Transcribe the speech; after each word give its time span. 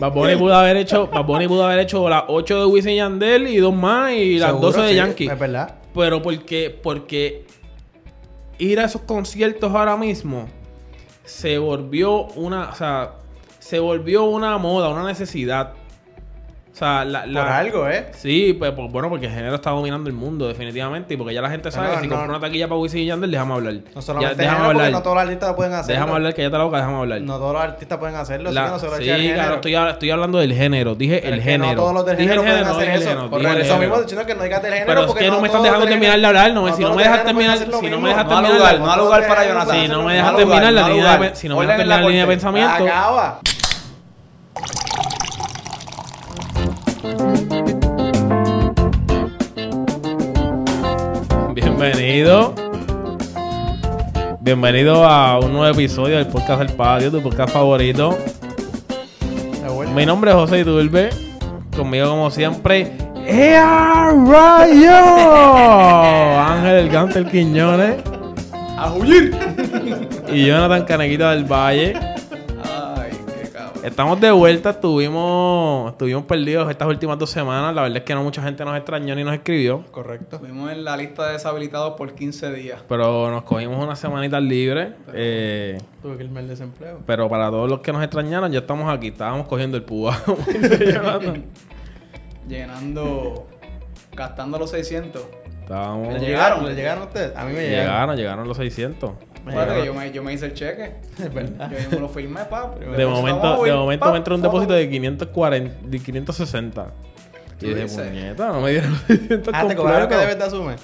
Bad 0.00 0.14
Bunny 0.14 0.36
pudo 0.36 0.54
haber 0.54 0.78
hecho, 0.78 1.06
Bad 1.12 1.24
Bunny 1.26 1.46
pudo 1.46 1.66
haber 1.66 1.80
hecho 1.80 2.08
las 2.08 2.24
8 2.26 2.60
de 2.60 2.66
Wisin 2.66 2.92
y 2.92 2.96
Yandel 2.96 3.46
y 3.48 3.58
dos 3.58 3.74
más 3.74 4.12
y 4.12 4.38
las 4.38 4.50
Seguro, 4.50 4.68
12 4.68 4.80
de 4.80 4.88
sí, 4.88 4.94
Yankee. 4.96 5.26
Es 5.26 5.38
verdad. 5.38 5.74
Pero 5.94 6.22
porque, 6.22 6.78
porque 6.82 7.44
ir 8.58 8.80
a 8.80 8.86
esos 8.86 9.02
conciertos 9.02 9.72
ahora 9.74 9.96
mismo 9.98 10.48
se 11.24 11.58
volvió 11.58 12.24
una, 12.28 12.70
o 12.70 12.74
sea, 12.74 13.18
se 13.58 13.78
volvió 13.78 14.24
una 14.24 14.56
moda, 14.56 14.88
una 14.88 15.04
necesidad. 15.04 15.74
O 16.72 16.76
sea, 16.80 17.04
la, 17.04 17.26
la- 17.26 17.42
Por 17.42 17.52
algo, 17.52 17.88
¿eh? 17.88 18.06
Sí, 18.12 18.54
pues, 18.58 18.72
pues, 18.72 18.90
bueno, 18.92 19.08
porque 19.10 19.26
el 19.26 19.32
género 19.32 19.56
está 19.56 19.70
dominando 19.70 20.08
el 20.08 20.14
mundo, 20.14 20.46
definitivamente. 20.48 21.14
Y 21.14 21.16
porque 21.16 21.34
ya 21.34 21.42
la 21.42 21.50
gente 21.50 21.70
sabe 21.70 21.88
No, 21.88 21.94
que 21.96 22.00
si 22.02 22.06
no. 22.08 22.22
una 22.24 22.40
taquilla 22.40 22.68
para 22.68 22.78
Wisin 22.80 23.00
y 23.00 23.06
Yandel, 23.06 23.30
déjame 23.30 23.54
hablar. 23.54 23.74
No 23.74 23.80
Ya, 23.96 24.00
solamente 24.02 24.36
déjame 24.36 24.56
género, 24.56 24.64
porque 24.68 24.78
hablar. 24.86 24.92
no 24.92 25.02
todos 25.02 25.14
los 25.16 25.22
artistas 25.24 25.54
pueden 25.54 25.72
hacerlo. 25.74 25.92
déjame 25.94 26.12
hablar, 26.12 26.34
que 26.34 26.42
ya 26.42 26.50
te 26.50 26.58
la 26.58 26.64
boca, 26.64 26.76
déjame 26.78 26.96
hablar. 26.98 27.20
No 27.22 27.36
todos 27.38 27.52
los 27.52 27.62
artistas 27.62 27.98
pueden 27.98 28.14
hacerlo. 28.16 28.50
La- 28.52 28.78
sí, 28.78 29.04
género. 29.04 29.34
claro, 29.34 29.54
estoy, 29.56 29.74
estoy 29.74 30.10
hablando 30.10 30.38
del 30.38 30.52
género. 30.54 30.94
Dije 30.94 31.20
Pero 31.22 31.34
el 31.34 31.42
género. 31.42 31.66
No 31.72 31.74
todos 31.82 31.94
los 31.94 32.06
del 32.06 32.16
Dije 32.16 32.28
género 32.30 32.42
el 32.42 32.46
pueden 32.46 32.64
género, 32.64 32.76
hacer 32.78 33.12
eso. 33.18 33.30
Por 33.30 33.40
eso 33.42 33.78
mismo 33.78 34.00
diciendo 34.00 34.26
que 34.26 34.34
no 34.36 34.42
digas 34.44 34.62
del 34.62 34.72
género. 34.72 34.86
Pero 34.86 35.06
es 35.06 35.14
que 35.14 35.28
no 35.30 35.40
me 35.40 35.48
todos 35.48 35.62
dejando 35.64 35.86
terminar 35.86 36.20
de 36.20 36.26
hablar, 36.26 36.52
no, 36.54 36.76
si 36.76 36.82
no 36.82 36.94
me 36.94 37.02
dejas 37.02 37.24
terminar- 37.24 37.58
si 37.58 37.64
no 37.90 38.00
me 38.00 38.08
dejas 38.10 38.28
terminar 38.28 38.78
no 38.78 38.90
ha 38.92 38.96
lugar 38.96 39.26
para 39.26 39.46
Jonathan. 39.46 39.76
Si 39.76 39.88
no 39.88 40.02
me 40.04 40.14
dejas 40.14 40.36
terminar 40.36 40.72
la 40.72 40.88
línea 40.88 40.94
de, 40.94 41.00
lugar. 41.00 41.18
pe- 41.20 41.34
Bienvenido. 51.80 52.54
Bienvenido 54.42 55.02
a 55.06 55.38
un 55.38 55.50
nuevo 55.54 55.66
episodio 55.74 56.16
del 56.16 56.26
podcast 56.26 56.60
del 56.60 56.76
patio, 56.76 57.10
tu 57.10 57.22
podcast 57.22 57.54
favorito. 57.54 58.18
Mi 59.94 60.04
nombre 60.04 60.30
es 60.30 60.36
José 60.36 60.60
Iturbe. 60.60 61.08
Conmigo, 61.74 62.10
como 62.10 62.30
siempre, 62.30 62.92
¡Ea 63.26 64.12
Rayo! 64.26 64.92
Ángel 66.52 66.76
El 66.76 66.88
Gantel 66.90 67.30
Quiñones 67.30 67.96
¡A 68.76 68.92
huir! 68.92 69.34
y 70.30 70.44
Jonathan 70.44 70.84
Canequita 70.84 71.30
del 71.30 71.50
Valle. 71.50 72.09
Estamos 73.90 74.20
de 74.20 74.30
vuelta, 74.30 74.70
estuvimos, 74.70 75.90
estuvimos 75.92 76.24
perdidos 76.24 76.70
estas 76.70 76.88
últimas 76.88 77.18
dos 77.18 77.28
semanas. 77.28 77.74
La 77.74 77.82
verdad 77.82 77.98
es 77.98 78.04
que 78.04 78.14
no 78.14 78.22
mucha 78.22 78.40
gente 78.42 78.64
nos 78.64 78.74
extrañó 78.76 79.14
ni 79.14 79.24
nos 79.24 79.34
escribió. 79.34 79.84
Correcto. 79.90 80.36
Estuvimos 80.36 80.70
en 80.72 80.84
la 80.84 80.96
lista 80.96 81.26
de 81.26 81.32
deshabilitados 81.34 81.94
por 81.96 82.14
15 82.14 82.52
días. 82.52 82.80
Pero 82.88 83.30
nos 83.30 83.42
cogimos 83.42 83.82
unas 83.82 83.98
semanitas 83.98 84.42
libres. 84.42 84.92
eh, 85.12 85.76
Tuve 86.00 86.16
que 86.16 86.24
irme 86.24 86.40
al 86.40 86.48
desempleo. 86.48 87.00
pero 87.04 87.28
para 87.28 87.50
todos 87.50 87.68
los 87.68 87.80
que 87.80 87.92
nos 87.92 88.02
extrañaron, 88.02 88.50
ya 88.52 88.60
estamos 88.60 88.90
aquí. 88.92 89.08
Estábamos 89.08 89.46
cogiendo 89.48 89.76
el 89.76 89.82
púa. 89.82 90.16
Llenando. 92.48 93.46
Gastando 94.14 94.58
los 94.58 94.70
600. 94.70 95.22
Estábamos... 95.70 96.08
¿Le 96.08 96.14
¿Le 96.14 96.26
llegaron? 96.26 96.58
llegaron? 96.58 96.66
¿Le 96.66 96.74
llegaron 96.74 97.02
a 97.02 97.06
ustedes? 97.06 97.36
A 97.36 97.44
mí 97.44 97.52
me 97.52 97.60
llegaron. 97.62 97.84
Llegaron, 97.86 98.16
llegaron 98.16 98.48
los 98.48 98.56
600. 98.56 99.10
Me 99.46 99.52
que 99.54 99.86
yo 99.86 99.94
me, 99.94 100.10
yo 100.12 100.22
me 100.24 100.32
hice 100.32 100.46
el 100.46 100.54
cheque. 100.54 100.94
Es 101.18 101.32
verdad. 101.32 101.70
Yo 101.70 101.78
mismo 101.78 102.00
lo 102.00 102.08
firmé, 102.08 102.40
pa. 102.50 102.74
De 102.96 103.06
momento, 103.06 103.62
de 103.64 103.72
momento 103.72 104.10
me 104.10 104.18
entró 104.18 104.34
un 104.34 104.42
depósito 104.42 104.72
de 104.74 104.90
540, 104.90 105.86
de 105.86 105.98
560. 106.00 106.86
Y 107.60 107.60
¿Tú 107.60 107.66
dije, 107.74 107.86
puñeta, 107.86 108.48
no 108.48 108.60
me 108.62 108.70
dieron 108.72 108.90
los 108.90 109.00
600 109.02 109.54
Ah, 109.56 109.66
te 109.68 109.76
cobraron 109.76 110.08
que 110.08 110.16
debes 110.16 110.38
de 110.38 110.44
asume. 110.44 110.74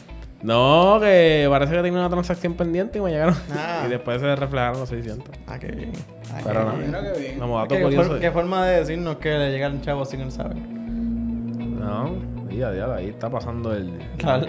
No, 0.42 0.98
que 1.00 1.46
parece 1.50 1.72
que 1.74 1.82
tenía 1.82 1.98
una 1.98 2.08
transacción 2.10 2.54
pendiente 2.54 2.98
y 2.98 3.02
me 3.02 3.10
llegaron. 3.10 3.34
Ah. 3.52 3.82
Y 3.86 3.90
después 3.90 4.20
se 4.20 4.36
reflejaron 4.36 4.78
los 4.78 4.88
600. 4.88 5.28
Ah, 5.48 5.58
qué 5.58 5.66
bien. 5.72 5.92
Ah, 6.32 6.38
Pero 6.44 6.60
qué 6.60 6.64
no. 6.66 6.72
bien. 6.76 6.86
Mira 6.86 7.02
qué 7.12 7.18
bien. 7.20 7.38
Como 7.40 7.58
dato 7.58 7.74
¿Qué, 7.74 7.82
curioso. 7.82 8.10
for- 8.10 8.20
qué 8.20 8.30
forma 8.30 8.66
de 8.66 8.78
decirnos 8.78 9.16
que 9.16 9.30
le 9.30 9.50
llegaron 9.50 9.80
chavos 9.82 10.08
sin 10.10 10.20
él 10.20 10.30
saber? 10.30 10.56
No, 10.56 12.35
día, 12.48 12.70
día, 12.70 12.94
ahí 12.94 13.08
está 13.08 13.28
pasando 13.30 13.72
el. 13.72 13.98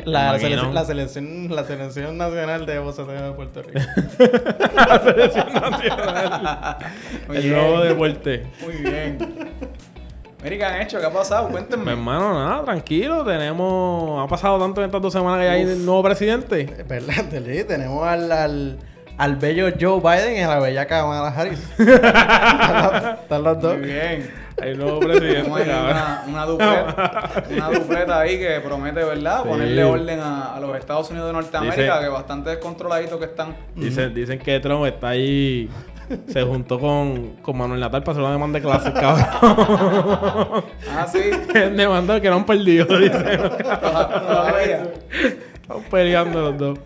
La, 0.06 0.38
selección, 0.40 0.74
la, 0.74 0.86
selección, 0.86 1.48
la 1.56 1.64
selección 1.64 2.18
nacional 2.18 2.66
de 2.66 2.80
boceteo 2.80 3.30
de 3.30 3.32
Puerto 3.34 3.62
Rico. 3.64 3.80
La 4.76 5.00
selección 5.04 5.54
nacional. 5.54 6.78
Muy 7.28 7.38
el 7.38 7.44
bien. 7.44 7.56
nuevo 7.56 7.82
deporte. 7.82 8.48
Muy 8.64 8.76
bien. 8.76 9.18
Mira, 10.44 10.56
¿qué 10.58 10.66
han 10.66 10.82
hecho? 10.82 11.00
¿Qué 11.00 11.06
ha 11.06 11.12
pasado? 11.14 11.48
Mi 11.48 11.54
Cuéntenme. 11.54 11.92
hermano, 11.92 12.34
nada, 12.34 12.64
tranquilo. 12.64 13.24
Tenemos. 13.26 14.24
Ha 14.24 14.28
pasado 14.28 14.60
tanto 14.60 14.82
en 14.82 14.86
estas 14.86 15.02
dos 15.02 15.12
semanas 15.14 15.40
que 15.42 15.50
hay 15.50 15.62
el 15.64 15.86
nuevo 15.86 16.04
presidente. 16.04 16.62
Es 16.78 16.88
verdad, 16.88 17.26
sí, 17.32 17.64
tenemos 17.64 18.06
al, 18.08 18.32
al, 18.32 18.78
al 19.18 19.36
bello 19.38 19.68
Joe 19.80 20.00
Biden 20.00 20.38
y 20.38 20.42
a 20.42 20.48
la 20.48 20.60
bella 20.60 20.86
Kamala 20.86 21.30
Harris. 21.30 21.60
están, 21.80 23.44
los 23.44 23.62
dos. 23.62 23.78
Muy 23.78 23.88
bien. 23.88 24.47
Hay 24.62 24.72
un 24.72 24.80
nuevo 24.80 25.00
presidente, 25.00 25.50
una, 25.52 26.24
una 26.28 26.46
dupleta, 26.46 27.44
una 27.52 27.70
dupleta 27.80 28.20
ahí 28.20 28.40
que 28.40 28.60
promete, 28.64 29.04
¿verdad? 29.04 29.44
Sí. 29.44 29.50
Ponerle 29.50 29.84
orden 29.84 30.20
a, 30.20 30.56
a 30.56 30.60
los 30.60 30.76
Estados 30.78 31.10
Unidos 31.12 31.28
de 31.28 31.34
Norteamérica, 31.34 31.82
Dice- 31.98 32.00
que 32.06 32.10
bastante 32.10 32.50
descontroladitos 32.50 33.20
que 33.20 33.26
están. 33.26 33.56
Dicen, 33.76 34.14
dicen 34.16 34.40
que 34.40 34.60
Trump 34.60 34.86
está 34.86 35.10
ahí. 35.10 35.70
Se 36.30 36.42
juntó 36.42 36.80
con, 36.80 37.34
con 37.42 37.58
Manuel 37.58 37.82
Natal 37.82 38.02
para 38.02 38.14
hacer 38.14 38.24
una 38.24 38.32
demanda 38.32 38.60
de 38.60 38.66
clases, 38.66 38.94
cabrón. 38.94 39.28
Ah, 40.90 41.06
sí. 41.06 41.20
demanda 41.54 42.20
que 42.22 42.30
no 42.30 42.38
han 42.38 42.46
perdido. 42.46 42.86
Todavía. 42.88 44.84
Están 45.62 45.82
peleando 45.92 46.42
los 46.42 46.58
dos. 46.58 46.80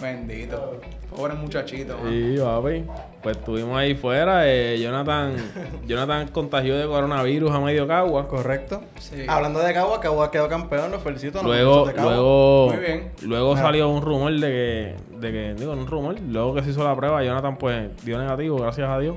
Bendito. 0.00 0.80
Pobre 1.18 1.34
muchachito. 1.34 1.98
man. 1.98 2.12
Sí, 2.12 2.36
papi. 2.40 2.84
Pues 3.22 3.36
estuvimos 3.36 3.76
ahí 3.76 3.94
fuera. 3.96 4.48
eh, 4.48 4.78
Jonathan, 4.80 5.34
Jonathan 5.86 6.28
contagió 6.28 6.78
de 6.78 6.86
coronavirus 6.86 7.50
a 7.50 7.58
medio 7.60 7.88
cagua. 7.88 8.28
Correcto. 8.28 8.82
Sí. 9.00 9.24
Hablando 9.26 9.58
de 9.58 9.74
Cagua, 9.74 10.00
Cagua 10.00 10.30
quedó 10.30 10.48
campeón, 10.48 10.92
los 10.92 11.02
felicito. 11.02 11.42
Luego, 11.42 11.86
de 11.86 11.94
luego, 12.00 12.68
Muy 12.68 12.76
bien. 12.78 13.10
luego 13.22 13.50
Mira. 13.54 13.62
salió 13.66 13.88
un 13.88 14.00
rumor 14.02 14.32
de 14.32 14.46
que, 14.48 15.16
de 15.18 15.32
que, 15.32 15.54
digo, 15.54 15.72
un 15.72 15.86
rumor, 15.88 16.14
luego 16.20 16.54
que 16.54 16.62
se 16.62 16.70
hizo 16.70 16.84
la 16.84 16.94
prueba, 16.94 17.22
Jonathan 17.24 17.56
pues 17.58 17.90
dio 18.04 18.16
negativo, 18.18 18.56
gracias 18.58 18.88
a 18.88 18.98
Dios. 19.00 19.16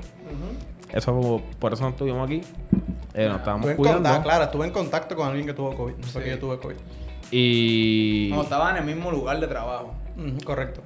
Eso 0.92 1.12
como- 1.14 1.40
por 1.60 1.72
eso 1.72 1.84
no 1.84 1.90
estuvimos 1.90 2.24
aquí. 2.28 2.40
Eh, 3.14 3.28
nos 3.28 3.38
estábamos 3.38 3.66
Estuve 3.68 3.70
en 3.70 3.76
cuidando. 3.76 4.02
contacto, 4.08 4.22
claro, 4.24 4.44
estuve 4.44 4.66
en 4.66 4.72
contacto 4.72 5.14
con 5.16 5.28
alguien 5.28 5.46
que 5.46 5.54
tuvo 5.54 5.74
COVID. 5.76 5.94
No 5.94 6.06
fue 6.08 6.22
Sí. 6.22 6.24
que 6.28 6.34
yo 6.34 6.38
tuve 6.40 6.58
COVID. 6.58 6.76
Y, 7.30 8.30
No, 8.32 8.42
estaban 8.42 8.76
en 8.76 8.88
el 8.88 8.94
mismo 8.94 9.10
lugar 9.10 9.38
de 9.38 9.46
trabajo. 9.46 9.94
Correcto. 10.44 10.80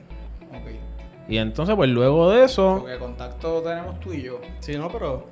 Ok. 0.51 0.71
Y 1.29 1.39
entonces, 1.39 1.75
pues 1.77 1.91
luego 1.91 2.31
de 2.31 2.45
eso, 2.45 2.79
Porque 2.81 2.99
contacto 2.99 3.61
tenemos 3.63 3.99
tú 4.01 4.13
y 4.13 4.23
yo. 4.23 4.41
Sí, 4.61 4.77
no, 4.77 4.89
pero. 4.91 5.27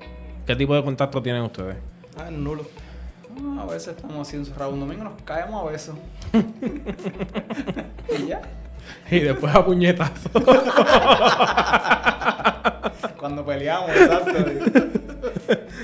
¿qué 0.46 0.54
tipo 0.56 0.74
de 0.74 0.82
contacto 0.84 1.22
tienen 1.22 1.42
ustedes? 1.42 1.76
Ah, 2.18 2.30
nulo. 2.30 2.64
Ah, 3.58 3.62
A 3.62 3.66
veces 3.66 3.88
estamos 3.96 4.26
así 4.28 4.36
encerrados 4.36 4.74
un 4.74 4.80
domingo, 4.80 5.04
nos 5.04 5.20
caemos 5.22 5.62
a 5.62 5.66
besos. 5.70 5.96
y 8.18 8.26
ya. 8.26 8.42
Y 9.10 9.20
después 9.20 9.54
a 9.54 9.64
puñetazos. 9.64 10.30
Cuando 13.18 13.44
peleamos, 13.44 13.90
exacto. 13.90 14.32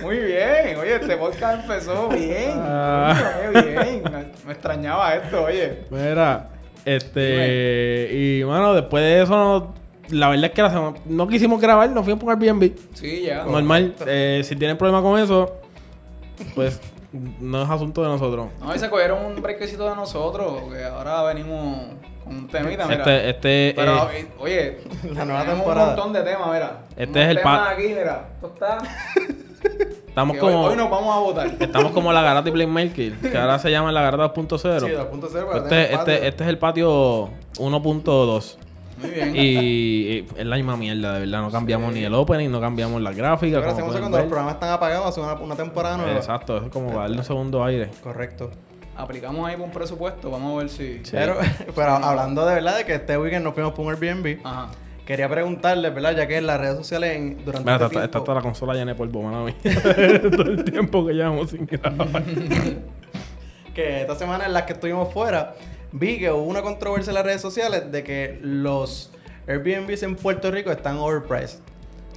Muy 0.03 0.19
bien, 0.19 0.77
oye, 0.79 0.97
este 0.97 1.17
podcast 1.17 1.63
empezó 1.63 2.09
bien. 2.09 2.53
Ah. 2.57 3.17
Bien. 3.53 4.03
Me, 4.05 4.25
me 4.47 4.53
extrañaba 4.53 5.15
esto, 5.15 5.45
oye. 5.45 5.85
Mira, 5.91 6.49
este. 6.85 8.09
Y 8.13 8.43
bueno, 8.43 8.75
después 8.75 9.03
de 9.03 9.23
eso, 9.23 9.37
no- 9.37 9.75
la 10.11 10.29
verdad 10.29 10.47
es 10.47 10.51
que 10.53 10.63
la 10.63 10.71
semana- 10.71 10.97
no 11.07 11.27
quisimos 11.29 11.61
grabar, 11.61 11.91
nos 11.91 12.05
fuimos 12.05 12.23
por 12.23 12.33
Airbnb. 12.33 12.73
Sí, 12.95 13.23
ya. 13.27 13.45
Normal. 13.45 13.95
Eh, 14.07 14.43
si 14.45 14.57
tienen 14.57 14.77
problema 14.77 15.03
con 15.03 15.19
eso, 15.19 15.57
pues 16.55 16.81
no 17.41 17.63
es 17.63 17.69
asunto 17.71 18.03
de 18.03 18.09
nosotros. 18.09 18.49
No, 18.61 18.75
y 18.75 18.79
se 18.79 18.89
cogieron 18.89 19.25
un 19.25 19.43
brequecito 19.43 19.89
de 19.89 19.97
nosotros, 19.97 20.63
que 20.73 20.85
ahora 20.85 21.23
venimos 21.25 21.79
con 22.25 22.35
un 22.37 22.49
temita, 22.49 22.87
mira. 22.87 22.99
Este, 23.01 23.31
este, 23.31 23.73
Pero, 23.77 24.11
eh, 24.11 24.27
oye, 24.39 24.79
La 25.15 25.25
nueva 25.25 25.41
tenemos 25.41 25.47
temporada. 25.65 25.89
un 25.91 25.97
montón 25.97 26.13
de 26.13 26.23
temas, 26.23 26.53
mira. 26.53 26.81
Este 26.97 27.05
Unos 27.11 27.17
es 27.25 27.29
el 27.31 27.41
pa- 27.41 27.71
aquí, 27.71 27.83
mira. 27.89 28.29
Esto 28.35 28.47
está... 28.55 28.79
estamos 30.09 30.35
que 30.35 30.41
como. 30.41 30.63
hoy 30.65 30.77
nos 30.77 30.91
vamos 30.91 31.17
a 31.17 31.19
votar. 31.21 31.51
Estamos 31.61 31.93
como 31.93 32.13
la 32.13 32.23
Garata 32.23 32.49
y 32.49 32.53
Playmaker, 32.53 33.13
que 33.19 33.37
ahora 33.39 33.59
se 33.59 33.71
llama 33.71 33.91
la 33.93 34.03
Garata 34.03 34.33
2.0. 34.35 34.81
Sí, 34.81 34.87
2.0. 34.87 35.11
Pues 35.11 35.33
pero 35.33 35.57
este, 35.65 35.95
este, 35.95 36.29
este 36.29 36.45
es 36.45 36.49
el 36.49 36.59
patio 36.59 37.29
1.2. 37.59 38.57
Muy 39.01 39.11
bien. 39.11 39.37
Y, 39.37 39.41
y 39.41 40.27
es 40.37 40.47
la 40.47 40.57
misma 40.57 40.77
mierda, 40.77 41.15
de 41.15 41.21
verdad. 41.21 41.41
No 41.43 41.51
cambiamos 41.51 41.93
ni 41.95 42.05
el 42.05 42.15
opening, 42.15 42.51
no 42.51 42.61
cambiamos 42.61 43.01
las 43.01 43.17
gráficas. 43.17 43.61
Pero 43.61 43.73
hacemos 43.73 43.97
cuando 43.97 44.19
los 44.19 44.27
programas 44.27 44.55
están 44.55 44.71
apagados, 44.71 45.07
hace 45.09 45.21
una, 45.21 45.35
una 45.35 45.57
temporada 45.57 45.97
nueva. 45.97 46.13
Exacto, 46.17 46.57
es 46.59 46.71
como 46.71 46.89
para 46.89 47.03
darle 47.03 47.19
un 47.19 47.25
segundo 47.25 47.65
aire. 47.65 47.91
Correcto. 48.03 48.51
Aplicamos 48.97 49.49
ahí 49.49 49.57
por 49.57 49.65
un 49.67 49.73
presupuesto, 49.73 50.31
vamos 50.31 50.55
a 50.55 50.59
ver 50.59 50.69
si... 50.69 50.99
Sí. 51.05 51.13
Pero, 51.13 51.37
pero 51.75 51.89
hablando 51.93 52.45
de 52.45 52.55
verdad 52.57 52.77
de 52.77 52.85
que 52.85 52.95
este 52.97 53.17
weekend 53.17 53.45
nos 53.45 53.55
fuimos 53.55 53.73
por 53.73 53.87
un 53.87 53.93
Airbnb, 53.95 54.41
Ajá. 54.45 54.69
quería 55.07 55.27
preguntarle, 55.27 55.89
¿verdad? 55.89 56.15
Ya 56.17 56.27
que 56.27 56.37
en 56.37 56.47
las 56.47 56.61
redes 56.61 56.77
sociales 56.77 57.17
en- 57.17 57.43
durante 57.43 57.61
Mira, 57.61 57.75
este 57.77 57.87
está, 57.87 57.99
está 58.05 58.11
tiempo- 58.11 58.25
toda 58.27 58.35
la 58.35 58.43
consola 58.43 58.75
llena 58.75 58.93
de 58.93 58.99
polvo, 58.99 59.23
mano. 59.23 59.47
Todo 60.31 60.43
el 60.43 60.65
tiempo 60.65 61.07
que 61.07 61.15
llevamos 61.15 61.49
sin 61.49 61.65
grabar. 61.65 62.23
que 63.75 64.01
esta 64.03 64.17
semana 64.17 64.47
en 64.47 64.53
las 64.53 64.65
que 64.65 64.73
estuvimos 64.75 65.11
fuera, 65.13 65.55
vi 65.93 66.19
que 66.19 66.31
hubo 66.31 66.43
una 66.43 66.63
controversia 66.63 67.11
en 67.11 67.15
las 67.15 67.25
redes 67.25 67.41
sociales 67.41 67.91
de 67.91 68.03
que 68.05 68.39
los 68.43 69.11
Airbnbs 69.47 70.03
en 70.03 70.17
Puerto 70.17 70.51
Rico 70.51 70.71
están 70.71 70.99
overpriced. 70.99 71.59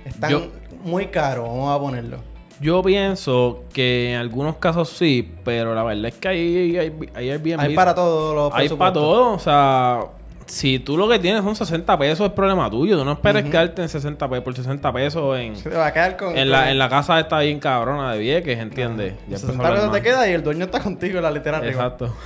Están 0.05 0.31
Yo- 0.31 0.47
muy 0.83 1.07
caros, 1.07 1.47
vamos 1.47 1.75
a 1.75 1.79
ponerlo. 1.79 2.17
Yo 2.61 2.81
pienso 2.83 3.63
que 3.73 4.13
en 4.13 4.19
algunos 4.19 4.57
casos 4.57 4.89
sí, 4.89 5.33
pero 5.43 5.73
la 5.73 5.83
verdad 5.83 6.05
es 6.05 6.13
que 6.15 6.27
ahí 6.27 6.77
hay, 6.77 6.93
hay 7.15 7.29
Airbnb. 7.31 7.59
Hay 7.59 7.75
para 7.75 7.95
todos 7.95 8.35
los 8.35 8.45
Hay 8.53 8.69
para 8.69 8.91
presupuestos. 8.91 9.01
todo. 9.03 9.33
O 9.33 9.39
sea, 9.39 9.99
si 10.45 10.79
tú 10.79 10.97
lo 10.97 11.07
que 11.09 11.19
tienes 11.19 11.43
son 11.43 11.55
60 11.55 11.97
pesos, 11.97 12.27
es 12.27 12.33
problema 12.33 12.69
tuyo. 12.69 12.97
Tú 12.97 13.05
no 13.05 13.13
esperes 13.13 13.43
quedarte 13.45 13.81
en 13.81 13.89
60 13.89 14.29
pesos 14.29 14.43
por 14.43 14.55
60 14.55 14.93
pesos 14.93 15.37
en, 15.37 15.55
Se 15.55 15.69
te 15.69 15.75
va 15.77 15.87
a 15.87 15.93
quedar 15.93 16.17
con... 16.17 16.37
en, 16.37 16.49
la, 16.49 16.69
en 16.71 16.77
la 16.77 16.89
casa 16.89 17.19
esta 17.19 17.39
bien 17.39 17.59
cabrona 17.59 18.13
de 18.13 18.19
Vieques, 18.19 18.59
¿entiendes? 18.59 19.13
Ya 19.27 19.35
empezó 19.37 19.47
a 19.47 19.49
60 19.51 19.63
hablar 19.67 19.79
pesos 19.81 19.91
te 19.93 20.01
queda 20.01 20.29
y 20.29 20.33
el 20.33 20.43
dueño 20.43 20.65
está 20.65 20.79
contigo 20.79 21.17
en 21.17 21.23
la 21.23 21.31
litera 21.31 21.57
arriba. 21.57 21.71
Exacto. 21.83 22.15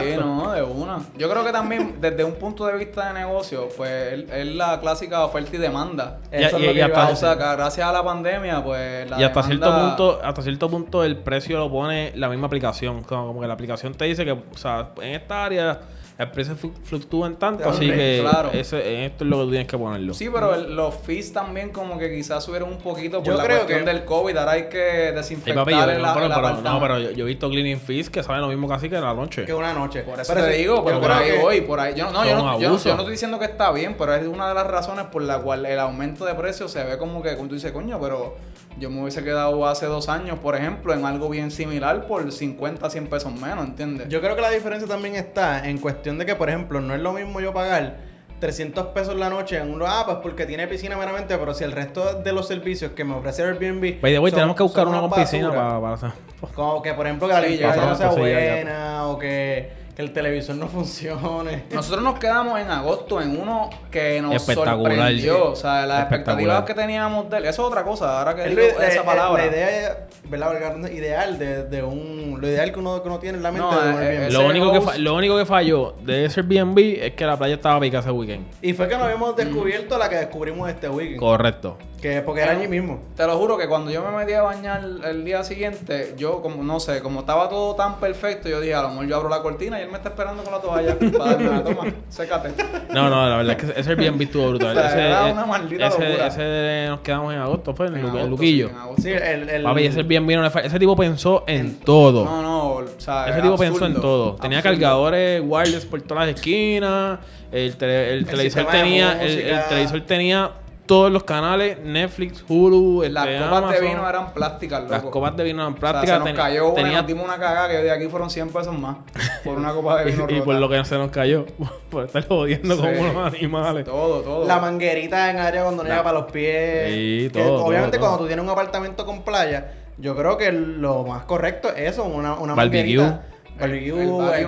Sí, 0.00 0.16
no, 0.18 0.52
de 0.52 0.62
una. 0.62 0.98
Yo 1.16 1.28
creo 1.30 1.44
que 1.44 1.52
también, 1.52 1.96
desde 2.00 2.24
un 2.24 2.34
punto 2.34 2.66
de 2.66 2.76
vista 2.76 3.08
de 3.12 3.20
negocio, 3.20 3.68
pues 3.76 4.12
es- 4.12 4.30
es 4.30 4.46
la 4.54 4.80
clásica 4.80 5.24
oferta 5.24 5.54
y 5.56 5.58
demanda. 5.58 6.18
Y- 6.32 6.36
Eso 6.42 6.56
es 6.56 6.62
y- 6.62 6.66
lo 6.66 6.72
que 6.74 6.82
hasta- 6.82 6.94
iba 7.00 7.08
a 7.08 7.10
O 7.12 7.16
sea, 7.16 7.36
que 7.36 7.42
gracias 7.56 7.86
a 7.88 7.92
la 7.92 8.04
pandemia, 8.04 8.62
pues 8.62 9.08
la 9.10 9.20
y 9.20 9.24
hasta 9.24 9.42
cierto 9.42 9.72
punto, 9.74 10.20
hasta 10.22 10.42
cierto 10.42 10.70
punto 10.70 11.04
el 11.04 11.16
precio 11.16 11.58
lo 11.58 11.70
pone 11.70 12.12
la 12.16 12.28
misma 12.28 12.46
aplicación. 12.46 13.02
Como, 13.02 13.26
como 13.28 13.40
que 13.40 13.46
la 13.46 13.54
aplicación 13.54 13.94
te 13.94 14.04
dice 14.06 14.24
que, 14.24 14.32
o 14.32 14.56
sea, 14.56 14.88
en 15.00 15.14
esta 15.14 15.44
área 15.44 15.80
el 16.20 16.30
precio 16.30 16.54
flu- 16.54 16.72
fluctúa 16.84 17.26
en 17.26 17.36
tanto, 17.36 17.68
así 17.68 17.86
que 17.90 18.18
claro. 18.20 18.50
en 18.52 18.58
esto 18.60 18.76
es 19.24 19.30
lo 19.30 19.38
que 19.38 19.44
tú 19.44 19.50
tienes 19.50 19.66
que 19.68 19.78
ponerlo. 19.78 20.12
Sí, 20.14 20.28
pero 20.32 20.54
el- 20.54 20.76
los 20.76 20.94
fees 20.94 21.32
también 21.32 21.70
como 21.70 21.98
que 21.98 22.14
quizás 22.14 22.44
subieron 22.44 22.68
un 22.68 22.78
poquito 22.78 23.18
por 23.18 23.26
Yo 23.26 23.36
la 23.36 23.44
creo 23.44 23.56
cuestión 23.60 23.80
que- 23.80 23.86
del 23.86 24.04
COVID. 24.04 24.36
Ahora 24.36 24.52
hay 24.52 24.68
que 24.68 25.12
desinfectar 25.12 25.64
papi, 25.64 25.72
yo, 25.72 25.90
el, 25.90 26.02
no, 26.02 26.12
pero, 26.14 26.26
el 26.26 26.32
pero- 26.32 26.34
apartamento. 26.34 26.70
no, 26.70 26.80
pero 26.80 26.98
yo, 26.98 27.10
yo 27.12 27.24
he 27.24 27.28
visto 27.28 27.48
cleaning 27.48 27.80
fees 27.80 28.10
que 28.10 28.22
saben 28.22 28.42
lo 28.42 28.48
mismo 28.48 28.68
casi 28.68 28.88
que 28.90 28.96
en 28.96 29.02
la 29.04 29.14
noche. 29.14 29.44
Que 29.46 29.54
una 29.54 29.72
noche. 29.72 30.02
Por 30.02 30.20
eso 30.20 30.32
Pero 30.34 30.46
te 30.46 30.52
digo, 30.52 30.84
pero 30.84 31.00
por 31.00 31.10
ahí 31.10 31.30
que- 31.30 31.38
voy, 31.38 31.60
por 31.62 31.80
ahí. 31.80 31.94
Yo 31.96 32.04
no, 32.06 32.12
no, 32.12 32.24
yo, 32.24 32.36
no, 32.36 32.36
yo, 32.36 32.44
no- 32.44 32.66
abusos. 32.68 32.84
yo 32.84 32.90
no 32.94 33.00
estoy 33.00 33.12
diciendo 33.12 33.38
que 33.38 33.46
está 33.46 33.72
bien, 33.72 33.94
pero 33.98 34.14
es 34.14 34.26
una 34.26 34.48
de 34.48 34.54
las 34.54 34.66
razones 34.66 35.06
por 35.06 35.22
la 35.22 35.38
cual 35.38 35.64
el 35.64 35.78
aumento 35.78 36.24
de 36.26 36.34
precios 36.34 36.70
se 36.70 36.84
ve 36.84 36.98
como 36.98 37.22
que, 37.22 37.34
como 37.36 37.48
tú 37.48 37.54
dices, 37.54 37.72
coño, 37.72 37.98
pero 38.00 38.36
yo 38.78 38.88
me 38.88 39.00
hubiese 39.02 39.22
quedado 39.24 39.66
hace 39.66 39.86
dos 39.86 40.08
años, 40.08 40.38
por 40.38 40.54
ejemplo, 40.56 40.94
en 40.94 41.04
algo 41.04 41.28
bien 41.28 41.50
similar 41.50 42.06
por 42.06 42.30
50, 42.30 42.88
100 42.88 43.08
pesos 43.08 43.32
menos, 43.32 43.64
¿entiendes? 43.66 44.08
Yo 44.08 44.20
creo 44.20 44.36
que 44.36 44.42
la 44.42 44.50
diferencia 44.50 44.86
también 44.88 45.16
está 45.16 45.68
en 45.68 45.78
cuestión 45.78 46.09
de 46.18 46.26
que, 46.26 46.34
por 46.34 46.48
ejemplo, 46.48 46.80
no 46.80 46.94
es 46.94 47.00
lo 47.00 47.12
mismo 47.12 47.40
yo 47.40 47.52
pagar 47.52 47.96
300 48.40 48.86
pesos 48.88 49.16
la 49.16 49.28
noche 49.28 49.58
en 49.58 49.70
un 49.74 49.82
ah, 49.86 50.02
pues 50.06 50.18
porque 50.22 50.46
tiene 50.46 50.66
piscina 50.66 50.96
meramente, 50.96 51.36
pero 51.36 51.52
si 51.52 51.62
el 51.64 51.72
resto 51.72 52.14
de 52.22 52.32
los 52.32 52.48
servicios 52.48 52.92
que 52.92 53.04
me 53.04 53.14
ofrece 53.14 53.42
Airbnb. 53.42 54.00
By 54.00 54.12
the 54.12 54.18
way, 54.18 54.30
son- 54.30 54.38
tenemos 54.38 54.56
que 54.56 54.62
buscar 54.62 54.86
una 54.88 55.00
con 55.00 55.10
piscina 55.12 55.50
para, 55.50 55.80
para. 55.80 56.14
Como 56.54 56.80
que, 56.82 56.94
por 56.94 57.06
ejemplo, 57.06 57.28
que 57.28 57.34
la 57.34 57.42
Sí, 57.42 57.60
no 57.80 57.94
sea 57.96 58.10
sí, 58.12 58.20
ya, 58.20 58.40
ya. 58.40 58.54
buena 58.54 59.06
o 59.08 59.18
que, 59.18 59.70
que 60.00 60.06
el 60.06 60.12
televisor 60.12 60.56
no 60.56 60.66
funcione. 60.68 61.64
Nosotros 61.72 62.02
nos 62.02 62.18
quedamos 62.18 62.58
en 62.58 62.70
agosto 62.70 63.20
en 63.20 63.38
uno 63.40 63.70
que 63.90 64.20
nos 64.22 64.34
Espectacular, 64.34 64.96
sorprendió. 64.96 65.34
sí. 65.34 65.40
O 65.52 65.56
sea, 65.56 65.86
las 65.86 66.00
expectativas 66.00 66.64
que 66.64 66.74
teníamos 66.74 67.28
de 67.28 67.36
él. 67.38 67.44
Eso 67.44 67.62
es 67.62 67.68
otra 67.68 67.84
cosa, 67.84 68.18
ahora 68.18 68.34
que 68.34 68.48
digo 68.48 68.60
esa 68.60 69.00
eh, 69.00 69.04
palabra. 69.04 69.44
La 69.44 69.50
idea, 69.50 70.06
¿verdad? 70.28 70.90
Ideal 70.90 71.38
de, 71.38 71.64
de 71.64 71.82
un. 71.82 72.38
Lo 72.40 72.48
ideal 72.48 72.72
que 72.72 72.78
uno, 72.78 73.02
que 73.02 73.08
uno 73.08 73.18
tiene 73.18 73.36
en 73.38 73.42
la 73.42 73.52
mente 73.52 73.66
No, 73.68 73.80
de 73.80 73.90
un 73.90 74.02
eh, 74.02 74.06
Airbnb. 74.06 74.32
Lo 74.32 74.46
único, 74.46 74.72
que 74.72 74.80
fa- 74.80 74.98
lo 74.98 75.14
único 75.14 75.36
que 75.36 75.44
falló 75.46 75.94
de 76.02 76.24
ese 76.24 76.40
Airbnb 76.40 76.78
es 76.78 77.12
que 77.14 77.26
la 77.26 77.36
playa 77.36 77.54
estaba 77.54 77.78
pica 77.80 77.98
ese 77.98 78.10
weekend. 78.10 78.46
Y 78.62 78.72
fue 78.72 78.88
que 78.88 78.94
nos 78.94 79.04
habíamos 79.04 79.36
descubierto 79.36 79.98
la 79.98 80.08
que 80.08 80.16
descubrimos 80.16 80.68
este 80.68 80.88
weekend. 80.88 81.18
Correcto. 81.20 81.76
Que 82.00 82.22
porque 82.22 82.40
era 82.42 82.52
allí 82.52 82.66
mismo. 82.66 83.00
Te 83.16 83.26
lo 83.26 83.36
juro 83.36 83.58
que 83.58 83.68
cuando 83.68 83.90
yo 83.90 84.02
me 84.02 84.16
metí 84.16 84.32
a 84.32 84.42
bañar 84.42 84.82
el 85.04 85.24
día 85.24 85.44
siguiente, 85.44 86.14
yo 86.16 86.40
como, 86.40 86.62
no 86.62 86.80
sé, 86.80 87.00
como 87.02 87.20
estaba 87.20 87.48
todo 87.48 87.74
tan 87.74 87.96
perfecto, 88.00 88.48
yo 88.48 88.60
dije, 88.60 88.74
a 88.74 88.82
lo 88.82 88.88
mejor 88.90 89.06
yo 89.06 89.16
abro 89.16 89.28
la 89.28 89.42
cortina 89.42 89.78
y 89.78 89.82
él 89.82 89.88
me 89.90 89.98
está 89.98 90.08
esperando 90.10 90.42
con 90.42 90.52
la 90.52 90.60
toalla 90.60 90.96
para 91.18 91.30
darme 91.32 91.50
la 91.50 91.62
toma, 91.64 91.92
sécate. 92.08 92.50
No, 92.92 93.10
no, 93.10 93.28
la 93.28 93.36
verdad 93.36 93.56
es 93.60 93.72
que 93.74 93.80
ese 93.80 93.90
Airbnb 93.90 94.22
estuvo 94.22 94.48
brutal. 94.50 94.70
O 94.78 94.80
sea, 94.80 94.88
ese, 94.88 95.00
era 95.08 95.26
una 95.26 95.46
maldita 95.46 95.86
ese, 95.88 96.04
locura. 96.08 96.26
ese 96.28 96.86
nos 96.88 97.00
quedamos 97.00 97.34
en 97.34 97.40
agosto, 97.40 97.74
fue 97.74 97.86
en, 97.88 97.96
agosto, 97.96 98.26
Luquillo. 98.28 98.68
sí, 98.68 98.72
en 98.74 98.78
agosto. 98.80 99.02
Sí, 99.02 99.08
el. 99.10 99.48
el 99.50 99.62
Papi, 99.62 99.84
ese 99.86 99.98
Airbnb 100.00 100.36
no 100.36 100.42
le 100.42 100.50
falla. 100.50 100.66
Ese 100.68 100.78
tipo 100.78 100.96
pensó 100.96 101.44
en 101.46 101.80
todo. 101.80 102.24
No, 102.24 102.42
no, 102.42 102.68
o 102.76 102.84
sea, 102.98 103.24
Ese 103.28 103.40
tipo 103.42 103.52
absurdo, 103.54 103.56
pensó 103.58 103.86
en 103.86 103.94
todo. 104.00 104.34
Tenía 104.36 104.58
absurdo. 104.58 104.74
cargadores 104.74 105.42
wireless 105.44 105.84
por 105.84 106.00
todas 106.02 106.26
las 106.26 106.34
esquinas. 106.36 107.18
El, 107.52 107.76
tele- 107.76 108.12
el 108.12 108.26
televisor 108.26 108.66
tenía. 108.66 109.20
El, 109.22 109.38
el 109.38 109.64
televisor 109.68 110.00
tenía 110.02 110.50
todos 110.90 111.10
los 111.12 111.24
canales: 111.24 111.78
Netflix, 111.84 112.44
Hulu, 112.48 113.04
Las 113.08 113.26
este, 113.28 113.44
copas 113.48 113.70
de 113.72 113.80
vino 113.80 114.08
eran 114.08 114.32
plásticas, 114.34 114.80
loco. 114.82 114.92
Las 114.92 115.02
copas 115.04 115.36
de 115.36 115.44
vino 115.44 115.62
eran 115.62 115.72
O 115.72 115.76
sea, 115.76 115.80
plásticas. 115.80 116.10
se 116.14 116.18
nos 116.18 116.24
ten- 116.26 116.36
cayó 116.36 116.68
una 116.68 116.80
y 116.80 116.82
tenía 116.84 116.98
nos 116.98 117.06
dimos 117.06 117.24
una 117.24 117.38
cagada 117.38 117.68
que 117.68 117.76
de 117.78 117.90
aquí 117.90 118.08
fueron 118.08 118.28
100 118.28 118.48
pesos 118.50 118.76
más 118.78 118.96
por 119.44 119.56
una 119.56 119.72
copa 119.72 119.98
de 120.02 120.04
vino 120.10 120.26
y, 120.28 120.34
y 120.38 120.40
por 120.42 120.54
lo 120.56 120.68
que 120.68 120.84
se 120.84 120.98
nos 120.98 121.10
cayó. 121.10 121.46
por 121.90 122.04
estar 122.06 122.26
jodiendo 122.26 122.74
Sí. 122.76 122.80
como 122.82 123.00
unos 123.10 123.34
animales. 123.34 123.84
Todo, 123.84 124.20
todo. 124.20 124.46
La 124.46 124.58
manguerita 124.58 125.30
en 125.30 125.38
área 125.38 125.62
cuando 125.62 125.82
no 125.84 125.88
La- 125.88 125.94
llega 125.94 126.04
para 126.04 126.18
los 126.20 126.30
pies. 126.32 126.88
Sí, 126.92 127.30
Que 127.32 127.40
todo, 127.42 127.64
Obviamente, 127.64 127.96
todo, 127.96 128.00
todo. 128.06 128.10
cuando 128.10 128.18
tú 128.18 128.26
tienes 128.26 128.44
un 128.44 128.50
apartamento 128.50 129.06
con 129.06 129.22
playa, 129.22 129.72
yo 129.98 130.16
creo 130.16 130.36
que 130.36 130.50
lo 130.52 131.04
más 131.04 131.22
correcto 131.24 131.68
es 131.68 131.90
eso, 131.92 132.04
una, 132.04 132.34
una 132.34 132.54
Barbecue. 132.54 132.96
manguerita. 132.98 133.22
El- 133.60 133.74
el. 133.74 134.46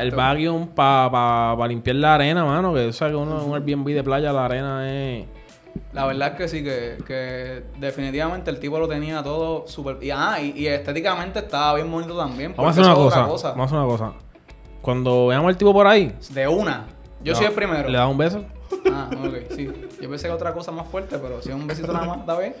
El, 0.00 0.10
vacuum 0.10 0.68
para 0.68 1.10
pa, 1.10 1.54
pa 1.58 1.68
limpiar 1.68 1.96
la 1.96 2.14
arena, 2.14 2.44
mano. 2.44 2.74
Que 2.74 2.86
o 2.86 2.92
sea, 2.92 3.08
que 3.08 3.14
uno, 3.14 3.44
un 3.44 3.54
Airbnb 3.54 3.86
de 3.88 4.02
playa, 4.02 4.32
la 4.32 4.44
arena 4.44 4.90
es. 4.90 5.26
La 5.92 6.06
verdad 6.06 6.32
es 6.32 6.34
que 6.34 6.48
sí, 6.48 6.64
que, 6.64 6.98
que 7.06 7.62
definitivamente 7.78 8.50
el 8.50 8.58
tipo 8.58 8.78
lo 8.78 8.88
tenía 8.88 9.22
todo 9.22 9.66
súper... 9.66 10.02
Y, 10.02 10.10
ah, 10.10 10.38
y, 10.40 10.52
y 10.58 10.66
estéticamente 10.68 11.40
estaba 11.40 11.74
bien 11.74 11.90
bonito 11.90 12.16
también. 12.16 12.54
Vamos 12.56 12.68
a 12.68 12.80
hacer 12.80 12.84
una 12.84 12.94
cosa, 12.94 13.20
Vamos 13.20 13.44
a 13.44 13.64
hacer 13.64 13.78
una 13.78 13.86
cosa. 13.86 14.12
Cuando 14.80 15.26
veamos 15.26 15.48
al 15.48 15.56
tipo 15.56 15.72
por 15.72 15.86
ahí. 15.86 16.14
De 16.30 16.48
una. 16.48 16.86
Yo 17.22 17.32
no, 17.32 17.38
soy 17.38 17.46
el 17.46 17.52
primero. 17.52 17.88
Le 17.88 17.98
da 17.98 18.06
un 18.06 18.16
beso. 18.16 18.44
Ah, 18.92 19.10
ok, 19.12 19.52
sí. 19.54 19.70
Yo 20.00 20.08
pensé 20.08 20.28
que 20.28 20.32
otra 20.32 20.52
cosa 20.52 20.70
más 20.70 20.86
fuerte, 20.86 21.18
pero 21.18 21.42
si 21.42 21.48
es 21.48 21.54
un 21.54 21.66
besito 21.66 21.92
nada 21.92 22.06
más, 22.06 22.18
¿está 22.20 22.38
bien? 22.38 22.54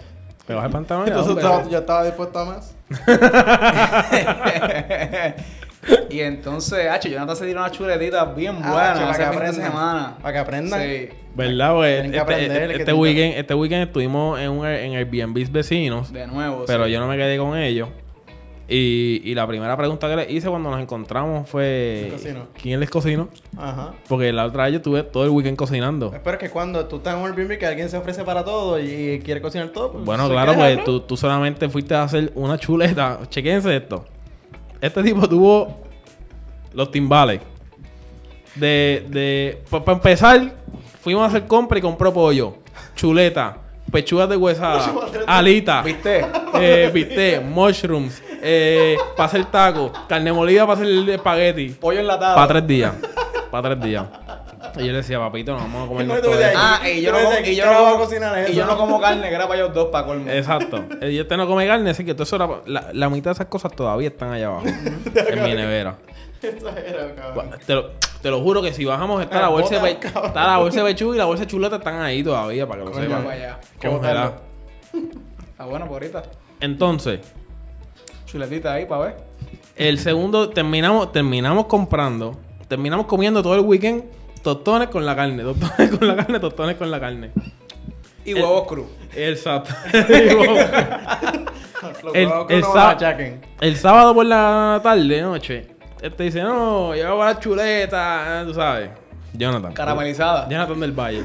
Le 0.48 0.54
baja 0.54 0.66
el 0.66 0.72
pantalón 0.72 1.08
Entonces 1.08 1.36
estaba- 1.36 1.68
yo 1.68 1.78
estaba 1.78 2.04
dispuesto 2.04 2.38
a 2.38 2.44
más. 2.44 2.74
y 6.10 6.20
entonces, 6.20 6.88
Hacho, 6.88 7.08
Jonathan 7.08 7.36
se 7.36 7.46
tiró 7.46 7.60
unas 7.60 7.72
chuletitas 7.72 8.34
bien 8.36 8.56
Ah, 8.62 8.72
buenas 8.72 8.98
para 8.98 9.10
ese 9.10 9.18
que 9.18 9.24
aprendan. 9.24 9.54
semana. 9.54 10.16
Para 10.22 10.32
que 10.32 10.38
aprendan. 10.38 10.80
Sí. 10.80 11.08
¿Verdad, 11.34 11.74
güey? 11.74 11.92
Tienen 11.94 12.12
que 12.12 12.18
Este, 12.18 12.32
aprender, 12.34 12.62
este- 12.70 12.82
este 12.82 12.92
weekend, 12.92 13.34
este 13.38 13.54
weekend 13.54 13.82
estuvimos 13.88 14.38
en, 14.40 14.50
un, 14.50 14.66
en 14.66 14.94
Airbnb 14.94 15.50
vecinos. 15.50 16.12
De 16.12 16.26
nuevo. 16.26 16.64
Pero 16.66 16.86
sí. 16.86 16.92
yo 16.92 17.00
no 17.00 17.08
me 17.08 17.16
quedé 17.16 17.36
con 17.38 17.56
ellos. 17.58 17.88
Y, 18.68 19.22
y 19.24 19.34
la 19.34 19.46
primera 19.46 19.76
pregunta 19.76 20.08
que 20.08 20.16
les 20.16 20.30
hice 20.30 20.48
cuando 20.48 20.70
nos 20.70 20.80
encontramos 20.80 21.48
fue... 21.48 22.12
¿Quién 22.60 22.80
les 22.80 22.90
cocinó? 22.90 23.28
Ajá. 23.56 23.94
Porque 24.08 24.32
la 24.32 24.44
otra 24.44 24.64
vez 24.64 24.72
yo 24.72 24.76
estuve 24.78 25.04
todo 25.04 25.24
el 25.24 25.30
weekend 25.30 25.56
cocinando. 25.56 26.12
Espero 26.12 26.36
que 26.36 26.50
cuando 26.50 26.84
tú 26.86 26.96
estás 26.96 27.14
en 27.14 27.20
un 27.20 27.26
Airbnb 27.30 27.58
que 27.58 27.66
alguien 27.66 27.88
se 27.88 27.96
ofrece 27.96 28.24
para 28.24 28.44
todo 28.44 28.80
y 28.80 29.20
quiere 29.24 29.40
cocinar 29.40 29.68
todo, 29.68 29.92
pues 29.92 30.04
Bueno, 30.04 30.28
claro, 30.28 30.54
pues 30.54 30.82
tú, 30.82 31.00
tú 31.00 31.16
solamente 31.16 31.68
fuiste 31.68 31.94
a 31.94 32.02
hacer 32.02 32.32
una 32.34 32.58
chuleta. 32.58 33.20
Chequense 33.28 33.76
esto. 33.76 34.04
Este 34.80 35.02
tipo 35.02 35.28
tuvo 35.28 35.82
los 36.72 36.90
timbales. 36.90 37.40
De, 38.56 39.06
de, 39.08 39.62
para 39.70 39.92
empezar, 39.92 40.54
fuimos 41.00 41.22
a 41.22 41.26
hacer 41.26 41.46
compra 41.46 41.78
y 41.78 41.82
compró 41.82 42.12
pollo, 42.12 42.56
chuleta, 42.96 43.58
pechugas 43.96 44.28
de 44.28 44.36
huesada, 44.36 44.92
alita, 45.26 45.80
¿Viste? 45.80 46.26
eh, 46.60 46.90
bistec, 46.92 47.42
mushrooms, 47.42 48.22
eh, 48.42 48.94
para 49.16 49.26
hacer 49.26 49.46
taco, 49.46 49.90
carne 50.06 50.30
molida 50.34 50.66
para 50.66 50.74
hacer 50.80 50.86
el 50.86 51.08
espagueti. 51.08 51.70
Pollo 51.70 52.00
enlatado. 52.00 52.34
Para 52.34 52.46
tres 52.48 52.66
días. 52.66 52.92
Para 53.50 53.68
tres 53.70 53.82
días. 53.82 54.04
Y 54.76 54.80
yo 54.80 54.92
le 54.92 54.98
decía, 54.98 55.18
papito, 55.18 55.52
nos 55.52 55.62
vamos 55.62 55.86
a 55.86 55.88
comer 55.88 56.06
No, 56.06 56.16
todo 56.20 56.38
esto. 56.38 56.58
Ah, 56.60 56.80
y 56.86 57.00
yo, 57.00 57.10
no, 57.10 57.18
como, 57.22 57.38
y 57.38 57.56
yo 57.56 57.64
¿qué 57.64 57.70
no 57.70 57.78
como, 57.78 57.96
cocinar 57.96 58.50
y 58.50 58.54
yo 58.54 58.66
no 58.66 58.76
como 58.76 59.00
carne, 59.00 59.28
que 59.30 59.34
era 59.34 59.48
para 59.48 59.60
ellos 59.60 59.72
dos, 59.74 59.88
para 59.88 60.06
colmo. 60.06 60.30
Exacto. 60.30 60.84
Y 61.00 61.18
este 61.18 61.36
no 61.38 61.46
come 61.46 61.66
carne, 61.66 61.88
así 61.88 62.04
que 62.04 62.12
todo 62.12 62.24
eso 62.24 62.36
era, 62.36 62.48
la, 62.66 62.90
la 62.92 63.08
mitad 63.08 63.30
de 63.30 63.34
esas 63.36 63.46
cosas 63.46 63.72
todavía 63.74 64.08
están 64.08 64.30
allá 64.32 64.48
abajo. 64.48 64.66
en 65.14 65.42
mi 65.42 65.54
nevera. 65.54 65.96
Te 67.66 67.74
lo, 67.74 67.90
te 68.22 68.30
lo 68.30 68.40
juro 68.40 68.62
que 68.62 68.72
si 68.72 68.84
bajamos 68.84 69.22
está 69.22 69.40
la 69.40 69.48
bolsa 69.48 69.78
de 69.80 69.90
está 69.90 70.46
la 70.46 70.58
bolsa 70.58 70.82
de 70.82 70.92
pechuga 70.92 71.14
y 71.14 71.18
la 71.18 71.24
bolsa 71.24 71.44
de 71.44 71.48
chuleta 71.50 71.76
están 71.76 72.00
ahí 72.00 72.22
todavía 72.22 72.66
para 72.66 72.82
que 72.84 72.88
lo 72.90 72.94
sepan. 72.94 73.26
Congeladas. 73.80 74.32
Ah, 75.58 75.64
bueno, 75.64 75.86
por 75.86 75.94
ahorita. 76.02 76.22
Entonces, 76.60 77.20
Chuletita 78.26 78.74
ahí, 78.74 78.84
para 78.84 79.04
ver. 79.04 79.16
el 79.74 79.98
segundo 79.98 80.50
terminamos 80.50 81.12
terminamos 81.12 81.64
comprando, 81.64 82.36
terminamos 82.68 83.06
comiendo 83.06 83.42
todo 83.42 83.54
el 83.54 83.62
weekend 83.62 84.04
tostones 84.42 84.88
con 84.88 85.06
la 85.06 85.16
carne, 85.16 85.42
tostones 85.42 85.90
con 85.98 86.06
la 86.08 86.16
carne, 86.16 86.40
tostones 86.40 86.76
con 86.76 86.90
la 86.90 87.00
carne. 87.00 87.30
Y 88.24 88.34
huevos 88.34 88.66
cruz. 88.66 88.86
Exacto. 89.14 89.72
El- 92.12 92.30
el. 92.48 92.64
El 93.60 93.76
sábado 93.76 94.14
por 94.14 94.26
la 94.26 94.80
tarde, 94.82 95.22
noche, 95.22 95.68
este 96.02 96.22
dice, 96.24 96.42
no, 96.42 96.94
llevaba 96.94 97.26
la 97.32 97.38
chuleta, 97.38 98.42
tú 98.46 98.54
sabes. 98.54 98.90
Jonathan. 99.32 99.72
Caramelizada. 99.72 100.48
Jonathan 100.48 100.80
del 100.80 100.92
Valle. 100.92 101.24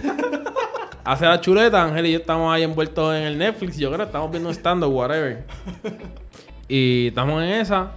Hace 1.04 1.26
la 1.26 1.42
chuleta, 1.42 1.82
Ángel 1.84 2.06
y 2.06 2.12
yo 2.14 2.20
estamos 2.20 2.54
ahí 2.54 2.64
envueltos 2.64 3.16
en 3.16 3.24
el 3.24 3.38
Netflix, 3.38 3.78
yo 3.78 3.92
creo, 3.92 4.06
estamos 4.06 4.30
viendo 4.30 4.50
un 4.50 4.56
stand-up, 4.56 4.94
whatever. 4.94 5.46
Y 6.68 7.08
estamos 7.08 7.42
en 7.44 7.50
esa. 7.50 7.92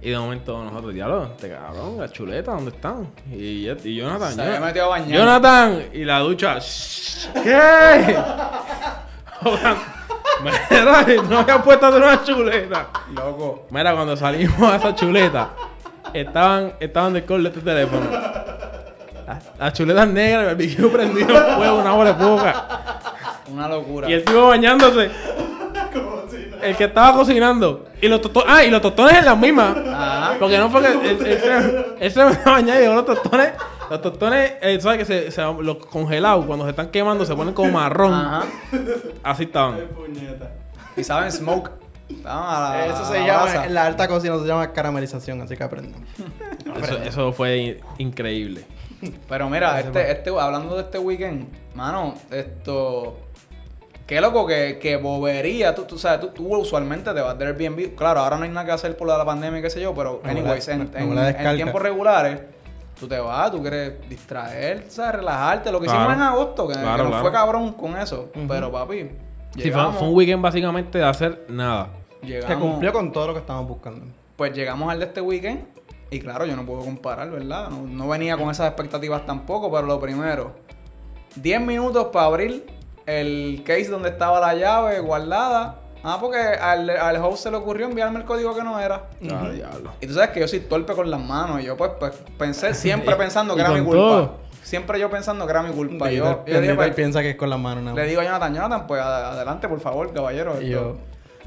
Y 0.00 0.10
de 0.10 0.18
momento 0.18 0.62
nosotros, 0.62 0.94
diablo, 0.94 1.24
este 1.34 1.50
cabrón, 1.50 1.98
la 1.98 2.08
chuleta, 2.08 2.52
¿dónde 2.52 2.70
están? 2.70 3.08
Y, 3.32 3.68
y 3.68 3.96
Jonathan, 3.96 4.32
Se 4.34 4.42
había 4.42 4.60
metido 4.60 4.84
a 4.84 4.88
bañar. 4.88 5.18
Jonathan, 5.18 5.82
y 5.92 6.04
la 6.04 6.20
ducha, 6.20 6.58
"Shh, 6.60 7.28
¿qué? 7.42 8.16
Mira, 10.42 11.06
no 11.28 11.38
había 11.38 11.62
puesto 11.62 11.96
una 11.96 12.22
chuleta. 12.22 12.88
Loco. 13.14 13.66
Mira, 13.70 13.94
cuando 13.94 14.16
salimos 14.16 14.60
a 14.62 14.76
esa 14.76 14.94
chuleta, 14.94 15.50
estaban, 16.14 16.72
estaban 16.80 17.12
de 17.12 17.24
call 17.24 17.42
de 17.42 17.48
este 17.50 17.60
teléfono. 17.60 18.06
Las, 19.26 19.42
las 19.58 19.72
chuletas 19.72 20.08
negras, 20.08 20.40
el 20.42 20.46
barbecue 20.48 20.88
prendido 20.88 21.36
en 21.48 21.56
fuego, 21.56 21.78
una 21.78 21.94
hora 21.94 22.12
de 22.12 22.24
poca. 22.24 23.00
Una 23.52 23.68
locura. 23.68 24.08
Y 24.08 24.12
el 24.14 24.24
tipo 24.24 24.48
bañándose. 24.48 25.10
El 26.62 26.74
que 26.76 26.84
estaba 26.84 27.12
cocinando. 27.16 27.86
Y 28.00 28.08
los 28.08 28.20
tostones. 28.20 28.48
Ah, 28.52 28.64
y 28.64 28.70
los 28.70 28.80
tostones 28.80 29.18
en 29.18 29.24
las 29.24 29.38
mismas. 29.38 29.76
Ajá. 29.76 30.34
Porque 30.38 30.58
no 30.58 30.70
fue 30.70 30.80
que. 30.82 30.88
Él, 30.88 31.26
él 31.26 31.38
se- 31.40 31.86
él 32.00 32.10
se 32.12 32.24
me 32.24 32.38
bañaba 32.44 32.78
y 32.78 32.82
dejó 32.82 32.94
los 32.94 33.06
tostones. 33.06 33.52
Los 33.88 34.02
tostones, 34.02 34.54
eh, 34.62 34.80
¿sabes 34.80 34.98
que 34.98 35.04
se, 35.04 35.30
se- 35.30 35.42
los 35.60 35.76
congelados, 35.86 36.44
cuando 36.44 36.64
se 36.64 36.70
están 36.70 36.88
quemando, 36.88 37.24
se 37.24 37.34
ponen 37.36 37.54
como 37.54 37.70
marrón. 37.72 38.12
Ajá. 38.12 38.42
Así 39.22 39.44
estaban. 39.44 39.78
Puñeta. 39.94 40.50
Y 40.96 41.04
saben 41.04 41.30
smoke. 41.30 41.70
Estaban 42.08 42.44
a 42.54 42.60
la- 42.76 42.86
Eso 42.86 43.04
se 43.04 43.18
la 43.20 43.26
llama, 43.26 43.42
brasa. 43.44 43.66
en 43.66 43.74
la 43.74 43.86
alta 43.86 44.06
cocina 44.08 44.38
se 44.38 44.46
llama 44.46 44.72
caramelización, 44.72 45.40
así 45.42 45.56
que 45.56 45.64
aprendan. 45.64 46.04
Eso, 46.82 46.98
eso 46.98 47.32
fue 47.32 47.56
in- 47.58 47.76
increíble. 47.98 48.64
Pero 49.28 49.48
mira, 49.48 49.78
este, 49.80 50.10
este, 50.10 50.30
hablando 50.38 50.74
de 50.76 50.82
este 50.82 50.98
weekend, 50.98 51.48
mano, 51.74 52.14
esto. 52.30 53.18
Qué 54.06 54.20
loco 54.20 54.46
que, 54.46 54.78
que 54.80 54.96
bobería. 54.96 55.74
Tú, 55.74 55.82
tú 55.84 55.98
sabes, 55.98 56.20
tú, 56.20 56.28
tú 56.28 56.56
usualmente 56.56 57.12
te 57.12 57.20
vas 57.20 57.36
de 57.38 57.46
Airbnb. 57.46 57.94
Claro, 57.96 58.20
ahora 58.20 58.36
no 58.36 58.44
hay 58.44 58.50
nada 58.50 58.64
que 58.66 58.72
hacer 58.72 58.96
por 58.96 59.08
la 59.08 59.24
pandemia 59.24 59.58
y 59.58 59.62
qué 59.62 59.70
sé 59.70 59.80
yo, 59.80 59.94
pero, 59.94 60.20
anyways, 60.24 60.68
en, 60.68 60.90
en- 60.94 61.56
tiempos 61.56 61.82
regulares, 61.82 62.40
tú 62.98 63.08
te 63.08 63.18
vas, 63.18 63.50
tú 63.50 63.60
quieres 63.62 63.94
distraer, 64.08 64.84
¿sabes? 64.88 65.16
Relajarte. 65.16 65.72
Lo 65.72 65.80
que 65.80 65.86
Claro. 65.86 66.00
hicimos 66.02 66.16
en 66.16 66.22
agosto, 66.22 66.68
que, 66.68 66.74
que 66.74 66.80
Claro, 66.80 67.02
nos 67.04 67.08
claro. 67.08 67.22
fue 67.24 67.32
cabrón 67.32 67.72
con 67.72 67.96
eso. 67.96 68.30
Pero 68.48 68.70
papi, 68.70 69.10
Sí, 69.54 69.70
fue, 69.70 69.82
un 70.08 70.14
weekend 70.14 70.42
básicamente 70.42 70.98
de 70.98 71.04
hacer 71.04 71.46
nada. 71.48 71.88
llegamos- 72.22 72.46
Que 72.48 72.60
cumplió 72.60 72.92
con 72.92 73.12
todo 73.12 73.28
lo 73.28 73.32
que 73.34 73.40
estábamos 73.40 73.68
buscando. 73.68 74.04
Pues 74.36 74.52
llegamos 74.52 74.90
al 74.90 74.98
de 74.98 75.06
este 75.06 75.20
weekend 75.20 75.64
y 76.10 76.18
claro, 76.20 76.44
yo 76.46 76.56
no 76.56 76.64
puedo 76.66 76.80
comparar, 76.80 77.30
¿verdad? 77.30 77.68
No, 77.70 77.82
no 77.86 78.08
venía 78.08 78.36
con 78.36 78.50
esas 78.50 78.66
expectativas 78.68 79.24
tampoco, 79.24 79.70
pero 79.72 79.86
lo 79.86 79.98
primero, 80.00 80.52
10 81.36 81.60
minutos 81.60 82.06
para 82.12 82.26
abrir 82.26 82.66
el 83.06 83.62
case 83.64 83.88
donde 83.88 84.10
estaba 84.10 84.40
la 84.40 84.54
llave 84.54 84.98
guardada. 85.00 85.80
Ah, 86.08 86.18
porque 86.20 86.38
al, 86.38 86.88
al 86.90 87.16
host 87.16 87.44
se 87.44 87.50
le 87.50 87.56
ocurrió 87.56 87.86
enviarme 87.86 88.20
el 88.20 88.24
código 88.24 88.54
que 88.54 88.62
no 88.62 88.78
era. 88.78 89.08
Ah, 89.30 89.48
diablo. 89.52 89.90
Y 90.00 90.06
tú 90.06 90.14
sabes 90.14 90.30
que 90.30 90.38
yo 90.40 90.46
soy 90.46 90.60
torpe 90.60 90.92
con 90.92 91.10
las 91.10 91.20
manos. 91.20 91.60
Y 91.60 91.64
yo 91.64 91.76
pues, 91.76 91.90
pues 91.98 92.12
pensé 92.38 92.74
siempre 92.74 93.16
pensando 93.16 93.54
que 93.56 93.62
era 93.62 93.70
mi 93.70 93.80
culpa. 93.84 93.98
todo. 93.98 94.36
Siempre 94.66 94.98
yo 94.98 95.08
pensando 95.08 95.46
que 95.46 95.52
era 95.52 95.62
mi 95.62 95.72
culpa. 95.72 96.10
Y 96.10 96.16
Yo, 96.16 96.44
pues, 96.44 96.94
piensa 96.94 97.22
que 97.22 97.30
es 97.30 97.36
con 97.36 97.48
la 97.48 97.56
mano 97.56 97.80
nada 97.82 97.94
le 97.94 98.08
digo 98.08 98.20
a 98.20 98.24
Jonathan, 98.24 98.52
Jonathan, 98.52 98.86
pues 98.88 99.00
ad- 99.00 99.34
adelante, 99.34 99.68
por 99.68 99.78
favor, 99.78 100.12
caballero. 100.12 100.60
Y 100.60 100.70
yo, 100.70 100.96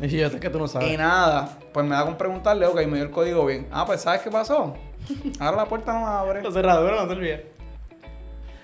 y 0.01 0.07
yo, 0.07 0.39
que 0.39 0.49
tú 0.49 0.57
no 0.57 0.65
Y 0.65 0.67
sabes. 0.69 0.97
nada, 0.97 1.49
pues 1.73 1.85
me 1.85 1.95
da 1.95 2.05
con 2.05 2.15
preguntarle, 2.17 2.65
ok, 2.65 2.77
me 2.85 2.95
dio 2.95 3.03
el 3.03 3.11
código 3.11 3.45
bien. 3.45 3.67
Ah, 3.73 3.85
pues 3.85 3.99
¿sabes 3.99 4.21
qué 4.21 4.31
pasó? 4.31 4.73
Ahora 5.41 5.57
la 5.57 5.65
puerta 5.65 5.91
no 5.91 6.07
abre. 6.07 6.41
La 6.41 6.49
cerradura 6.49 6.95
no 6.95 7.07
te 7.09 7.13
olvides. 7.13 7.41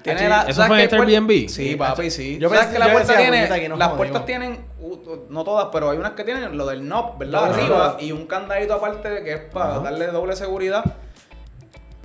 Tiene 0.03 0.29
la- 0.29 0.43
¿eso 0.43 0.53
¿sabes 0.53 0.67
fue 0.67 0.77
en 0.77 0.83
este 0.85 0.97
puer- 0.97 1.07
Airbnb? 1.09 1.29
Sí, 1.31 1.49
Sí, 1.49 1.75
papi, 1.75 2.09
sí. 2.09 2.37
yo 2.39 2.47
¿Sabes 2.47 2.67
pensé- 2.67 2.73
que 2.73 2.79
la 2.79 2.91
puerta 2.93 3.11
decía, 3.13 3.31
tiene, 3.57 3.75
las 3.77 3.89
puertas 3.89 4.25
tienen, 4.25 4.65
uh, 4.79 4.95
no 5.29 5.43
todas, 5.43 5.67
pero 5.73 5.89
hay 5.89 5.97
unas 5.97 6.11
que 6.11 6.23
tienen 6.23 6.55
lo 6.57 6.65
del 6.67 6.79
knob, 6.81 7.17
¿verdad? 7.17 7.45
Arriba 7.53 7.97
y 7.99 8.13
un 8.13 8.25
candadito 8.25 8.75
aparte 8.75 9.21
que 9.25 9.33
es 9.33 9.39
para 9.51 9.79
darle 9.79 10.07
doble 10.07 10.35
seguridad. 10.37 10.85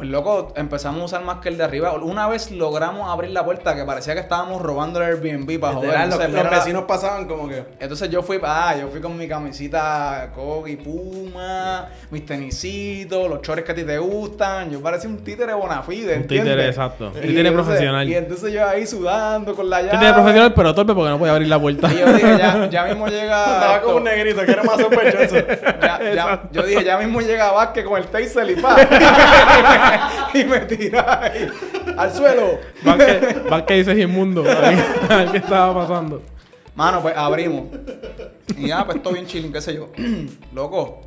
Pues 0.01 0.09
loco, 0.09 0.51
empezamos 0.57 1.03
a 1.03 1.05
usar 1.05 1.25
más 1.25 1.41
que 1.43 1.51
el 1.51 1.59
de 1.59 1.65
arriba. 1.65 1.93
Una 1.93 2.27
vez 2.27 2.51
logramos 2.51 3.11
abrir 3.11 3.33
la 3.33 3.45
puerta 3.45 3.77
que 3.77 3.85
parecía 3.85 4.15
que 4.15 4.21
estábamos 4.21 4.63
robando 4.63 4.99
el 5.03 5.09
Airbnb 5.13 5.61
para 5.61 5.75
joder. 5.75 6.09
Los, 6.09 6.19
la- 6.33 6.43
vecinos 6.49 6.85
pasaban 6.85 7.27
como 7.29 7.47
que. 7.47 7.65
entonces 7.79 8.09
yo 8.09 8.23
fui, 8.23 8.41
ah, 8.43 8.75
yo 8.81 8.89
fui 8.89 9.03
con 9.03 9.15
mi 9.19 9.29
camisita 9.29 10.31
Kogi 10.35 10.77
Puma, 10.77 11.91
mis 12.11 12.25
tenisitos, 12.25 13.29
los 13.29 13.43
chores 13.43 13.63
que 13.63 13.73
a 13.73 13.75
ti 13.75 13.83
te 13.85 13.99
gustan. 13.99 14.71
Yo 14.71 14.81
parecía 14.81 15.11
un 15.11 15.19
títere 15.19 15.53
bonafide, 15.53 16.15
Un 16.15 16.23
¿entiendes? 16.23 16.47
títere, 16.55 16.69
exacto. 16.69 17.09
Un 17.09 17.19
Y 17.19 17.21
títere 17.21 17.49
entonces- 17.49 17.53
profesional. 17.67 18.09
Y 18.09 18.15
entonces 18.15 18.53
yo 18.55 18.67
ahí 18.67 18.87
sudando 18.87 19.55
con 19.55 19.69
la 19.69 19.83
llave. 19.83 19.91
Títere 19.99 20.15
profesional, 20.15 20.55
pero 20.55 20.75
torpe 20.75 20.95
porque 20.95 21.11
no 21.11 21.19
podía 21.19 21.33
abrir 21.35 21.49
la 21.49 21.61
puerta. 21.61 21.93
Y 21.93 21.99
yo 21.99 22.07
dije, 22.11 22.39
ya, 22.39 22.67
ya 22.71 22.85
mismo 22.87 23.07
llega. 23.07 23.75
Esto. 23.75 23.85
como 23.85 23.97
un 23.99 24.05
negrito, 24.05 24.41
que 24.47 24.51
era 24.53 24.63
más 24.63 24.81
sospechoso. 24.81 25.37
Ya- 25.83 26.15
ya- 26.15 26.43
yo 26.53 26.63
dije, 26.63 26.85
ya 26.85 26.97
mismo 26.97 27.21
llega 27.21 27.51
Vázquez 27.53 27.85
con 27.85 27.99
el 27.99 28.07
taser 28.07 28.49
y 28.51 28.55
pa. 28.57 28.77
y 30.35 30.45
me 30.45 30.61
tira 30.61 31.23
ahí 31.23 31.49
al 31.97 32.13
suelo. 32.13 32.59
Va 33.53 33.65
que 33.67 33.75
dices 33.75 33.99
inmundo. 33.99 34.45
A 35.09 35.17
ver 35.17 35.31
qué 35.33 35.39
estaba 35.39 35.75
pasando. 35.75 36.23
Mano, 36.75 37.01
pues 37.03 37.17
abrimos. 37.17 37.65
Y 38.57 38.69
ya, 38.69 38.85
pues 38.85 39.03
todo 39.03 39.13
bien 39.15 39.27
chilling, 39.27 39.53
qué 39.53 39.61
sé 39.61 39.75
yo. 39.75 39.89
loco. 40.55 41.03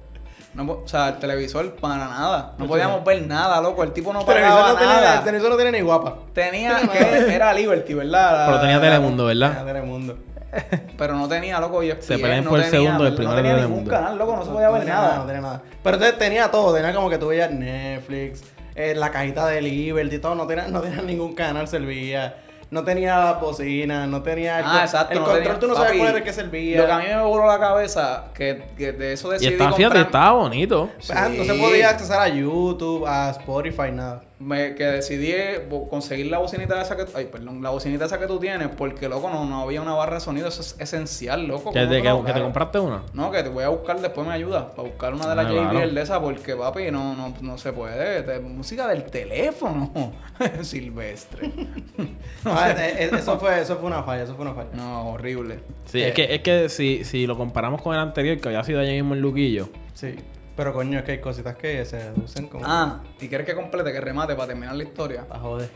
No, 0.53 0.63
o 0.71 0.87
sea, 0.87 1.09
el 1.09 1.17
televisor 1.17 1.73
para 1.77 1.95
nada. 1.97 2.53
No 2.59 2.67
podíamos 2.67 3.03
ver 3.03 3.25
nada, 3.25 3.59
loco. 3.59 3.83
El 3.83 3.91
tipo 3.91 4.13
no 4.13 4.19
El 4.19 4.25
televisor 4.27 4.51
pagaba 4.53 4.73
no 4.73 4.77
tiene- 4.77 4.93
nada. 4.93 5.17
el 5.17 5.23
televisor 5.23 5.49
no 5.49 5.55
tiene 5.55 5.71
ni 5.71 5.81
guapa. 5.81 6.17
Tenía 6.33 6.77
que 6.91 7.33
era 7.33 7.51
Liberty, 7.53 7.93
¿verdad? 7.95 8.45
Pero 8.47 8.59
tenía 8.61 8.75
La- 8.75 8.81
Telemundo, 8.81 9.25
¿verdad? 9.25 9.65
Telemundo. 9.65 10.17
Pero 10.99 11.15
no 11.15 11.27
tenía, 11.27 11.59
loco, 11.59 11.81
y 11.81 11.91
Se 11.99 12.19
pelean 12.19 12.43
por 12.43 12.59
el 12.59 12.65
segundo 12.69 13.03
del 13.05 13.13
No 13.13 13.17
primer 13.17 13.35
tenía 13.37 13.55
ningún 13.55 13.85
canal, 13.87 14.15
loco, 14.15 14.35
no 14.35 14.45
se 14.45 14.51
podía 14.51 14.69
ver 14.69 14.81
tenía 14.81 14.93
nada. 14.95 15.15
No 15.17 15.25
tenía 15.25 15.41
nada. 15.41 15.61
Pero 15.81 15.95
entonces 15.95 16.19
tenía 16.19 16.51
todo. 16.51 16.71
Tenía 16.75 16.93
como 16.93 17.09
que 17.09 17.17
tú 17.17 17.27
veías 17.29 17.49
Netflix, 17.49 18.43
eh, 18.75 18.95
la 18.95 19.11
cajita 19.11 19.47
de 19.47 19.61
Liberty, 19.61 20.19
todo. 20.19 20.35
No 20.35 20.47
tenía, 20.47 20.67
no 20.67 20.81
ningún 21.03 21.33
canal, 21.33 21.67
servía. 21.67 22.37
No 22.73 22.83
tenía 22.83 23.33
bocina, 23.33 24.07
no 24.07 24.23
tenía. 24.23 24.59
El, 24.59 24.65
Ah, 24.67 24.81
exacto. 24.83 25.13
El 25.13 25.19
no 25.19 25.25
control 25.25 25.43
tenía- 25.43 25.59
tú 25.59 25.67
no 25.67 25.75
sabes 25.75 25.89
papi, 25.89 25.97
cuál 25.99 26.09
era 26.09 26.17
el 26.17 26.23
que 26.23 26.33
servía. 26.33 26.77
Lo 26.81 26.85
que 26.87 26.91
a 26.91 26.97
mí 26.97 27.05
me 27.07 27.21
voló 27.21 27.45
la 27.47 27.59
cabeza, 27.59 28.25
que, 28.33 28.63
que 28.75 28.91
de 28.93 29.13
eso 29.13 29.29
Y 29.29 29.33
decidí 29.33 29.51
estaba, 29.53 29.73
fíjate, 29.73 29.95
comprar- 29.99 30.05
estaba 30.07 30.31
bonito. 30.31 30.89
Ah, 31.13 31.29
No 31.29 31.43
se 31.43 31.53
Sí. 31.53 31.61
podía 31.61 31.89
accesar 31.89 32.21
a 32.21 32.27
YouTube, 32.29 33.05
a 33.07 33.29
Spotify, 33.29 33.91
nada. 33.91 34.21
me- 34.39 34.75
que 34.75 34.83
decidí 34.83 35.31
eh, 35.31 35.69
conseguir 35.89 36.25
la 36.25 36.37
bocinita 36.37 36.81
esa 36.81 36.97
que 36.97 37.05
ay 37.15 37.29
perdón 37.31 37.63
la 37.63 37.69
bocinita 37.69 38.03
esa 38.05 38.19
que 38.19 38.27
tú 38.27 38.39
tienes 38.39 38.67
porque 38.67 39.07
loco 39.07 39.29
no, 39.29 39.45
no 39.45 39.61
había 39.61 39.81
una 39.81 39.93
barra 39.93 40.15
de 40.15 40.19
sonido 40.19 40.49
eso 40.49 40.59
es 40.59 40.75
esencial 40.79 41.45
loco 41.47 41.71
¿Que, 41.71 41.79
¿Cómo 41.79 41.91
te, 41.91 41.97
no 41.99 42.03
que- 42.03 42.09
lo- 42.09 42.17
que 42.19 42.25
te 42.25 42.31
claro. 42.33 42.43
compraste 42.47 42.79
una? 42.79 43.03
no 43.13 43.31
que 43.31 43.41
te 43.41 43.47
voy 43.47 43.63
a 43.63 43.69
buscar 43.69 44.01
después 44.01 44.27
me 44.27 44.33
ayuda 44.33 44.71
para 44.71 44.89
buscar 44.89 45.13
una 45.13 45.27
de 45.27 45.35
las 45.35 45.45
Ah, 45.45 45.49
JBL 45.49 45.69
claro. 45.71 45.91
de 45.93 46.01
esa 46.01 46.19
porque 46.19 46.55
papi 46.57 46.91
no 46.91 47.15
no, 47.15 47.33
no 47.39 47.57
se 47.57 47.71
puede 47.71 48.23
Te- 48.23 48.39
música 48.41 48.85
del 48.87 49.05
teléfono 49.05 50.11
silvestre 50.61 51.49
Ah, 52.45 52.62
eh, 52.77 52.95
eh, 52.99 53.09
eso, 53.13 53.39
fue, 53.39 53.61
eso 53.61 53.77
fue 53.77 53.87
una 53.87 54.03
falla, 54.03 54.23
eso 54.23 54.35
fue 54.35 54.45
una 54.45 54.53
falla. 54.53 54.69
no 54.73 55.09
horrible 55.11 55.59
Sí, 55.85 55.99
¿Qué? 55.99 56.07
es 56.09 56.13
que, 56.13 56.35
es 56.35 56.41
que 56.41 56.69
si, 56.69 57.03
si 57.03 57.27
lo 57.27 57.37
comparamos 57.37 57.81
con 57.81 57.93
el 57.93 57.99
anterior, 58.01 58.37
que 58.39 58.47
había 58.49 58.63
sido 58.63 58.79
allá 58.79 58.91
mismo 58.91 59.13
en 59.15 59.21
Luquillo. 59.21 59.69
Sí. 59.93 60.15
Pero 60.55 60.71
coño, 60.73 60.99
es 60.99 61.05
que 61.05 61.13
hay 61.13 61.19
cositas 61.19 61.55
que 61.55 61.83
se 61.85 61.97
deducen 61.97 62.47
como. 62.47 62.63
ah 62.67 63.01
y 63.19 63.27
quieres 63.27 63.45
que 63.47 63.55
complete 63.55 63.91
que 63.91 63.99
remate 63.99 64.35
para 64.35 64.47
terminar 64.47 64.75
la 64.75 64.83
historia 64.83 65.25
A 65.31 65.39
joder. 65.39 65.67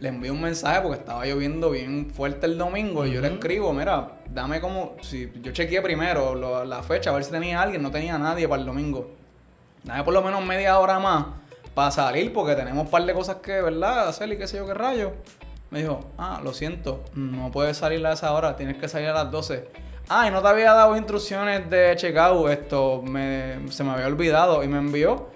le 0.00 0.08
envío 0.08 0.32
un 0.32 0.40
mensaje 0.42 0.80
porque 0.80 0.98
estaba 0.98 1.24
lloviendo 1.24 1.70
bien 1.70 2.10
fuerte 2.10 2.46
el 2.46 2.58
domingo 2.58 3.06
y 3.06 3.12
yo 3.12 3.20
le 3.20 3.28
escribo, 3.28 3.72
mira, 3.72 4.18
dame 4.30 4.60
como, 4.60 4.96
si 5.00 5.30
yo 5.42 5.52
chequeé 5.52 5.80
primero 5.80 6.34
lo- 6.34 6.64
la 6.64 6.82
fecha, 6.82 7.10
a 7.10 7.12
ver 7.14 7.22
si 7.22 7.30
tenía 7.30 7.62
alguien, 7.62 7.82
no 7.82 7.90
tenía 7.92 8.18
nadie 8.18 8.48
para 8.48 8.60
el 8.60 8.66
domingo. 8.66 9.10
Dame 9.84 10.02
por 10.02 10.12
lo 10.12 10.20
menos 10.22 10.44
media 10.44 10.76
hora 10.80 10.98
más 10.98 11.26
para 11.72 11.92
salir 11.92 12.32
porque 12.32 12.56
tenemos 12.56 12.84
un 12.86 12.90
par 12.90 13.04
de 13.04 13.14
cosas 13.14 13.36
que, 13.36 13.60
¿verdad? 13.62 14.08
Hacer 14.08 14.32
y 14.32 14.38
qué 14.38 14.48
sé 14.48 14.56
yo 14.56 14.66
qué 14.66 14.74
rayo. 14.74 15.12
Me 15.70 15.80
dijo, 15.80 16.00
ah, 16.18 16.40
lo 16.44 16.52
siento, 16.54 17.02
no 17.14 17.50
puedes 17.50 17.76
salir 17.76 18.04
a 18.06 18.12
esa 18.12 18.32
hora, 18.32 18.54
tienes 18.56 18.76
que 18.78 18.88
salir 18.88 19.08
a 19.08 19.12
las 19.14 19.30
12. 19.30 19.68
Ah, 20.08 20.28
y 20.28 20.30
no 20.30 20.40
te 20.40 20.46
había 20.48 20.72
dado 20.72 20.96
instrucciones 20.96 21.68
de 21.68 21.94
checkout, 21.96 22.48
esto 22.50 23.02
me, 23.02 23.68
se 23.70 23.82
me 23.82 23.90
había 23.90 24.06
olvidado 24.06 24.62
y 24.62 24.68
me 24.68 24.78
envió. 24.78 25.34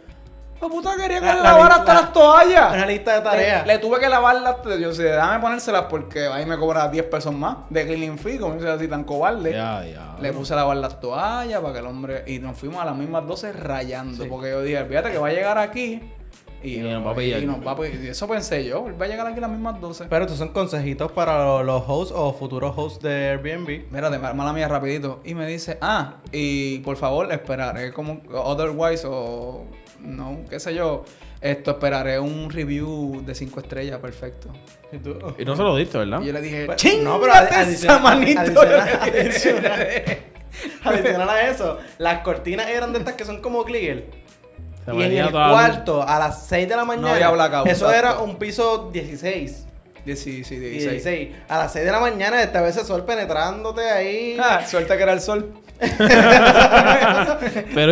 ¡Oh, 0.63 0.69
puta, 0.69 0.95
quería 0.95 1.21
que 1.21 1.27
La- 1.27 1.35
le 1.37 1.43
la 1.43 1.53
lavara 1.53 1.75
hasta 1.77 1.95
las 1.95 2.13
toallas! 2.13 2.75
Una 2.75 2.85
lista 2.87 3.15
de 3.15 3.21
tareas. 3.23 3.67
Le, 3.67 3.73
le 3.73 3.79
tuve 3.79 3.99
que 3.99 4.09
lavar 4.11 4.37
las. 4.43 4.57
Yo 4.79 4.93
sé, 4.93 5.05
déjame 5.05 5.41
ponérselas 5.41 5.87
porque 5.89 6.27
ahí 6.27 6.45
me 6.45 6.59
cobra 6.59 6.87
10 6.89 7.05
pesos 7.07 7.33
más 7.35 7.57
de 7.71 7.87
cleaning 7.87 8.19
fee, 8.19 8.39
como 8.39 8.55
dice 8.57 8.69
así 8.69 8.87
tan 8.87 9.03
cobarde. 9.05 9.53
Ya, 9.53 9.83
ya. 9.87 10.17
Le 10.21 10.33
puse 10.35 10.53
a 10.53 10.57
lavar 10.57 10.77
las 10.77 11.01
toallas 11.01 11.61
para 11.63 11.73
que 11.73 11.79
el 11.79 11.87
hombre. 11.87 12.25
Y 12.27 12.41
nos 12.41 12.59
fuimos 12.59 12.81
a 12.83 12.85
las 12.85 12.95
mismas 12.95 13.27
12 13.27 13.53
rayando. 13.55 14.29
Porque 14.29 14.51
yo 14.51 14.61
dije, 14.63 14.85
fíjate 14.85 15.11
que 15.13 15.19
va 15.19 15.29
a 15.29 15.33
llegar 15.33 15.57
aquí. 15.57 16.13
Y, 16.63 16.75
Y 16.77 16.79
nos 16.81 17.07
va 17.07 17.13
a 17.13 17.15
pillar. 17.15 17.43
y 17.43 17.47
nos 17.47 17.67
va 17.67 17.71
a 17.73 17.77
pillar. 17.77 17.95
Y 18.05 18.09
eso 18.09 18.29
pensé 18.29 18.65
yo, 18.65 18.87
él 18.87 19.01
va 19.01 19.07
a 19.07 19.09
llegar 19.09 19.27
aquí 19.27 19.39
a 19.39 19.41
las 19.43 19.51
mismas 19.51 19.81
12. 19.81 20.05
Pero 20.11 20.25
estos 20.25 20.39
son 20.39 20.49
consejitos 20.49 21.11
para 21.13 21.39
lo- 21.45 21.63
los 21.63 21.83
hosts 21.87 22.13
o 22.17 22.33
futuros 22.35 22.75
hosts 22.77 23.03
de 23.03 23.31
Airbnb. 23.31 23.91
Mírate, 23.91 24.19
ma- 24.19 24.35
mala 24.35 24.53
mía, 24.53 24.69
rapidito. 24.69 25.21
Y 25.25 25.35
me 25.35 25.47
dice, 25.47 25.79
ah, 25.81 26.17
y 26.33 26.81
por 26.81 26.97
favor, 26.97 27.33
esperaré 27.33 27.93
como 27.93 28.21
otherwise 28.35 29.07
o 29.09 29.65
no, 30.01 30.41
qué 30.51 30.61
sé 30.61 30.75
yo. 30.75 31.05
Esto, 31.41 31.71
esperaré 31.71 32.19
un 32.21 32.51
review 32.51 33.23
de 33.25 33.35
5 33.35 33.61
estrellas, 33.61 33.99
perfecto. 33.99 34.51
Y 34.93 34.99
tú- 34.99 35.17
Y 35.39 35.45
no 35.47 35.57
se 35.57 35.63
lo 35.63 35.75
diste, 35.75 35.97
¿verdad? 35.97 36.21
Y 36.21 36.27
yo 36.27 36.33
le 36.35 36.43
dije, 36.43 36.67
Pues, 36.67 36.77
¡Chingate 36.77 37.03
no, 37.05 37.19
pero 37.19 37.33
adicional- 37.33 38.03
manito! 38.03 38.41
adicional- 38.41 39.01
adicional- 39.01 40.19
Adicional 40.85 41.29
a 41.31 41.49
eso, 41.49 41.79
las 41.99 42.21
cortinas 42.23 42.69
eran 42.69 42.93
de 42.93 42.99
estas 42.99 43.15
que 43.15 43.25
son 43.25 43.41
como 43.41 43.65
Kliegel. 43.65 44.05
Y 44.95 45.03
en 45.03 45.17
el 45.19 45.31
cuarto, 45.31 46.03
a 46.07 46.19
las 46.19 46.47
6 46.47 46.69
de 46.69 46.77
la 46.77 46.85
mañana, 46.85 47.13
había 47.13 47.31
blackout, 47.31 47.67
eso 47.67 47.87
exacto. 47.87 48.09
era 48.09 48.19
un 48.21 48.37
piso 48.37 48.91
16. 48.93 49.67
Die- 50.05 50.17
Sí, 50.17 50.45
sí, 50.45 50.57
Y 50.57 50.61
16. 50.61 51.05
16. 51.05 51.29
A 51.49 51.59
las 51.59 51.73
6 51.73 51.85
de 51.85 51.93
la 51.93 52.01
mañana 52.01 52.43
esta 52.43 52.61
vez 52.61 52.77
el 52.77 52.85
sol 52.85 53.05
penetrándote 53.05 53.89
ahí. 53.91 54.37
Ah, 54.43 54.61
suerte 54.67 54.97
que 54.97 55.03
era 55.03 55.13
el 55.13 55.21
sol. 55.21 55.53
Pero 55.81 56.07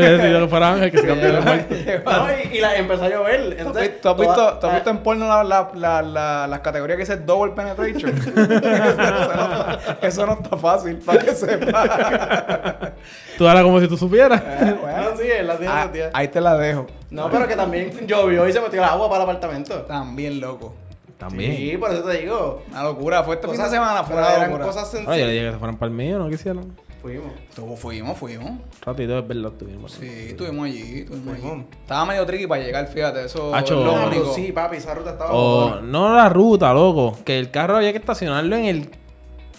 yo 0.02 0.12
decidido 0.18 0.40
que 0.42 0.48
fuera 0.48 0.72
Ángel 0.74 0.90
que 0.90 0.98
se 0.98 1.06
cambió 1.06 1.32
de 1.32 1.40
muerte. 1.40 2.02
No, 2.04 2.26
y, 2.52 2.58
y 2.58 2.60
la, 2.60 2.76
empezó 2.76 3.04
a 3.04 3.08
llover. 3.08 3.40
¿Tú 3.44 3.48
has 3.52 3.58
Entonces, 3.58 3.82
visto, 3.82 4.00
tú 4.02 4.08
has 4.10 4.18
visto- 4.18 4.34
toda- 4.34 4.60
tú 4.60 4.66
has 4.66 4.74
visto 4.74 4.90
en 4.90 4.98
porno 4.98 5.26
la- 5.26 5.42
la- 5.44 5.70
la- 5.74 6.02
la- 6.02 6.46
las 6.46 6.60
categorías 6.60 6.96
que 6.96 7.02
dice 7.04 7.16
double 7.16 7.52
penetration? 7.54 8.10
eso, 8.18 8.30
no 8.36 8.42
está, 8.42 9.98
eso 10.02 10.26
no 10.26 10.32
está 10.34 10.56
fácil, 10.58 10.96
para 10.98 11.18
que 11.20 11.34
sepa. 11.34 12.92
Tú 13.38 13.48
hablas 13.48 13.64
como 13.64 13.80
si 13.80 13.88
tú 13.88 13.96
supieras. 13.96 14.42
Eh, 14.44 14.74
bueno. 14.82 15.10
No, 15.10 15.16
sí, 15.16 15.22
él 15.26 15.46
la 15.46 15.56
tiene 15.56 15.72
Ah, 15.74 15.86
metida. 15.86 16.10
ahí 16.12 16.28
te 16.28 16.40
la 16.42 16.56
dejo. 16.58 16.86
No, 17.10 17.30
pero 17.30 17.48
que 17.48 17.56
también 17.56 18.06
llovió 18.06 18.46
y 18.46 18.52
se 18.52 18.60
metió 18.60 18.82
el 18.82 18.88
agua 18.88 19.08
para 19.08 19.24
el 19.24 19.30
apartamento. 19.30 19.74
También 19.82 20.40
loco. 20.40 20.74
También. 21.18 21.56
Sí, 21.56 21.76
por 21.76 21.90
eso 21.92 22.02
te 22.04 22.18
digo. 22.18 22.62
Una 22.70 22.84
locura. 22.84 23.24
Fue 23.24 23.34
este 23.34 23.48
fin 23.48 23.60
de 23.60 23.68
semana, 23.68 24.04
fue 24.04 24.16
una 24.16 24.32
eran 24.34 24.50
locura. 24.50 24.66
cosas 24.66 24.84
Ahora 24.94 24.94
yo 24.94 25.00
le 25.00 25.06
sencillas. 25.14 25.30
dije 25.32 25.44
que 25.46 25.52
se 25.52 25.58
fueran 25.58 25.76
para 25.76 25.90
el 25.90 25.94
mío, 25.96 26.18
no 26.18 26.28
quisieron. 26.30 26.76
Fuimos. 27.02 27.32
Tú, 27.54 27.76
fuimos, 27.76 28.18
fuimos. 28.18 28.50
Un 28.50 28.60
ratito, 28.82 29.18
es 29.18 29.28
verdad, 29.28 29.52
estuvimos. 29.52 29.92
Sí, 29.92 30.06
estuvimos 30.30 30.66
allí, 30.66 30.98
estuvimos 31.00 31.34
allí. 31.34 31.42
Fuimos. 31.42 31.64
Estaba 31.80 32.04
medio 32.06 32.26
tricky 32.26 32.46
para 32.46 32.62
llegar, 32.62 32.86
fíjate, 32.88 33.24
eso 33.24 33.54
Hacho. 33.54 33.78
es 33.80 33.84
lo 33.86 33.96
Ah, 33.96 34.06
único. 34.06 34.32
sí, 34.34 34.50
papi, 34.52 34.76
esa 34.78 34.94
ruta 34.94 35.10
estaba 35.10 35.30
O 35.32 35.34
jodona. 35.70 35.80
no 35.82 36.14
la 36.16 36.28
ruta, 36.28 36.72
loco. 36.72 37.16
Que 37.24 37.38
el 37.38 37.50
carro 37.50 37.76
había 37.76 37.92
que 37.92 37.98
estacionarlo 37.98 38.56
en 38.56 38.64
el 38.64 38.90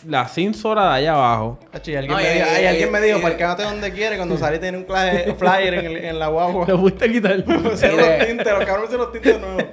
la 0.07 0.27
cinzora 0.29 0.89
de 0.91 0.95
allá 0.99 1.13
abajo. 1.13 1.59
Hacho, 1.73 1.91
y 1.91 1.95
alguien, 1.95 2.11
No, 2.15 2.23
me, 2.23 2.29
y- 2.29 2.33
dijo, 2.35 2.47
ay, 2.55 2.63
y- 2.63 2.67
alguien 2.67 2.91
me 2.91 3.01
dijo, 3.01 3.21
parquéate 3.21 3.63
donde 3.63 3.91
quiere. 3.91 4.15
Cuando 4.15 4.37
salí 4.37 4.57
tenía 4.59 4.79
un 4.79 4.85
flyer 5.37 5.73
en, 5.73 5.85
el- 5.85 5.97
en 6.05 6.19
la 6.19 6.27
guagua. 6.27 6.65
Lo 6.67 6.77
fuiste 6.79 7.05
a 7.05 7.11
quitar. 7.11 7.43
Pusieron 7.43 7.97
los 8.17 8.25
tintes, 8.27 8.47
los 8.47 8.65
cabrones 8.65 8.81
pusieron 8.89 8.99
los 9.05 9.11
tintes 9.11 9.33
de 9.33 9.39
nuevo. 9.39 9.69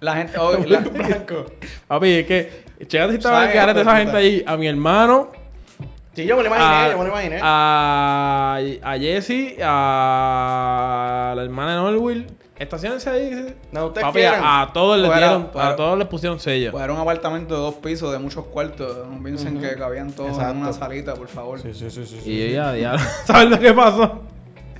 La 0.00 0.14
gente, 0.16 0.38
oh, 0.38 0.56
la- 0.66 0.78
Blanco. 0.92 1.46
Papi, 1.86 2.08
es 2.10 2.26
que, 2.26 2.62
chécate 2.86 3.12
si 3.12 3.16
estaba 3.18 3.36
¿Sabes, 3.40 3.50
el 3.54 3.60
carete 3.60 3.78
de 3.78 3.82
esa 3.82 3.96
gente 3.98 4.16
allí. 4.16 4.44
A 4.46 4.56
mi 4.56 4.66
hermano, 4.68 5.30
Sí, 6.14 6.26
yo 6.26 6.36
me 6.36 6.42
lo 6.42 6.48
imaginé, 6.48 6.68
a, 6.68 6.90
yo 6.90 6.98
me 6.98 7.04
lo 7.04 7.10
imaginé. 7.10 7.38
a, 7.40 8.58
a 8.82 8.98
Jessie, 8.98 9.56
a 9.62 11.32
la 11.36 11.42
hermana 11.42 11.76
de 11.76 11.82
Norwil. 11.82 12.26
Estacionense 12.58 13.08
ahí. 13.08 13.54
No, 13.70 13.86
ustedes 13.86 14.04
Papi, 14.04 14.18
quieran. 14.18 14.40
a, 14.42 14.62
a 14.62 14.72
todos 14.72 14.98
les 14.98 15.12
dieron, 15.16 15.48
a 15.54 15.76
todos 15.76 15.96
les 15.96 16.08
pusieron 16.08 16.40
sello. 16.40 16.72
pues 16.72 16.82
era 16.82 16.92
un 16.92 16.98
apartamento 16.98 17.54
de 17.54 17.60
dos 17.60 17.74
pisos, 17.76 18.10
de 18.10 18.18
muchos 18.18 18.46
cuartos. 18.46 19.06
No 19.08 19.22
piensen 19.22 19.60
que 19.60 19.76
cabían 19.76 20.10
todos 20.10 20.30
Exacto. 20.30 20.54
en 20.56 20.62
una 20.62 20.72
salita, 20.72 21.14
por 21.14 21.28
favor. 21.28 21.60
sí, 21.60 21.72
sí, 21.72 21.88
sí, 21.88 22.04
sí. 22.04 22.20
Y 22.28 22.52
ya, 22.52 22.74
ya, 22.76 22.98
¿sabes 23.24 23.50
lo 23.50 23.60
que 23.60 23.72
pasó? 23.72 24.22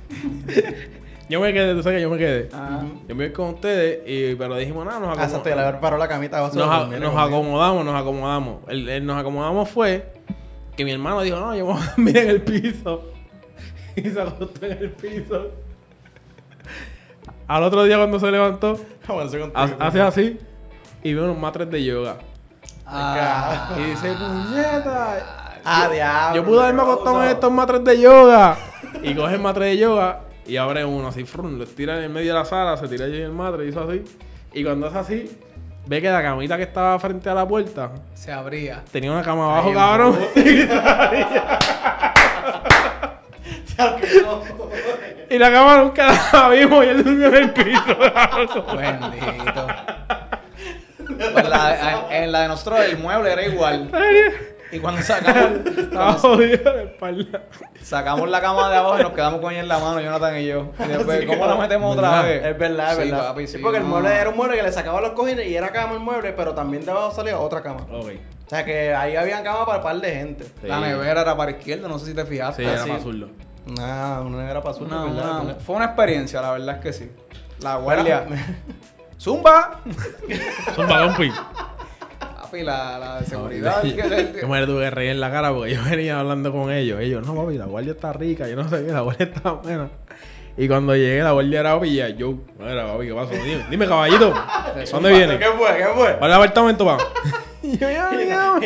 yo 1.29 1.39
me 1.39 1.53
quedé, 1.53 1.73
tú 1.75 1.83
sabes 1.83 1.97
que 1.97 2.01
yo 2.01 2.09
me 2.09 2.17
quedé. 2.17 2.49
Ah, 2.53 2.81
Yo 3.07 3.15
me 3.15 3.25
voy 3.25 3.33
con 3.33 3.49
ustedes, 3.53 3.99
y, 4.07 4.35
pero 4.35 4.55
dijimos, 4.57 4.85
nada, 4.85 4.99
nos 4.99 5.09
Ah, 5.17 5.23
acomodamos. 5.23 5.73
le 5.73 5.79
paró 5.79 5.97
la 5.97 6.07
camita. 6.07 6.39
Nos, 6.39 6.57
a- 6.57 6.87
nos 6.87 7.15
acomodamos, 7.17 7.85
nos 7.85 7.95
acomodamos. 7.95 8.57
El, 8.67 8.89
el 8.89 9.05
nos 9.05 9.17
acomodamos 9.17 9.69
fue 9.69 10.13
que 10.75 10.83
mi 10.85 10.91
hermano 10.91 11.21
dijo, 11.21 11.37
no, 11.39 11.55
yo 11.55 11.65
me 11.67 11.73
voy 11.73 11.81
a 11.81 11.85
dormir 11.91 12.17
en 12.17 12.29
el 12.29 12.41
piso. 12.41 13.03
Y 13.95 14.01
se 14.09 14.21
acostó 14.21 14.65
en 14.65 14.71
el 14.77 14.91
piso. 14.91 15.47
Al 17.47 17.63
otro 17.63 17.83
día 17.83 17.97
cuando 17.97 18.19
se 18.19 18.31
levantó, 18.31 18.79
ha- 19.55 19.63
hace 19.79 20.01
así 20.01 20.39
y 21.03 21.13
ve 21.13 21.21
unos 21.21 21.37
matres 21.37 21.69
de 21.69 21.83
yoga. 21.83 22.15
Ah. 22.85 23.75
Y 23.77 23.83
dice, 23.89 24.13
puñeta. 24.13 25.57
Ah, 25.65 25.89
diablo. 25.91 26.35
Yo 26.41 26.45
pude 26.45 26.61
haberme 26.61 26.81
acostado 26.81 27.23
en 27.23 27.29
estos 27.31 27.51
matres 27.51 27.83
de 27.83 27.99
yoga. 27.99 28.57
Y 29.03 29.13
coge 29.13 29.35
el 29.35 29.41
matre 29.41 29.65
de 29.65 29.77
yoga 29.77 30.21
y 30.49 30.57
abre 30.57 30.83
uno 30.85 31.07
así, 31.09 31.23
frum, 31.23 31.57
lo 31.57 31.65
tira 31.65 31.97
en 31.97 32.03
el 32.03 32.09
medio 32.09 32.33
de 32.33 32.39
la 32.39 32.45
sala, 32.45 32.77
se 32.77 32.87
tira 32.87 33.05
allí 33.05 33.17
en 33.17 33.23
el 33.25 33.31
matre 33.31 33.65
y 33.65 33.69
hizo 33.69 33.81
así. 33.87 34.03
Y 34.53 34.63
cuando 34.63 34.87
es 34.87 34.95
así, 34.95 35.37
ve 35.85 36.01
que 36.01 36.09
la 36.09 36.21
camita 36.21 36.57
que 36.57 36.63
estaba 36.63 36.97
frente 36.99 37.29
a 37.29 37.33
la 37.35 37.47
puerta 37.47 37.91
Se 38.15 38.31
abría. 38.31 38.83
tenía 38.91 39.11
una 39.11 39.21
cama 39.23 39.45
abajo, 39.45 39.69
Ay, 39.69 39.75
cabrón. 39.75 40.19
y 45.29 45.37
la 45.37 45.51
cama 45.51 45.77
nunca 45.77 46.11
la 46.33 46.49
vimos 46.49 46.85
y 46.85 46.89
él 46.89 47.03
durmió 47.03 47.27
en 47.27 47.35
el 47.35 47.51
piso. 47.51 47.97
Bendito. 48.77 49.67
Pues 51.33 51.49
la- 51.49 52.05
en, 52.09 52.23
en 52.23 52.31
la 52.31 52.41
de 52.41 52.47
nosotros 52.47 52.79
el 52.81 52.97
mueble 52.97 53.31
era 53.31 53.45
igual. 53.45 53.89
Y 54.71 54.79
cuando 54.79 55.01
sacamos, 55.01 55.59
cuando 55.91 56.13
jodido 56.19 56.73
de 56.73 56.83
espalda. 56.83 57.41
sacamos 57.81 58.29
la 58.29 58.39
cama 58.41 58.69
de 58.69 58.77
abajo 58.77 58.99
y 58.99 59.03
nos 59.03 59.11
quedamos 59.13 59.41
con 59.41 59.51
ella 59.51 59.61
en 59.61 59.67
la 59.67 59.79
mano, 59.79 59.99
Jonathan 59.99 60.37
y 60.37 60.45
yo. 60.47 60.71
Y 60.79 60.87
después, 60.87 61.25
¿cómo 61.25 61.45
la 61.47 61.55
metemos 61.55 61.95
otra 61.95 62.21
vez? 62.21 62.45
Es 62.45 62.57
verdad, 62.57 62.91
es 62.93 62.97
Sí, 63.05 63.11
verdad. 63.11 63.27
papi, 63.29 63.47
Sí, 63.47 63.57
porque 63.57 63.77
el 63.77 63.83
no. 63.83 63.89
mueble 63.89 64.13
era 64.15 64.29
un 64.29 64.35
mueble 64.37 64.57
que 64.57 64.63
le 64.63 64.71
sacaba 64.71 65.01
los 65.01 65.11
cojines 65.11 65.47
y 65.47 65.55
era 65.55 65.69
cama 65.71 65.93
el 65.93 65.99
mueble, 65.99 66.33
pero 66.33 66.53
también 66.53 66.85
de 66.85 66.91
abajo 66.91 67.11
salía 67.11 67.39
otra 67.39 67.61
cama. 67.63 67.81
Ok. 67.91 68.11
O 68.45 68.49
sea 68.49 68.65
que 68.65 68.93
ahí 68.93 69.15
había 69.15 69.41
cama 69.43 69.65
para 69.65 69.77
un 69.79 69.83
par 69.83 69.95
de 70.01 70.11
gente. 70.11 70.45
La 70.63 70.79
nevera 70.79 71.21
era 71.21 71.35
para 71.37 71.51
izquierda, 71.51 71.87
no 71.87 71.97
sé 71.99 72.07
si 72.07 72.13
te 72.13 72.25
fijaste. 72.25 72.63
Sí, 72.63 72.69
era 72.69 72.81
para 72.83 72.95
azul. 72.95 73.31
Nah, 73.77 74.21
una 74.21 74.37
nevera 74.39 74.61
para 74.61 74.75
azul, 74.75 74.87
Una- 74.87 75.03
¿verdad? 75.05 75.57
fue 75.65 75.75
una 75.75 75.85
experiencia, 75.85 76.41
la 76.41 76.51
verdad 76.51 76.75
es 76.77 76.81
que 76.81 76.93
sí. 76.93 77.11
La 77.61 77.75
guardia. 77.75 78.25
Bueno, 78.27 78.41
¡Zumba! 79.19 79.81
Son 80.75 80.87
la, 82.57 82.99
la 82.99 83.19
de 83.19 83.25
seguridad. 83.25 83.83
Yo 84.41 84.47
me 84.47 84.65
tuve 84.65 84.83
que 84.83 84.89
reír 84.89 85.11
en 85.11 85.19
la 85.19 85.31
cara 85.31 85.53
porque 85.53 85.73
yo 85.73 85.81
venía 85.89 86.19
hablando 86.19 86.51
con 86.51 86.71
ellos. 86.71 86.99
Ellos, 86.99 87.25
no, 87.25 87.35
papi, 87.35 87.57
la 87.57 87.65
guardia 87.65 87.91
está 87.93 88.13
rica. 88.13 88.47
Yo 88.47 88.55
no 88.55 88.67
sé 88.67 88.85
qué, 88.85 88.91
la 88.91 89.01
guardia 89.01 89.25
está 89.33 89.51
buena. 89.51 89.89
Y 90.57 90.67
cuando 90.67 90.95
llegué, 90.95 91.21
la 91.21 91.31
guardia 91.31 91.59
era 91.61 91.75
papi 91.75 91.87
y 91.87 91.95
ya, 91.95 92.09
yo, 92.09 92.35
mira, 92.59 92.87
papi, 92.87 93.07
¿qué 93.07 93.13
pasó? 93.13 93.31
Dime, 93.31 93.65
dime 93.69 93.87
caballito, 93.87 94.33
¿dónde 94.91 95.09
viene? 95.11 95.39
¿Qué 95.39 95.45
fue? 95.45 95.77
¿Qué 95.77 95.85
fue? 95.95 96.17
¿Cuál 96.17 96.31
es 96.31 96.37
el 96.37 96.43
apartamento, 96.43 96.85
pa? 96.85 96.97
y 97.63 97.77
yo, 97.77 97.89
ya, 97.89 98.11
ya, 98.13 98.59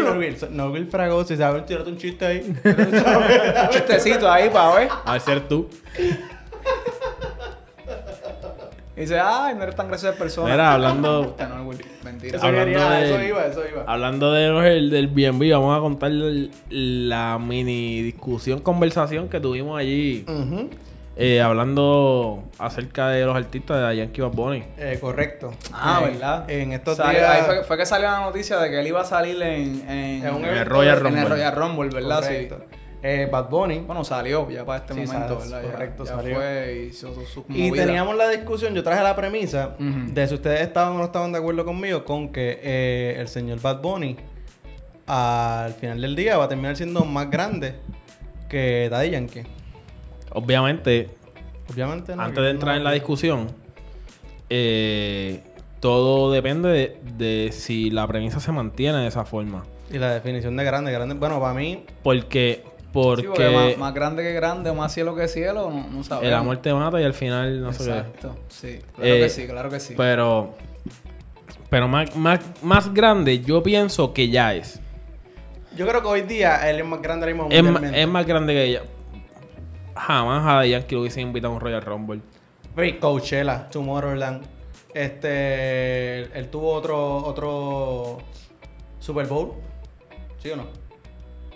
no, 0.49 0.71
Will, 0.71 0.87
Fragoso, 0.87 1.27
si 1.27 1.37
sabes, 1.37 1.69
un 1.85 1.97
chiste 1.97 2.25
ahí. 2.25 2.55
Un 2.63 3.69
chistecito 3.69 4.31
ahí 4.31 4.49
para 4.49 4.75
ver. 4.75 4.89
A 5.05 5.11
ver, 5.11 5.21
ser 5.21 5.47
tú. 5.47 5.69
Y 8.95 9.01
dice, 9.01 9.19
ay, 9.19 9.55
no 9.55 9.63
eres 9.63 9.75
tan 9.75 9.87
graciosa 9.87 10.11
de 10.13 10.19
persona. 10.19 10.51
Mira, 10.51 10.73
hablando, 10.73 11.35
no. 11.39 11.71
Mentira. 12.03 12.37
Eso 12.37 12.45
Hablando 12.45 12.65
quería, 12.79 12.89
de- 12.91 13.05
eso 13.05 13.23
iba, 13.23 13.45
eso 13.45 13.61
iba. 13.71 13.83
hablando 13.87 14.31
de 14.31 14.47
los- 14.49 14.65
el- 14.65 14.89
del 14.91 15.07
BNB, 15.07 15.51
vamos 15.51 15.75
a 15.77 15.81
contar 15.81 16.11
el- 16.11 16.51
la 16.69 17.39
mini 17.39 18.01
discusión, 18.03 18.59
conversación 18.59 19.29
que 19.29 19.39
tuvimos 19.39 19.79
allí. 19.79 20.25
Eh, 21.15 21.41
hablando 21.41 22.43
acerca 22.57 23.09
de 23.09 23.23
los 23.25 23.35
artistas 23.35 23.87
de 23.89 23.97
Yankee 23.97 24.21
Bad 24.21 24.31
Bunny. 24.31 24.63
Eh, 24.79 24.97
correcto. 24.99 25.53
Ah, 25.71 26.01
Eh, 26.03 26.11
¿verdad? 26.11 26.49
En 26.49 26.71
estos 26.73 26.97
Salió- 26.97 27.19
días. 27.19 27.29
Ahí 27.31 27.41
fue, 27.45 27.63
fue 27.63 27.77
que 27.77 27.85
salió 27.85 28.09
la 28.09 28.21
noticia 28.21 28.57
de 28.57 28.69
que 28.71 28.79
él 28.79 28.87
iba 28.87 29.01
a 29.01 29.05
salir 29.05 29.39
en, 29.43 29.87
en, 29.89 30.25
En 30.25 30.33
un 30.33 30.43
En 30.45 30.57
el 30.57 30.65
Royal 30.65 31.03
de- 31.03 31.09
en 31.09 31.15
el 31.17 31.21
Rumble. 31.23 31.29
Royal 31.29 31.55
Rumble, 31.55 31.89
¿verdad? 31.89 32.21
Correcto. 32.21 32.57
Sí. 32.71 32.77
Eh, 33.05 33.27
Bad 33.29 33.49
Bunny. 33.49 33.79
Bueno, 33.79 34.03
salió 34.05 34.49
ya 34.49 34.63
para 34.65 34.79
este 34.79 34.93
Sí, 34.93 35.01
momento, 35.11 35.37
¿verdad? 35.37 35.61
Correcto, 35.61 36.05
ya, 36.05 36.15
salió. 36.15 36.35
fue 36.35 36.89
y 37.49 37.63
hizo 37.65 37.75
teníamos 37.75 38.15
la 38.15 38.29
discusión, 38.29 38.73
yo 38.73 38.81
traje 38.81 39.03
la 39.03 39.13
premisa 39.15 39.75
de 39.77 40.25
si 40.27 40.33
ustedes 40.35 40.61
estaban 40.61 40.93
o 40.93 40.97
no 40.99 41.03
estaban 41.05 41.33
de 41.33 41.39
acuerdo 41.39 41.65
conmigo 41.65 42.05
con 42.05 42.29
que 42.31 42.59
eh, 42.63 43.15
el 43.19 43.27
señor 43.27 43.59
Bad 43.61 43.81
Bunny 43.81 44.15
al 45.05 45.73
final 45.73 45.99
del 45.99 46.15
día 46.15 46.37
va 46.37 46.45
a 46.45 46.47
terminar 46.47 46.77
siendo 46.77 47.03
más 47.03 47.29
grande 47.29 47.75
que 48.49 48.87
Daddy 48.89 49.09
Yankee. 49.09 49.43
Obviamente, 50.31 51.09
Obviamente 51.69 52.15
no. 52.15 52.21
antes 52.23 52.37
de 52.37 52.43
no- 52.43 52.49
entrar 52.51 52.77
en 52.77 52.85
la 52.85 52.91
discusión, 52.93 53.47
eh, 54.49 55.43
todo 55.79 56.31
depende 56.31 56.69
de, 56.69 56.97
de 57.17 57.51
si 57.51 57.89
la 57.89 58.07
premisa 58.07 58.39
se 58.39 58.51
mantiene 58.51 58.99
de 58.99 59.07
esa 59.07 59.25
forma. 59.25 59.65
Y 59.91 59.97
la 59.97 60.13
definición 60.13 60.55
de 60.55 60.63
grande, 60.63 60.91
grande. 60.91 61.15
Bueno, 61.15 61.39
para 61.39 61.53
mí, 61.53 61.85
Porque, 62.01 62.63
Sí, 62.93 63.27
porque, 63.27 63.27
porque 63.27 63.49
más, 63.49 63.77
más 63.77 63.93
grande 63.93 64.23
que 64.23 64.33
grande 64.33 64.69
o 64.69 64.75
más 64.75 64.93
cielo 64.93 65.15
que 65.15 65.27
cielo, 65.27 65.69
no, 65.71 65.87
no 65.89 66.03
sabemos. 66.03 66.27
el 66.27 66.33
amor 66.33 66.57
te 66.57 66.73
mata 66.73 67.01
y 67.01 67.03
al 67.03 67.13
final 67.13 67.61
no 67.61 67.73
sé 67.73 67.83
qué. 67.85 67.89
Exacto. 67.89 68.35
Sí, 68.49 68.79
claro 68.95 69.13
Eh, 69.15 69.19
que 69.21 69.29
sí, 69.29 69.47
claro 69.47 69.69
que 69.69 69.79
sí. 69.79 69.93
Pero, 69.97 70.53
pero 71.69 71.87
más, 71.87 72.15
más, 72.15 72.39
más 72.61 72.93
grande, 72.93 73.39
yo 73.41 73.63
pienso 73.63 74.13
que 74.13 74.29
ya 74.29 74.53
es. 74.53 74.79
yo 75.75 75.87
creo 75.87 76.01
que 76.01 76.07
hoy 76.07 76.21
día 76.21 76.69
él 76.69 76.79
es 76.79 76.85
más 76.85 77.01
grande 77.01 77.25
ahora 77.25 77.33
mismo 77.35 77.49
Es, 77.51 77.63
ma- 77.63 77.71
mundialmente. 77.71 78.01
es 78.01 78.07
más 78.07 78.25
grande 78.27 78.53
que 78.53 78.63
ella. 78.65 78.81
Jamás 79.95 80.45
a 80.45 80.65
Yankee 80.65 80.95
lo 80.95 81.01
hubiese 81.01 81.21
invitado 81.21 81.53
a 81.53 81.55
un 81.55 81.61
Royal 81.61 81.81
Rumble. 81.81 82.21
Ve, 82.75 82.97
Coachella, 82.99 83.69
Tomorrowland. 83.69 84.43
Este. 84.93 86.23
Él 86.37 86.49
tuvo 86.49 86.73
otro. 86.73 87.17
otro. 87.17 88.17
Super 88.99 89.27
Bowl. 89.27 89.53
¿Sí 90.39 90.49
o 90.51 90.55
no? 90.55 90.63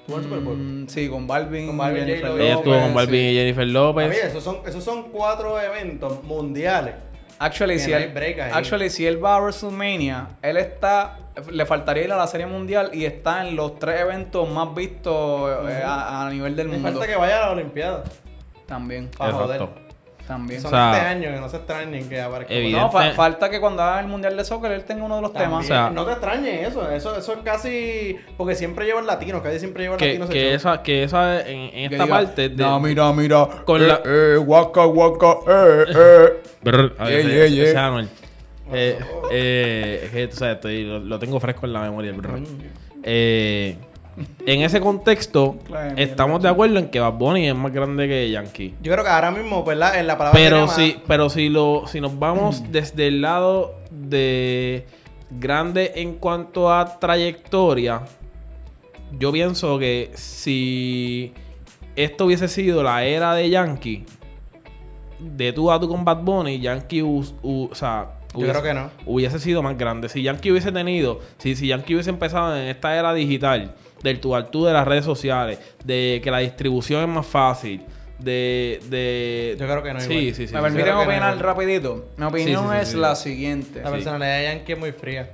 ¿Tuvo 0.07 0.17
el 0.17 0.23
Super 0.23 0.39
Bowl? 0.39 0.57
Mm, 0.57 0.87
sí, 0.87 1.09
con 1.09 1.27
Balvin, 1.27 1.67
Con 1.67 1.77
Balvin, 1.77 2.05
Jennifer 2.05 2.27
J-Lo. 2.29 2.43
Ella 2.43 2.53
estuvo 2.55 2.79
con 2.79 2.93
Balvin 2.93 3.19
sí. 3.19 3.27
y 3.27 3.35
Jennifer 3.35 3.67
López. 3.67 4.23
esos 4.23 4.43
son, 4.43 4.57
esos 4.65 4.83
son 4.83 5.03
cuatro 5.11 5.59
eventos 5.61 6.23
mundiales. 6.23 6.95
Actually, 7.39 7.77
si 7.77 7.91
él, 7.91 8.01
hay 8.03 8.07
break 8.11 8.39
ahí. 8.39 8.51
actually, 8.53 8.89
si 8.89 9.05
él 9.05 9.23
va 9.23 9.35
a 9.35 9.39
WrestleMania, 9.41 10.27
él 10.41 10.57
está. 10.57 11.19
Le 11.51 11.67
faltaría 11.67 12.05
ir 12.05 12.11
a 12.11 12.17
la 12.17 12.25
Serie 12.25 12.47
Mundial 12.47 12.89
y 12.93 13.05
está 13.05 13.47
en 13.47 13.55
los 13.55 13.77
tres 13.77 14.01
eventos 14.01 14.49
más 14.49 14.73
vistos 14.73 15.51
eh, 15.69 15.83
a, 15.85 16.25
a 16.25 16.29
nivel 16.31 16.55
del 16.55 16.67
Me 16.67 16.77
mundo. 16.79 16.89
falta 16.99 17.05
que 17.05 17.15
vaya 17.15 17.37
a 17.37 17.45
la 17.47 17.51
Olimpiada. 17.51 18.03
También. 18.65 19.09
Pa' 19.15 19.31
joder. 19.31 19.86
También. 20.27 20.59
Son 20.61 20.73
O 20.73 20.75
sea, 20.77 20.91
este 20.93 21.07
año 21.07 21.33
que 21.33 21.39
no 21.39 21.47
se 21.49 21.55
extrañen 21.57 22.09
que 22.09 22.19
aparezca. 22.19 22.53
evidente- 22.53 22.81
No, 22.81 22.91
fa- 22.91 23.11
falta 23.11 23.49
que 23.49 23.61
cuando 23.61 23.81
haga 23.81 24.01
el 24.01 24.07
mundial 24.07 24.35
de 24.35 24.43
soccer 24.43 24.73
él 24.73 24.83
tenga 24.83 25.05
uno 25.05 25.15
de 25.15 25.21
los 25.21 25.31
También, 25.31 25.51
temas. 25.51 25.65
O 25.65 25.67
sea- 25.67 25.89
no 25.89 26.05
te 26.05 26.11
extrañes 26.11 26.67
eso, 26.67 26.91
eso, 26.91 27.17
eso 27.17 27.33
es 27.33 27.39
casi 27.45 28.17
porque 28.35 28.53
siempre 28.53 28.85
lleva 28.85 28.99
el 28.99 29.07
latino, 29.07 29.41
casi 29.41 29.57
siempre 29.59 29.83
lleva 29.83 29.95
el 29.95 29.99
Que, 29.99 30.07
latino. 30.19 30.27
que 30.27 30.53
esa, 30.53 30.83
que 30.83 31.03
esa 31.03 31.39
en, 31.47 31.59
en 31.59 31.71
Que 31.71 31.95
esta 31.95 32.03
diga, 32.03 32.15
parte 32.17 32.49
de, 32.49 32.55
No, 32.57 32.79
mira, 32.81 33.11
mira. 33.13 33.47
Con 33.65 33.81
eh, 33.81 33.87
la- 33.87 34.01
eh, 34.05 34.35
guaca, 34.37 34.83
guaca, 34.83 35.27
eh, 35.47 35.85
eh. 35.95 36.29
Brr, 36.61 36.95
a 36.99 37.05
ver, 37.05 37.11
Yeah, 37.13 37.19
ese- 37.21 37.29
yeah, 37.29 37.45
ese 37.45 37.55
yeah. 37.55 37.63
es 37.69 37.75
Anuel. 37.75 38.09
Eh, 38.73 38.99
eh, 39.31 40.01
es 40.03 40.11
que, 40.11 40.27
tú 40.27 40.35
sabes, 40.35 40.55
estoy- 40.55 40.83
lo, 40.83 40.99
lo 40.99 41.19
tengo 41.19 41.39
fresco 41.39 41.65
en 41.65 41.71
la 41.73 41.79
memoria. 41.81 42.11
el 42.11 42.17
brr. 42.17 42.39
Eh, 43.03 43.77
en 44.45 44.61
ese 44.61 44.79
contexto, 44.81 45.57
Claro, 45.67 45.95
estamos 45.97 46.41
de 46.41 46.49
acuerdo 46.49 46.79
en 46.79 46.89
que 46.89 46.99
Bad 46.99 47.13
Bunny 47.13 47.47
es 47.49 47.55
más 47.55 47.71
grande 47.71 48.07
que 48.07 48.29
Yankee. 48.31 48.73
Yo 48.81 48.91
creo 48.91 49.03
que 49.03 49.09
ahora 49.11 49.31
mismo, 49.31 49.63
¿verdad? 49.63 49.99
En 49.99 50.07
la 50.07 50.17
palabra 50.17 50.39
Pero 50.39 50.67
si, 50.67 50.93
más- 50.93 51.01
pero 51.07 51.29
si 51.29 51.49
lo, 51.49 51.83
si 51.87 52.01
nos 52.01 52.17
vamos 52.17 52.63
desde 52.71 53.07
el 53.07 53.21
lado 53.21 53.75
de 53.91 54.85
grande 55.29 55.91
en 55.95 56.15
cuanto 56.15 56.71
a 56.73 56.99
trayectoria, 56.99 58.01
yo 59.19 59.31
pienso 59.31 59.77
que 59.79 60.11
si 60.15 61.33
esto 61.95 62.25
hubiese 62.25 62.47
sido 62.47 62.83
la 62.83 63.03
era 63.05 63.33
de 63.33 63.49
Yankee, 63.49 64.05
de 65.19 65.51
tú 65.53 65.71
a 65.71 65.79
tú 65.79 65.87
con 65.89 66.05
Bad 66.05 66.21
Bunny, 66.23 66.59
Yankee, 66.59 67.01
us- 67.01 67.33
u- 67.41 67.69
o 67.71 67.75
sea, 67.75 68.11
Yo 68.33 68.39
hubiese- 68.41 68.51
creo 68.51 68.63
que 68.63 68.73
no. 68.73 68.89
hubiese 69.05 69.39
sido 69.39 69.63
más 69.63 69.77
grande. 69.77 70.09
Si 70.09 70.21
Yankee 70.21 70.51
hubiese 70.51 70.71
tenido, 70.71 71.19
si, 71.39 71.55
si 71.55 71.67
Yankee 71.67 71.95
hubiese 71.95 72.09
empezado 72.11 72.55
en 72.55 72.67
esta 72.67 72.95
era 72.95 73.13
digital, 73.13 73.73
del 74.03 74.19
tú 74.19 74.35
al 74.35 74.49
tú 74.49 74.65
de 74.65 74.73
las 74.73 74.87
redes 74.87 75.05
sociales, 75.05 75.59
de 75.83 76.19
que 76.23 76.31
la 76.31 76.39
distribución 76.39 77.01
es 77.01 77.07
más 77.07 77.25
fácil, 77.25 77.81
de... 78.19 78.79
de 78.89 79.55
Yo 79.59 79.65
creo 79.65 79.83
que 79.83 79.93
no 79.93 79.99
Sí, 79.99 80.13
igual. 80.13 80.35
sí, 80.35 80.47
sí. 80.47 80.53
¿Me 80.53 80.59
sí. 80.59 80.63
permiten 80.63 80.93
opinar 80.95 81.35
no. 81.35 81.41
rapidito? 81.43 82.05
Mi 82.17 82.25
opinión 82.25 82.63
Sí, 82.63 82.69
sí, 82.69 82.75
sí, 82.75 82.81
es 82.81 82.89
sí. 82.89 82.97
la 82.97 83.15
siguiente. 83.15 83.81
La 83.81 83.91
personalidad 83.91 84.37
de 84.37 84.43
Yankee 84.45 84.71
es 84.73 84.79
muy 84.79 84.91
fría. 84.91 85.29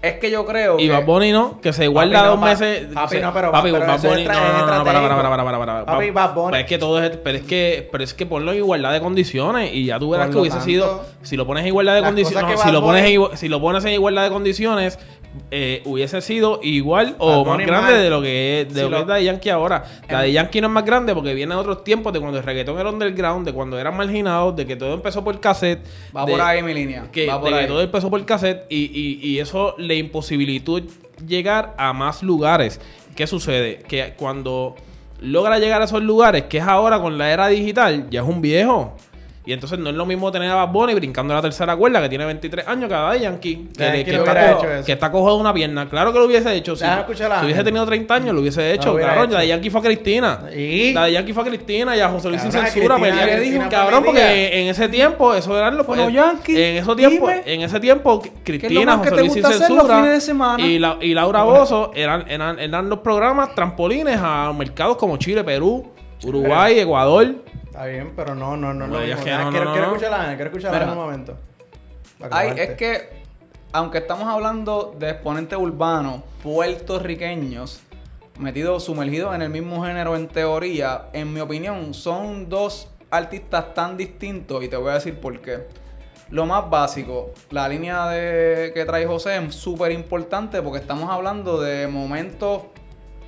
Es 0.00 0.14
que 0.14 0.30
yo 0.30 0.46
creo 0.46 0.78
Y. 0.78 0.88
Bad 0.88 1.04
Bunny 1.04 1.32
no, 1.32 1.60
que 1.60 1.72
se 1.72 1.88
guarda 1.88 2.26
dos 2.26 2.40
meses. 2.40 2.86
papi, 2.94 3.18
no, 3.18 3.32
pero- 3.34 3.50
papi, 3.50 3.70
Bad 3.72 4.00
Bunny. 4.00 4.24
No, 4.24 4.32
no, 4.32 4.66
no, 4.66 4.76
no, 4.78 4.84
para, 4.84 5.02
para, 5.02 5.44
para, 5.44 5.58
para. 5.58 5.84
Papi, 5.86 6.10
Bad 6.10 6.34
Bunny- 6.34 6.50
Pero 6.52 6.60
es 6.62 6.66
que 6.68 6.78
todo 6.78 7.02
es. 7.02 7.16
Pero 7.16 7.38
es 7.38 7.44
que, 7.44 7.88
pero 7.90 8.04
es 8.04 8.14
que 8.14 8.24
ponlo 8.26 8.52
en 8.52 8.58
igualdad 8.58 8.92
de 8.92 9.00
condiciones. 9.00 9.72
Y 9.74 9.86
ya 9.86 9.98
tú 9.98 10.10
verás 10.10 10.30
que 10.30 10.38
hubiese 10.38 10.60
sido. 10.60 11.04
Si 11.22 11.36
lo 11.36 11.46
pones 11.46 11.62
en 11.62 11.68
igualdad 11.68 11.96
de 11.96 12.02
condiciones. 12.02 12.60
si, 12.60 12.70
lo 12.70 12.80
pones 12.80 13.38
si 13.40 13.48
lo 13.48 13.60
pones 13.60 13.84
en 13.84 13.92
igualdad 13.92 14.22
de 14.24 14.30
condiciones. 14.30 14.98
eh, 15.50 15.82
hubiese 15.84 16.20
sido 16.22 16.58
igual 16.62 17.14
o 17.18 17.44
más 17.44 17.58
grande 17.58 17.92
de 17.94 18.08
lo 18.10 18.22
que 18.22 18.62
es 18.62 18.74
de 18.74 18.82
si 18.84 18.88
lo 18.88 19.04
de 19.04 19.24
Yankee 19.24 19.50
ahora. 19.50 19.84
La 20.08 20.22
de 20.22 20.32
Yankee 20.32 20.60
no 20.62 20.68
es 20.68 20.72
más 20.72 20.84
grande 20.86 21.14
porque 21.14 21.34
viene 21.34 21.54
de 21.54 21.60
otros 21.60 21.84
tiempos 21.84 22.12
de 22.14 22.18
cuando 22.20 22.38
el 22.38 22.44
reggaetón 22.44 22.78
era 22.78 22.88
underground, 22.88 23.44
de 23.46 23.52
cuando 23.52 23.78
eran 23.78 23.94
marginados, 23.96 24.56
de 24.56 24.66
que 24.66 24.74
todo 24.74 24.94
empezó 24.94 25.22
por 25.22 25.38
cassette. 25.38 25.84
Va 26.16 26.24
de- 26.24 26.32
por 26.32 26.40
ahí 26.40 26.62
mi 26.62 26.72
línea. 26.72 27.04
que, 27.12 27.26
Va 27.26 27.40
por 27.40 27.52
de 27.52 27.60
que 27.60 27.66
todo 27.66 27.80
empezó 27.82 28.08
por 28.10 28.24
cassette 28.24 28.64
y, 28.70 28.86
y, 28.86 29.20
y 29.34 29.38
eso 29.38 29.74
le 29.88 29.96
imposibilitó 29.96 30.80
llegar 31.26 31.74
a 31.78 31.92
más 31.92 32.22
lugares. 32.22 32.80
¿Qué 33.16 33.26
sucede? 33.26 33.78
Que 33.88 34.14
cuando 34.16 34.76
logra 35.20 35.58
llegar 35.58 35.82
a 35.82 35.86
esos 35.86 36.02
lugares, 36.02 36.44
que 36.44 36.58
es 36.58 36.64
ahora 36.64 37.00
con 37.00 37.18
la 37.18 37.32
era 37.32 37.48
digital, 37.48 38.08
ya 38.10 38.20
es 38.20 38.28
un 38.28 38.40
viejo. 38.40 38.94
Y 39.48 39.54
entonces 39.54 39.78
no 39.78 39.88
es 39.88 39.96
lo 39.96 40.04
mismo 40.04 40.30
tener 40.30 40.50
a 40.50 40.56
Bad 40.56 40.68
Bunny 40.68 40.92
brincando 40.92 41.32
la 41.32 41.40
tercera 41.40 41.74
cuerda 41.74 42.02
que 42.02 42.10
tiene 42.10 42.26
23 42.26 42.68
años 42.68 42.86
cada 42.86 43.14
de 43.14 43.20
Yankee. 43.20 43.68
Que, 43.74 43.82
Yankee 43.82 44.04
que 44.04 44.12
no 44.12 44.18
está 44.18 44.34
cojo, 44.34 44.58
hecho 44.58 44.72
eso. 44.74 44.84
que 44.84 44.92
está 44.92 45.10
cojo 45.10 45.34
de 45.34 45.40
una 45.40 45.54
pierna. 45.54 45.88
Claro 45.88 46.12
que 46.12 46.18
lo 46.18 46.26
hubiese 46.26 46.54
hecho. 46.54 46.76
Si, 46.76 46.84
si 46.84 47.44
hubiese 47.46 47.64
tenido 47.64 47.86
30 47.86 48.14
años, 48.14 48.34
lo 48.34 48.42
hubiese 48.42 48.74
hecho. 48.74 48.92
hubiera 48.92 49.12
cabrón, 49.12 49.30
hecho. 49.30 49.34
la 49.36 49.40
de 49.40 49.48
Yankee 49.48 49.70
fue 49.70 49.80
a 49.80 49.84
Cristina. 49.84 50.40
¿Y? 50.54 50.92
La 50.92 51.06
de 51.06 51.12
Yankee 51.12 51.32
fue 51.32 51.44
a 51.44 51.46
Cristina 51.46 51.96
y 51.96 52.00
a 52.00 52.10
José 52.10 52.28
Luis 52.28 52.42
sin 52.42 52.52
censura. 52.52 52.96
Cristina- 52.96 53.36
dijo, 53.40 53.62
cabrón, 53.70 54.04
porque 54.04 54.60
en 54.60 54.68
ese 54.68 54.86
tiempo, 54.90 55.32
eso 55.32 55.56
eran 55.56 55.78
los 55.78 55.86
Bueno, 55.86 56.10
eh, 56.10 56.12
Yankee, 56.12 56.62
En 56.62 56.76
esos 56.76 56.94
tiempos, 56.94 57.30
dime. 57.30 57.42
en 57.46 57.62
ese 57.62 57.80
tiempo, 57.80 58.20
¿Qué 58.20 58.28
es 58.28 58.34
lo 58.36 58.68
Cristina, 58.68 58.98
José 58.98 59.16
Luis 59.16 59.32
sin 59.32 59.44
censura 59.44 60.18
y, 60.58 60.78
la, 60.78 60.98
y 61.00 61.14
Laura 61.14 61.44
Bozo 61.44 61.92
eran, 61.94 62.26
eran, 62.28 62.58
eran 62.58 62.90
los 62.90 62.98
programas 62.98 63.54
trampolines 63.54 64.18
a 64.22 64.52
mercados 64.52 64.98
como 64.98 65.16
Chile, 65.16 65.42
Perú, 65.42 65.90
Uruguay, 66.22 66.80
Ecuador. 66.80 67.34
Está 67.78 67.90
bien, 67.90 68.12
pero 68.16 68.34
no, 68.34 68.56
no, 68.56 68.74
no. 68.74 68.88
No, 68.88 68.94
no, 68.94 69.00
es 69.00 69.16
que 69.20 69.30
no, 69.30 69.44
no, 69.44 69.50
quiero, 69.50 69.66
no, 69.66 69.72
quiero 69.72 69.86
no. 69.86 69.94
escuchar 69.94 70.12
a 70.12 70.22
Ángel, 70.22 70.34
quiero 70.34 70.50
escuchar 70.50 70.70
a 70.70 70.72
Mira. 70.72 70.84
Ángel 70.86 70.98
un 70.98 71.04
momento. 71.04 71.36
Ay, 72.28 72.52
es 72.56 72.70
que, 72.70 73.08
aunque 73.70 73.98
estamos 73.98 74.26
hablando 74.26 74.96
de 74.98 75.10
exponentes 75.10 75.56
urbanos 75.56 76.22
puertorriqueños, 76.42 77.80
metidos, 78.36 78.82
sumergidos 78.82 79.32
en 79.36 79.42
el 79.42 79.50
mismo 79.50 79.84
género 79.84 80.16
en 80.16 80.26
teoría, 80.26 81.04
en 81.12 81.32
mi 81.32 81.38
opinión, 81.38 81.94
son 81.94 82.48
dos 82.48 82.88
artistas 83.10 83.72
tan 83.74 83.96
distintos 83.96 84.64
y 84.64 84.66
te 84.66 84.76
voy 84.76 84.90
a 84.90 84.94
decir 84.94 85.20
por 85.20 85.40
qué. 85.40 85.68
Lo 86.30 86.46
más 86.46 86.68
básico, 86.68 87.30
la 87.50 87.68
línea 87.68 88.08
de, 88.08 88.72
que 88.74 88.84
trae 88.86 89.06
José 89.06 89.36
es 89.36 89.54
súper 89.54 89.92
importante 89.92 90.60
porque 90.62 90.80
estamos 90.80 91.08
hablando 91.12 91.60
de 91.60 91.86
momentos 91.86 92.62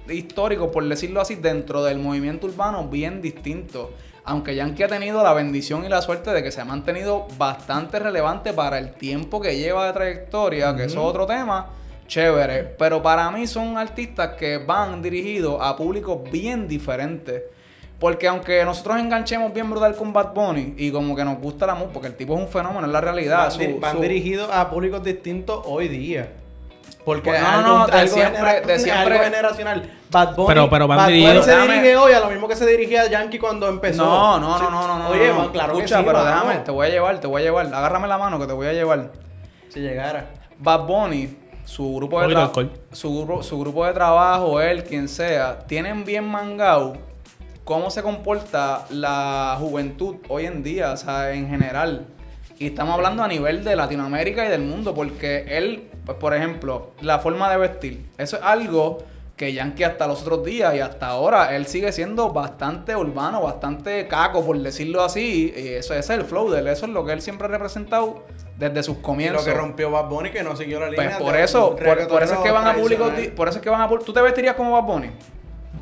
históricos, 0.09 0.71
por 0.73 0.85
decirlo 0.89 1.21
así, 1.21 1.37
dentro 1.37 1.85
del 1.85 2.01
movimiento 2.01 2.49
urbano 2.49 2.89
bien 2.89 3.23
distintos. 3.23 3.91
Aunque 4.25 4.55
Yankee 4.55 4.83
ha 4.83 4.89
tenido 4.89 5.23
la 5.23 5.33
bendición 5.33 5.85
y 5.85 5.89
la 5.89 6.03
suerte 6.03 6.31
de 6.33 6.43
que 6.43 6.51
se 6.53 6.61
ha 6.61 6.65
mantenido 6.65 7.27
bastante 7.39 7.99
relevante 7.99 8.53
para 8.53 8.79
el 8.79 8.93
tiempo 8.93 9.41
que 9.41 9.57
lleva 9.57 9.87
de 9.87 9.93
trayectoria, 9.93 10.77
que 10.77 10.85
eso 10.85 11.01
es 11.01 11.07
otro 11.07 11.27
tema, 11.27 11.69
chévere. 12.07 12.65
Pero 12.79 13.03
para 13.03 13.31
mí 13.31 13.47
son 13.47 13.79
artistas 13.79 14.31
que 14.39 14.59
van 14.59 15.01
dirigidos 15.03 15.57
a 15.61 15.75
públicos 15.77 16.19
bien 16.31 16.69
diferentes. 16.69 17.43
Porque 17.99 18.27
aunque 18.29 18.65
nosotros 18.65 18.99
enganchemos 18.99 19.53
bien 19.53 19.69
brutal 19.69 19.95
con 19.95 20.11
Bad 20.13 20.33
Bunny 20.33 20.75
y 20.79 20.91
como 20.91 21.15
que 21.15 21.23
nos 21.25 21.39
gusta 21.39 21.67
la 21.67 21.75
música, 21.75 21.93
porque 21.93 22.09
el 22.09 22.15
tipo 22.17 22.35
es 22.35 22.41
un 22.41 22.49
fenómeno, 22.49 22.87
es 22.87 22.93
la 22.93 23.01
realidad. 23.01 23.39
van, 23.41 23.51
su- 23.53 23.81
van 23.81 23.97
su- 23.97 24.03
dirigidos 24.03 24.49
a 24.51 24.71
públicos 24.71 25.03
distintos 25.05 25.61
hoy 25.67 25.89
día. 25.89 26.31
Porque 27.11 27.31
Pues 27.31 27.41
no, 27.43 27.49
algo, 27.49 27.63
no, 27.69 27.79
no, 27.79 27.87
de 27.89 27.93
algo 27.99 28.15
siempre- 28.15 28.61
de 28.61 28.79
siempre- 28.79 29.15
algo 29.15 29.25
generacional. 29.25 29.91
Bad 30.11 30.35
Bunny, 30.37 30.47
Pero- 30.49 30.71
pero 30.71 30.87
van 30.89 30.99
Bad 30.99 31.07
Bunny 31.07 31.43
se 31.43 31.61
dirige 31.61 31.97
hoy 31.97 32.13
a 32.13 32.21
lo 32.21 32.29
mismo 32.31 32.47
que 32.49 32.55
se 32.57 32.67
dirigía 32.67 33.09
Yankee 33.11 33.39
cuando 33.39 33.69
empezó. 33.69 34.05
No, 34.05 34.39
no, 34.39 34.59
no, 34.59 34.71
no, 34.71 34.87
no, 34.87 34.99
no. 35.01 35.09
Oye, 35.11 35.29
no, 35.29 35.35
man, 35.35 35.49
claro 35.51 35.73
Escucha, 35.73 35.97
que 35.97 36.03
sí, 36.03 36.07
pero 36.07 36.25
déjame, 36.25 36.55
te 36.59 36.71
voy 36.71 36.87
a 36.87 36.91
llevar, 36.91 37.19
te 37.19 37.27
voy 37.27 37.43
a 37.43 37.45
llevar. 37.45 37.67
Agárrame 37.67 38.07
la 38.09 38.19
mano 38.19 38.39
que 38.39 38.47
te 38.47 38.53
voy 38.53 38.67
a 38.69 38.73
llevar. 38.73 39.11
Si 39.69 39.81
llegara. 39.81 40.27
Bad 40.59 40.81
Bunny, 40.87 41.37
su 41.65 41.95
grupo 41.97 42.21
de 42.23 42.29
trabajo, 42.29 42.63
su, 42.93 43.39
su 43.43 43.59
grupo 43.61 43.87
de 43.87 43.93
trabajo, 43.93 44.61
él, 44.61 44.85
quien 44.85 45.09
sea, 45.09 45.59
tienen 45.67 46.05
bien 46.05 46.29
mangado 46.29 46.95
cómo 47.65 47.91
se 47.91 48.03
comporta 48.03 48.85
la 48.91 49.57
juventud 49.59 50.17
hoy 50.29 50.47
en 50.47 50.63
día, 50.63 50.93
o 50.93 50.97
sea, 50.97 51.33
en 51.33 51.49
general. 51.49 52.07
Y 52.59 52.67
estamos 52.67 52.95
hablando 52.95 53.23
a 53.23 53.29
nivel 53.29 53.65
de 53.65 53.75
Latinoamérica 53.77 54.45
y 54.45 54.49
del 54.49 54.61
mundo, 54.63 54.93
porque 54.95 55.45
él, 55.49 55.89
pues, 56.05 56.19
por 56.19 56.35
ejemplo, 56.35 56.91
la 57.01 57.19
forma 57.19 57.51
de 57.51 57.57
vestir, 57.57 58.07
eso 58.19 58.37
es 58.37 58.43
algo 58.43 58.99
que 59.37 59.55
Yankee 59.55 59.85
hasta 59.85 60.07
los 60.07 60.21
otros 60.21 60.45
días 60.45 60.75
y 60.75 60.81
hasta 60.81 61.07
ahora, 61.07 61.57
él 61.57 61.65
sigue 61.67 61.91
siendo 61.93 62.31
bastante 62.31 62.95
urbano, 62.95 63.41
bastante 63.41 64.07
caco, 64.07 64.45
por 64.45 64.59
decirlo 64.59 65.03
así. 65.03 65.51
Y 65.57 65.69
eso 65.69 65.95
ese 65.95 66.13
es 66.13 66.21
el 66.21 66.25
flow 66.27 66.51
de 66.51 66.59
él, 66.61 66.67
eso 66.69 66.85
es 66.85 66.93
lo 66.93 67.07
que 67.07 67.13
él 67.13 67.23
siempre 67.23 67.47
ha 67.47 67.51
representado 67.51 68.23
desde 68.59 68.83
sus 68.83 68.99
Y 68.99 69.01
comienzos. 69.01 69.47
lo 69.47 69.51
que 69.53 69.59
rompió 69.59 69.91
Bad 69.91 70.09
Bunny 70.11 70.31
que 70.31 70.43
no 70.43 70.55
siguió 70.57 70.79
la 70.81 70.89
Pues 70.89 70.99
línea. 71.01 71.19
por 71.19 71.33
de 71.33 71.43
eso, 71.43 71.75
por, 71.75 72.07
por 72.09 72.23
eso 72.23 72.35
es 72.35 72.41
que 72.41 72.51
van 72.51 72.67
a 72.67 72.75
públicos, 72.75 73.07
tradicional. 73.07 73.35
por 73.35 73.49
eso 73.49 73.59
es 73.59 73.63
que 73.63 73.71
van 73.71 73.81
a. 73.81 73.89
¿Tú 73.89 74.13
te 74.13 74.21
vestirías 74.21 74.55
como 74.57 74.73
Bad 74.73 74.83
Bunny? 74.85 75.11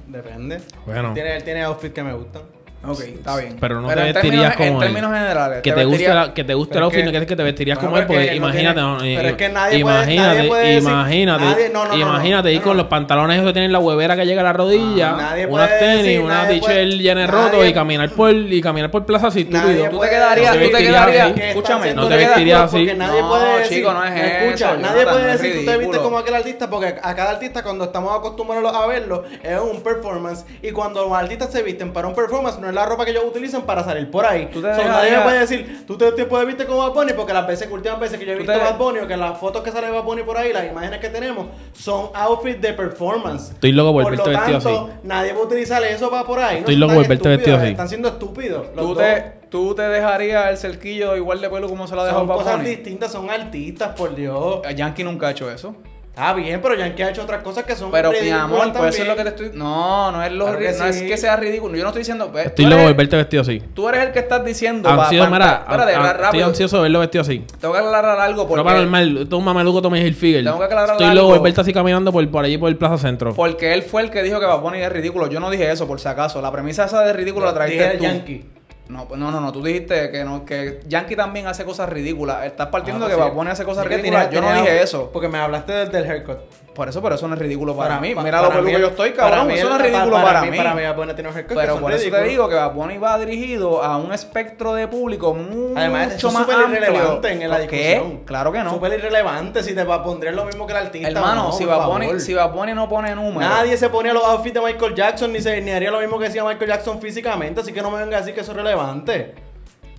Depende. 0.07 0.61
Bueno. 0.87 1.09
Él 1.09 1.15
tiene, 1.15 1.37
él 1.37 1.43
tiene 1.43 1.63
outfits 1.65 1.93
que 1.95 2.03
me 2.05 2.13
gustan. 2.13 2.43
Ok, 2.87 3.01
está 3.01 3.37
bien. 3.37 3.57
Pero 3.61 3.81
no 3.81 3.89
te 3.89 3.95
en 3.95 4.15
vestirías 4.15 4.23
términos- 4.23 4.55
como 4.57 4.67
En 4.69 4.75
él. 4.75 4.81
términos 4.81 5.13
generales. 5.13 5.63
Que 5.63 5.73
te, 5.73 5.85
guste 5.85 6.09
la- 6.15 6.33
que 6.33 6.45
te 6.45 6.55
guste 6.55 6.77
el 6.79 6.85
outfit, 6.85 7.01
que- 7.01 7.05
no 7.07 7.13
decir 7.13 7.27
que 7.27 7.37
te 7.37 7.43
vestirías 7.43 7.79
como 7.79 7.99
él, 7.99 8.07
porque 8.07 8.29
que 8.29 8.37
imagínate, 8.37 8.81
eh, 8.81 9.15
pero 9.17 9.29
es 9.31 9.35
que 9.35 9.49
nadie 9.49 9.83
puede- 9.83 10.79
imagínate, 10.79 11.73
imagínate, 11.95 12.53
ir 12.53 12.63
con 12.63 12.77
los 12.77 12.87
pantalones 12.87 13.37
esos 13.37 13.49
que 13.49 13.53
tienen 13.53 13.73
la 13.73 13.81
huevera 13.81 14.15
que 14.17 14.25
llega 14.25 14.43
a 14.43 14.45
la 14.45 14.53
rodilla, 14.53 15.11
Ah, 15.11 15.17
nadie 15.17 15.47
unas 15.47 15.79
tenis, 15.79 16.03
decir, 16.05 16.21
una 16.21 16.47
t-shirt 16.47 16.93
llena 17.01 17.21
de 17.23 17.27
roto 17.27 17.65
y 17.67 17.73
caminar 17.73 18.11
por 18.11 18.31
y 18.33 18.61
caminar 18.61 18.91
por 18.93 19.05
plaza 19.05 19.29
estúpido. 19.29 19.89
Tú 19.91 19.99
te 19.99 20.09
quedarías, 20.11 20.53
tú 20.53 20.59
te 20.59 20.71
que 20.71 20.85
quedarías, 20.85 21.29
están 21.31 21.43
escúchame, 21.49 21.95
no 21.95 22.09
te 22.09 22.17
vestirías 22.17 22.61
así. 22.63 22.77
Porque 22.79 22.95
nadie 22.95 23.21
No, 23.23 23.29
puede 23.29 23.59
decir, 23.59 23.79
chico, 23.79 23.93
no 23.93 24.05
es 24.05 24.15
escucha, 24.25 24.71
eso, 24.73 24.81
nadie 24.81 25.05
puede 25.05 25.27
decir 25.33 25.59
tú 25.59 25.65
te 25.71 25.79
viste 25.79 25.99
como 25.99 26.19
aquel 26.19 26.35
artista 26.35 26.71
porque 26.71 26.95
a 27.03 27.15
cada 27.17 27.31
artista 27.31 27.63
cuando 27.65 27.85
estamos 27.87 28.17
acostumbrados 28.17 28.73
a 28.75 28.87
verlo 28.87 29.25
es 29.43 29.59
un 29.61 29.83
performance 29.83 30.45
y 30.63 30.71
cuando 30.71 31.03
los 31.03 31.13
artistas 31.13 31.51
se 31.51 31.63
visten 31.63 31.93
para 31.93 32.07
un 32.07 32.15
performance 32.15 32.59
no 32.61 32.68
es 32.71 32.75
la 32.75 32.87
ropa 32.87 33.05
que 33.05 33.11
ellos 33.13 33.25
utilizan 33.27 33.63
para 33.63 33.83
salir 33.85 34.11
por 34.11 34.25
ahí. 34.27 34.47
Tú 34.53 34.61
te 34.63 34.75
So, 34.75 34.81
dejarías- 34.83 34.89
nadie 34.91 35.17
me 35.17 35.23
puede 35.23 35.39
decir, 35.41 35.85
tú 35.87 35.97
te, 35.97 36.13
te 36.13 36.25
puedes 36.27 36.47
vestir 36.47 36.67
como 36.67 36.79
Bad 36.81 36.93
Bunny 36.95 37.13
porque 37.15 37.33
las 37.33 37.47
veces, 37.47 37.69
últimas 37.71 38.01
veces 38.01 38.19
que 38.19 38.27
yo 38.27 38.33
he 38.33 38.37
visto 38.37 38.53
te- 38.53 38.59
Bad 38.59 38.77
Bunny 38.79 39.01
o 39.01 39.07
que 39.07 39.17
las 39.17 39.39
fotos 39.39 39.63
que 39.63 39.71
sale 39.71 39.87
de 39.89 39.93
Bad 39.93 40.05
Bunny 40.05 40.23
por 40.23 40.37
ahí, 40.37 40.53
las 40.53 40.67
imágenes 40.71 41.01
que 41.01 41.09
tenemos 41.09 41.47
son 41.73 42.11
outfits 42.15 42.61
de 42.61 42.73
performance. 42.73 43.51
Estoy 43.53 43.73
loco 43.73 43.93
por 43.93 44.03
Por 44.05 44.13
verte 44.13 44.31
lo 44.33 44.39
vestido 44.39 44.59
tanto, 44.61 44.87
así. 44.93 45.01
nadie 45.05 45.33
va 45.33 45.39
a 45.41 45.43
utilizar 45.43 45.83
eso 45.85 46.11
para 46.11 46.25
por 46.25 46.39
ahí. 46.39 46.59
Estoy 46.59 46.77
No 46.77 46.87
loco 46.87 46.95
por 47.01 47.09
verte 47.09 47.29
vestido 47.29 47.57
así. 47.57 47.67
Están 47.69 47.89
siendo 47.89 48.09
estúpidos. 48.09 48.67
los 48.75 48.87
¿Tú 48.87 48.95
dos. 48.95 48.99
te, 48.99 49.33
tú 49.51 49.75
te 49.75 49.83
dejarías 49.83 50.51
el 50.51 50.57
cerquillo 50.59 51.17
igual 51.17 51.41
de 51.41 51.49
pelo 51.49 51.69
como 51.69 51.87
se 51.87 51.95
lo 51.95 52.03
ha 52.03 52.05
dejado 52.07 52.27
Son 52.27 52.37
cosas 52.37 52.57
Bunny. 52.59 52.69
distintas, 52.71 53.13
son 53.13 53.31
artistas, 53.31 53.95
por 53.97 54.15
Dios. 54.15 54.61
Yankee 54.75 55.05
nunca 55.05 55.29
ha 55.29 55.31
hecho 55.31 55.51
eso. 55.51 55.75
Ah, 56.21 56.35
bien, 56.35 56.61
pero 56.61 56.75
Yankee 56.75 57.03
ha 57.03 57.11
hecho 57.11 57.23
otras 57.23 57.43
cosas 57.45 57.63
que 57.63 57.77
son 57.77 57.93
Pero 57.93 58.11
mi 58.11 58.29
amor, 58.31 58.73
por 58.73 58.89
eso 58.89 59.03
es 59.03 59.09
lo 59.09 59.15
que 59.15 59.23
te 59.23 59.29
estoy. 59.29 59.51
No, 59.55 60.11
no 60.11 60.23
es 60.23 60.33
lo 60.33 60.47
Claro 60.47 60.59
que 60.59 60.73
no 60.73 60.85
es 60.87 61.03
que 61.03 61.17
sea 61.17 61.37
ridículo. 61.37 61.77
Yo 61.77 61.83
no 61.85 61.91
estoy 61.91 62.01
diciendo. 62.01 62.31
ve, 62.33 62.43
Estoy 62.43 62.65
tú 62.65 62.71
loco 62.73 62.83
de 62.89 62.93
verte 62.93 63.17
vestido 63.17 63.43
así. 63.43 63.63
Tú 63.73 63.89
eres 63.89 64.03
el 64.07 64.11
que 64.13 64.19
estás 64.19 64.45
diciendo. 64.45 64.89
Ansioso, 64.89 65.31
pa- 65.31 65.31
mira, 65.31 65.65
pa- 65.65 65.73
espérate, 65.75 65.95
a- 65.95 66.01
a- 66.01 66.13
ra- 66.15 66.25
estoy 66.25 66.43
ansioso 66.43 66.77
de 66.79 66.83
verlo 66.83 66.99
vestido 66.99 67.23
así. 67.23 67.45
Tengo 67.61 67.73
que 67.75 67.81
aclarar 67.81 68.19
algo 68.19 68.49
porque. 68.49 68.65
para 68.65 68.81
normal, 68.81 69.19
esto 69.19 69.37
es 69.37 69.39
un 69.39 69.45
mameluco 69.45 69.81
Tommy 69.81 70.01
Hilfiger. 70.01 70.43
Tengo 70.43 70.59
que 70.59 70.65
aclarar 70.65 70.91
Estoy 70.91 71.07
algo. 71.07 71.23
loco 71.23 71.35
de 71.35 71.41
verte 71.41 71.61
así 71.61 71.73
caminando 71.73 72.11
por, 72.11 72.29
por 72.31 72.45
allí 72.45 72.59
por 72.59 72.69
el 72.69 72.77
Plaza 72.77 72.99
Centro. 72.99 73.33
Porque 73.35 73.73
él 73.73 73.83
fue 73.85 74.03
el 74.03 74.11
que 74.11 74.23
dijo 74.25 74.41
que 74.41 74.47
Bad 74.47 74.61
Bunny 74.61 74.79
es 74.81 74.91
ridículo. 74.93 75.29
Yo 75.29 75.39
no 75.39 75.51
dije 75.51 75.71
eso, 75.71 75.87
por 75.87 76.01
si 76.01 76.09
acaso. 76.09 76.43
La 76.43 76.51
premisa 76.51 76.87
esa 76.87 77.03
de 77.05 77.13
ridículo 77.13 77.47
la 77.47 77.53
Dije 77.53 77.77
trajiste 77.77 77.99
tú. 77.99 78.03
Yankee. 78.05 78.45
No, 78.89 79.07
pues 79.07 79.21
no, 79.21 79.31
no, 79.31 79.41
no. 79.41 79.53
Tú 79.53 79.63
dijiste 79.63 80.11
que 80.11 80.25
no, 80.25 80.45
que 80.45 80.81
Yankee 80.87 81.15
también 81.15 81.47
hace 81.47 81.65
cosas 81.65 81.89
ridículas. 81.91 82.47
Estás 82.47 82.69
partiendo 82.69 83.05
Ah, 83.05 83.09
de 83.09 83.15
que 83.15 83.19
pues 83.21 83.31
sí. 83.31 83.37
Bunny 83.37 83.51
hace 83.51 83.65
cosas 83.65 83.85
Es 83.85 83.91
que 83.91 83.97
ridículas. 83.99 84.31
Yo 84.31 84.41
no 84.41 84.53
dije 84.55 84.83
eso. 84.83 85.11
Porque 85.13 85.29
me 85.29 85.39
hablaste 85.39 85.73
del, 85.73 85.91
del 85.93 86.11
haircut. 86.11 86.39
Por 86.79 86.89
eso, 86.89 87.03
pero 87.03 87.17
eso 87.17 87.27
no 87.27 87.35
es 87.35 87.41
ridículo 87.41 87.77
para, 87.77 87.99
mí. 87.99 88.15
pa- 88.15 88.23
Mira 88.23 88.37
lo 88.41 88.51
para 88.51 88.61
peludo 88.61 88.69
mí 88.71 88.77
que 88.77 88.81
yo 88.83 88.87
estoy, 88.91 89.11
cabrón. 89.13 89.49
mí 89.49 89.55
Eso 89.55 89.69
no 89.69 89.75
es 89.75 89.83
ridículo 89.83 90.13
para, 90.13 90.43
mí. 90.43 90.57
Para 90.57 90.75
mí, 90.75 90.83
Bad 90.85 90.95
Bunny 90.95 91.15
tiene 91.15 91.29
un 91.31 91.35
haircut 91.37 91.55
que 91.57 91.61
Pero 91.61 91.81
por 91.81 91.93
eso 91.93 92.09
te 92.09 92.23
digo 92.23 92.49
que 92.49 92.55
Bad 92.55 92.73
Bunny 92.73 92.99
va 92.99 93.19
dirigido 93.19 93.83
a 93.83 93.97
un 93.97 94.13
espectro 94.13 94.75
de 94.75 94.87
público 94.87 95.35
mucho 95.35 95.75
Además, 95.77 96.15
eso 96.15 96.29
es 96.29 96.35
más 96.35 96.43
súper 96.45 96.57
amplio. 96.57 96.81
irrelevante 96.81 97.33
en 97.33 97.51
la 97.51 97.67
¿Qué? 97.67 97.79
discusión. 97.95 98.21
Claro 98.25 98.53
que 98.53 98.59
no. 98.63 98.71
Súper 98.71 98.93
irrelevante 98.93 99.63
si 99.65 99.75
te 99.75 99.83
va 99.83 99.97
a 99.97 100.03
poner 100.05 100.33
lo 100.35 100.45
mismo 100.45 100.67
que 100.69 100.73
el 100.73 100.79
artista. 100.79 101.09
Hermano, 101.09 101.47
no, 101.47 101.53
si, 101.53 101.65
Bad 101.65 101.85
Bunny, 101.89 102.21
si 102.21 102.35
Bad 102.35 102.53
Bunny 102.53 102.75
no 102.75 102.89
pone 102.89 103.13
números. 103.13 103.41
Nadie 103.51 103.77
se 103.77 103.89
ponía 103.89 104.13
los 104.13 104.23
outfits 104.25 104.55
de 104.55 104.61
Michael 104.61 104.95
Jackson 104.95 105.33
ni, 105.33 105.41
se, 105.41 105.61
ni 105.61 105.73
haría 105.73 105.91
lo 105.91 105.99
mismo 105.99 106.17
que 106.17 106.29
hacía 106.29 106.45
Michael 106.45 106.71
Jackson 106.71 107.01
físicamente, 107.01 107.61
así 107.61 107.73
que 107.73 107.83
no 107.83 107.91
me 107.91 107.99
venga 107.99 108.19
a 108.19 108.21
decir 108.21 108.35
que 108.35 108.43
eso 108.43 108.53
es 108.53 108.57
relevante. 108.57 109.35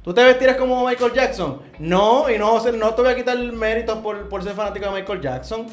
¿Tú 0.01 0.13
te 0.13 0.23
vestirías 0.23 0.55
como 0.55 0.87
Michael 0.87 1.11
Jackson? 1.11 1.61
No, 1.77 2.29
y 2.29 2.37
no, 2.37 2.57
no 2.71 2.93
te 2.93 3.01
voy 3.01 3.11
a 3.11 3.15
quitar 3.15 3.37
méritos 3.37 3.97
por, 3.97 4.29
por 4.29 4.41
ser 4.41 4.53
fanático 4.53 4.85
de 4.85 4.91
Michael 4.93 5.19
Jackson. 5.21 5.65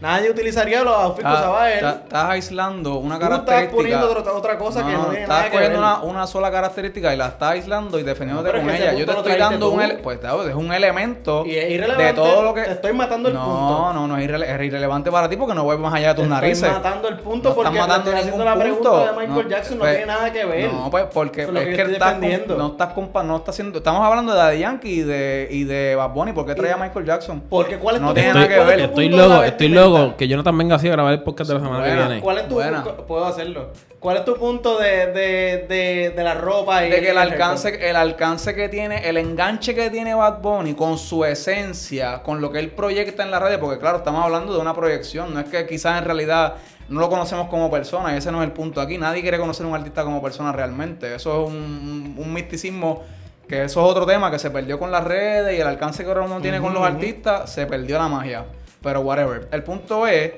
Nadie 0.00 0.30
utilizaría 0.30 0.82
los 0.82 0.94
outfits 0.96 1.26
que 1.28 1.32
usaba 1.34 1.70
él. 1.72 1.84
Estás 1.84 2.30
aislando 2.30 2.96
una 2.96 3.18
Tú 3.18 3.24
estás 3.24 3.28
característica. 3.44 3.76
poniendo 3.76 4.10
otra, 4.18 4.32
otra 4.32 4.58
cosa 4.58 4.86
que 4.86 4.92
no 4.92 5.04
tiene 5.06 5.22
estás 5.22 5.28
nada 5.28 5.42
que 5.50 5.56
ver. 5.58 5.66
cogiendo 5.72 5.78
una, 5.78 6.02
una 6.02 6.26
sola 6.26 6.50
característica 6.50 7.12
y 7.12 7.16
la 7.18 7.26
estás 7.28 7.50
aislando 7.50 7.98
y 7.98 8.02
defendiéndote 8.02 8.52
No, 8.56 8.60
con 8.64 8.70
es 8.70 8.80
ella. 8.80 8.92
Yo 8.94 9.04
te 9.06 9.12
estoy 9.12 9.36
dando 9.36 9.68
un, 9.70 9.76
tú. 9.78 9.80
ele- 9.82 9.94
pues, 9.98 10.18
claro, 10.18 10.48
es 10.48 10.54
un 10.54 10.72
elemento 10.72 11.44
Y 11.44 11.54
es 11.56 11.70
irrelevante, 11.70 12.04
de 12.04 12.12
todo 12.14 12.42
lo 12.42 12.54
que. 12.54 12.62
te 12.62 12.70
estoy 12.72 12.92
matando 12.94 13.28
el 13.28 13.34
no, 13.34 13.44
punto. 13.44 13.92
No, 13.92 14.06
no, 14.08 14.16
es, 14.16 14.28
irrele- 14.28 14.46
es 14.54 14.62
irrelevante 14.66 15.10
para 15.10 15.28
ti 15.28 15.36
porque 15.36 15.54
no 15.54 15.64
voy 15.64 15.76
más 15.76 15.92
allá 15.94 16.08
de 16.08 16.14
tus 16.14 16.24
Te 16.24 16.30
narices. 16.30 16.62
Estoy 16.62 16.70
matando 16.82 17.08
el 17.08 17.18
punto 17.18 17.48
No 17.50 17.54
porque 17.54 17.70
estás 17.70 17.88
matando 17.88 18.10
estoy 18.10 18.20
haciendo 18.22 18.44
la 18.44 18.54
pregunta 18.56 18.90
punto. 18.90 19.06
de 19.06 19.26
Michael 19.26 19.48
Jackson, 19.48 19.74
no 19.78 19.80
pues, 19.80 19.96
tiene 19.96 20.06
nada 20.12 20.32
que 20.32 20.44
ver. 20.46 20.72
No, 20.72 20.90
pues 20.90 21.04
porque 21.12 21.42
es 21.42 21.48
es 21.48 21.76
que 21.76 21.92
estás 21.92 22.18
no 22.18 22.66
estás 22.68 22.92
compa 22.94 23.22
no 23.22 23.36
estás 23.36 23.54
haciendo. 23.54 23.78
Estamos 23.78 24.02
hablando 24.06 24.32
de 24.32 24.38
Daddy 24.38 24.58
Yankee 24.60 24.88
y 24.90 25.02
de, 25.02 25.48
y 25.50 25.64
de 25.64 25.94
Bad 25.94 26.10
Bunny. 26.10 26.32
¿Por 26.32 26.46
qué 26.46 26.54
traía 26.54 26.74
a 26.74 26.78
Michael 26.78 27.04
Jackson? 27.04 27.42
Porque 27.50 27.76
¿cuál 27.78 27.96
es 27.96 28.00
No 28.02 28.14
tiene 28.14 28.32
nada 28.32 28.48
que 28.48 28.56
¿Cuál 28.56 28.70
es 28.70 28.76
ver. 28.76 28.80
Estoy 28.88 29.08
loco, 29.10 29.22
estoy 29.24 29.40
vestimenta? 29.50 29.89
Loco. 29.98 30.16
Que 30.16 30.28
Jonathan 30.28 30.56
venga 30.56 30.76
así 30.76 30.88
a 30.88 30.92
grabar 30.92 31.12
el 31.12 31.22
podcast 31.22 31.48
de 31.50 31.54
la 31.54 31.60
semana 31.60 31.84
que 31.84 31.94
viene. 31.94 32.20
¿Cuál 32.20 32.38
es 32.38 32.48
tu 32.48 32.54
Buena. 32.54 32.82
cu- 32.82 33.04
puedo 33.06 33.24
hacerlo? 33.24 33.70
¿Cuál 33.98 34.16
es 34.16 34.24
tu 34.24 34.34
punto 34.36 34.78
de, 34.78 35.08
de, 35.08 35.66
de, 35.68 36.12
de 36.16 36.24
la 36.24 36.32
ropa 36.34 36.86
y 36.86 36.90
de 36.90 37.00
que 37.00 37.10
el 37.10 37.18
alcance, 37.18 37.90
el 37.90 37.96
alcance 37.96 38.54
que 38.54 38.70
tiene, 38.70 39.06
el 39.08 39.18
enganche 39.18 39.74
que 39.74 39.90
tiene 39.90 40.14
Bad 40.14 40.40
Bunny 40.40 40.72
con 40.74 40.96
su 40.96 41.22
esencia, 41.24 42.22
con 42.22 42.40
lo 42.40 42.50
que 42.50 42.60
él 42.60 42.70
proyecta 42.70 43.22
en 43.22 43.30
la 43.30 43.38
radio, 43.38 43.60
porque 43.60 43.78
claro, 43.78 43.98
estamos 43.98 44.24
hablando 44.24 44.54
de 44.54 44.58
una 44.58 44.72
proyección, 44.74 45.34
no 45.34 45.40
es 45.40 45.46
que 45.50 45.66
quizás 45.66 45.98
en 45.98 46.04
realidad 46.06 46.54
no 46.88 46.98
lo 46.98 47.10
conocemos 47.10 47.48
como 47.48 47.70
persona, 47.70 48.14
y 48.14 48.18
ese 48.18 48.32
no 48.32 48.40
es 48.42 48.46
el 48.48 48.52
punto 48.52 48.80
aquí, 48.80 48.96
nadie 48.96 49.20
quiere 49.20 49.38
conocer 49.38 49.66
a 49.66 49.68
un 49.68 49.74
artista 49.74 50.02
como 50.02 50.22
persona 50.22 50.50
realmente, 50.50 51.14
eso 51.14 51.42
es 51.44 51.48
un, 51.50 52.14
un 52.16 52.32
misticismo 52.32 53.02
que 53.46 53.64
eso 53.64 53.84
es 53.84 53.90
otro 53.90 54.06
tema 54.06 54.30
que 54.30 54.38
se 54.38 54.50
perdió 54.50 54.78
con 54.78 54.90
las 54.90 55.04
redes 55.04 55.58
y 55.58 55.60
el 55.60 55.66
alcance 55.66 56.04
que 56.04 56.08
ahora 56.08 56.22
uno 56.22 56.40
tiene 56.40 56.58
con 56.60 56.72
los 56.72 56.82
artistas, 56.84 57.52
se 57.52 57.66
perdió 57.66 57.98
la 57.98 58.08
magia, 58.08 58.44
pero 58.82 59.00
whatever. 59.00 59.48
El 59.52 59.62
punto 59.62 60.06
es 60.06 60.32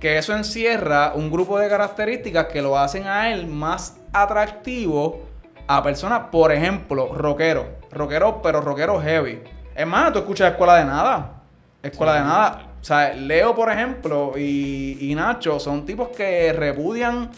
que 0.00 0.18
eso 0.18 0.34
encierra 0.34 1.12
un 1.14 1.30
grupo 1.30 1.58
de 1.58 1.68
características 1.68 2.46
que 2.46 2.60
lo 2.62 2.76
hacen 2.78 3.06
a 3.06 3.30
él 3.32 3.46
más 3.46 3.96
atractivo 4.12 5.22
a 5.68 5.82
personas, 5.82 6.22
por 6.32 6.52
ejemplo, 6.52 7.14
rockero. 7.14 7.66
Rockero, 7.90 8.42
pero 8.42 8.60
rockero 8.60 9.00
heavy. 9.00 9.42
Es 9.74 9.86
más, 9.86 10.12
tú 10.12 10.18
escuchas 10.20 10.50
Escuela 10.52 10.76
de 10.76 10.84
Nada. 10.84 11.42
Escuela 11.82 12.14
de 12.14 12.20
Nada. 12.20 12.62
O 12.80 12.84
sea, 12.84 13.14
Leo, 13.14 13.54
por 13.54 13.70
ejemplo, 13.70 14.32
y, 14.36 14.98
y 15.00 15.14
Nacho 15.14 15.60
son 15.60 15.86
tipos 15.86 16.08
que 16.08 16.52
repudian 16.52 17.30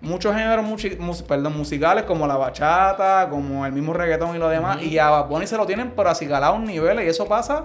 muchos 0.00 0.34
géneros 0.36 0.64
muchi- 0.64 0.96
mus- 0.98 1.22
perdón, 1.22 1.56
musicales 1.56 2.04
como 2.04 2.26
la 2.28 2.36
bachata, 2.36 3.28
como 3.28 3.66
el 3.66 3.72
mismo 3.72 3.92
reggaetón 3.92 4.36
y 4.36 4.38
lo 4.38 4.48
demás. 4.48 4.80
Y 4.82 4.98
a 4.98 5.10
Bad 5.10 5.26
Bunny 5.26 5.46
se 5.48 5.56
lo 5.56 5.66
tienen 5.66 5.92
pero 5.96 6.10
acicalado 6.10 6.52
a 6.54 6.56
un 6.56 6.64
nivel 6.64 7.02
y 7.02 7.08
eso 7.08 7.26
pasa 7.26 7.64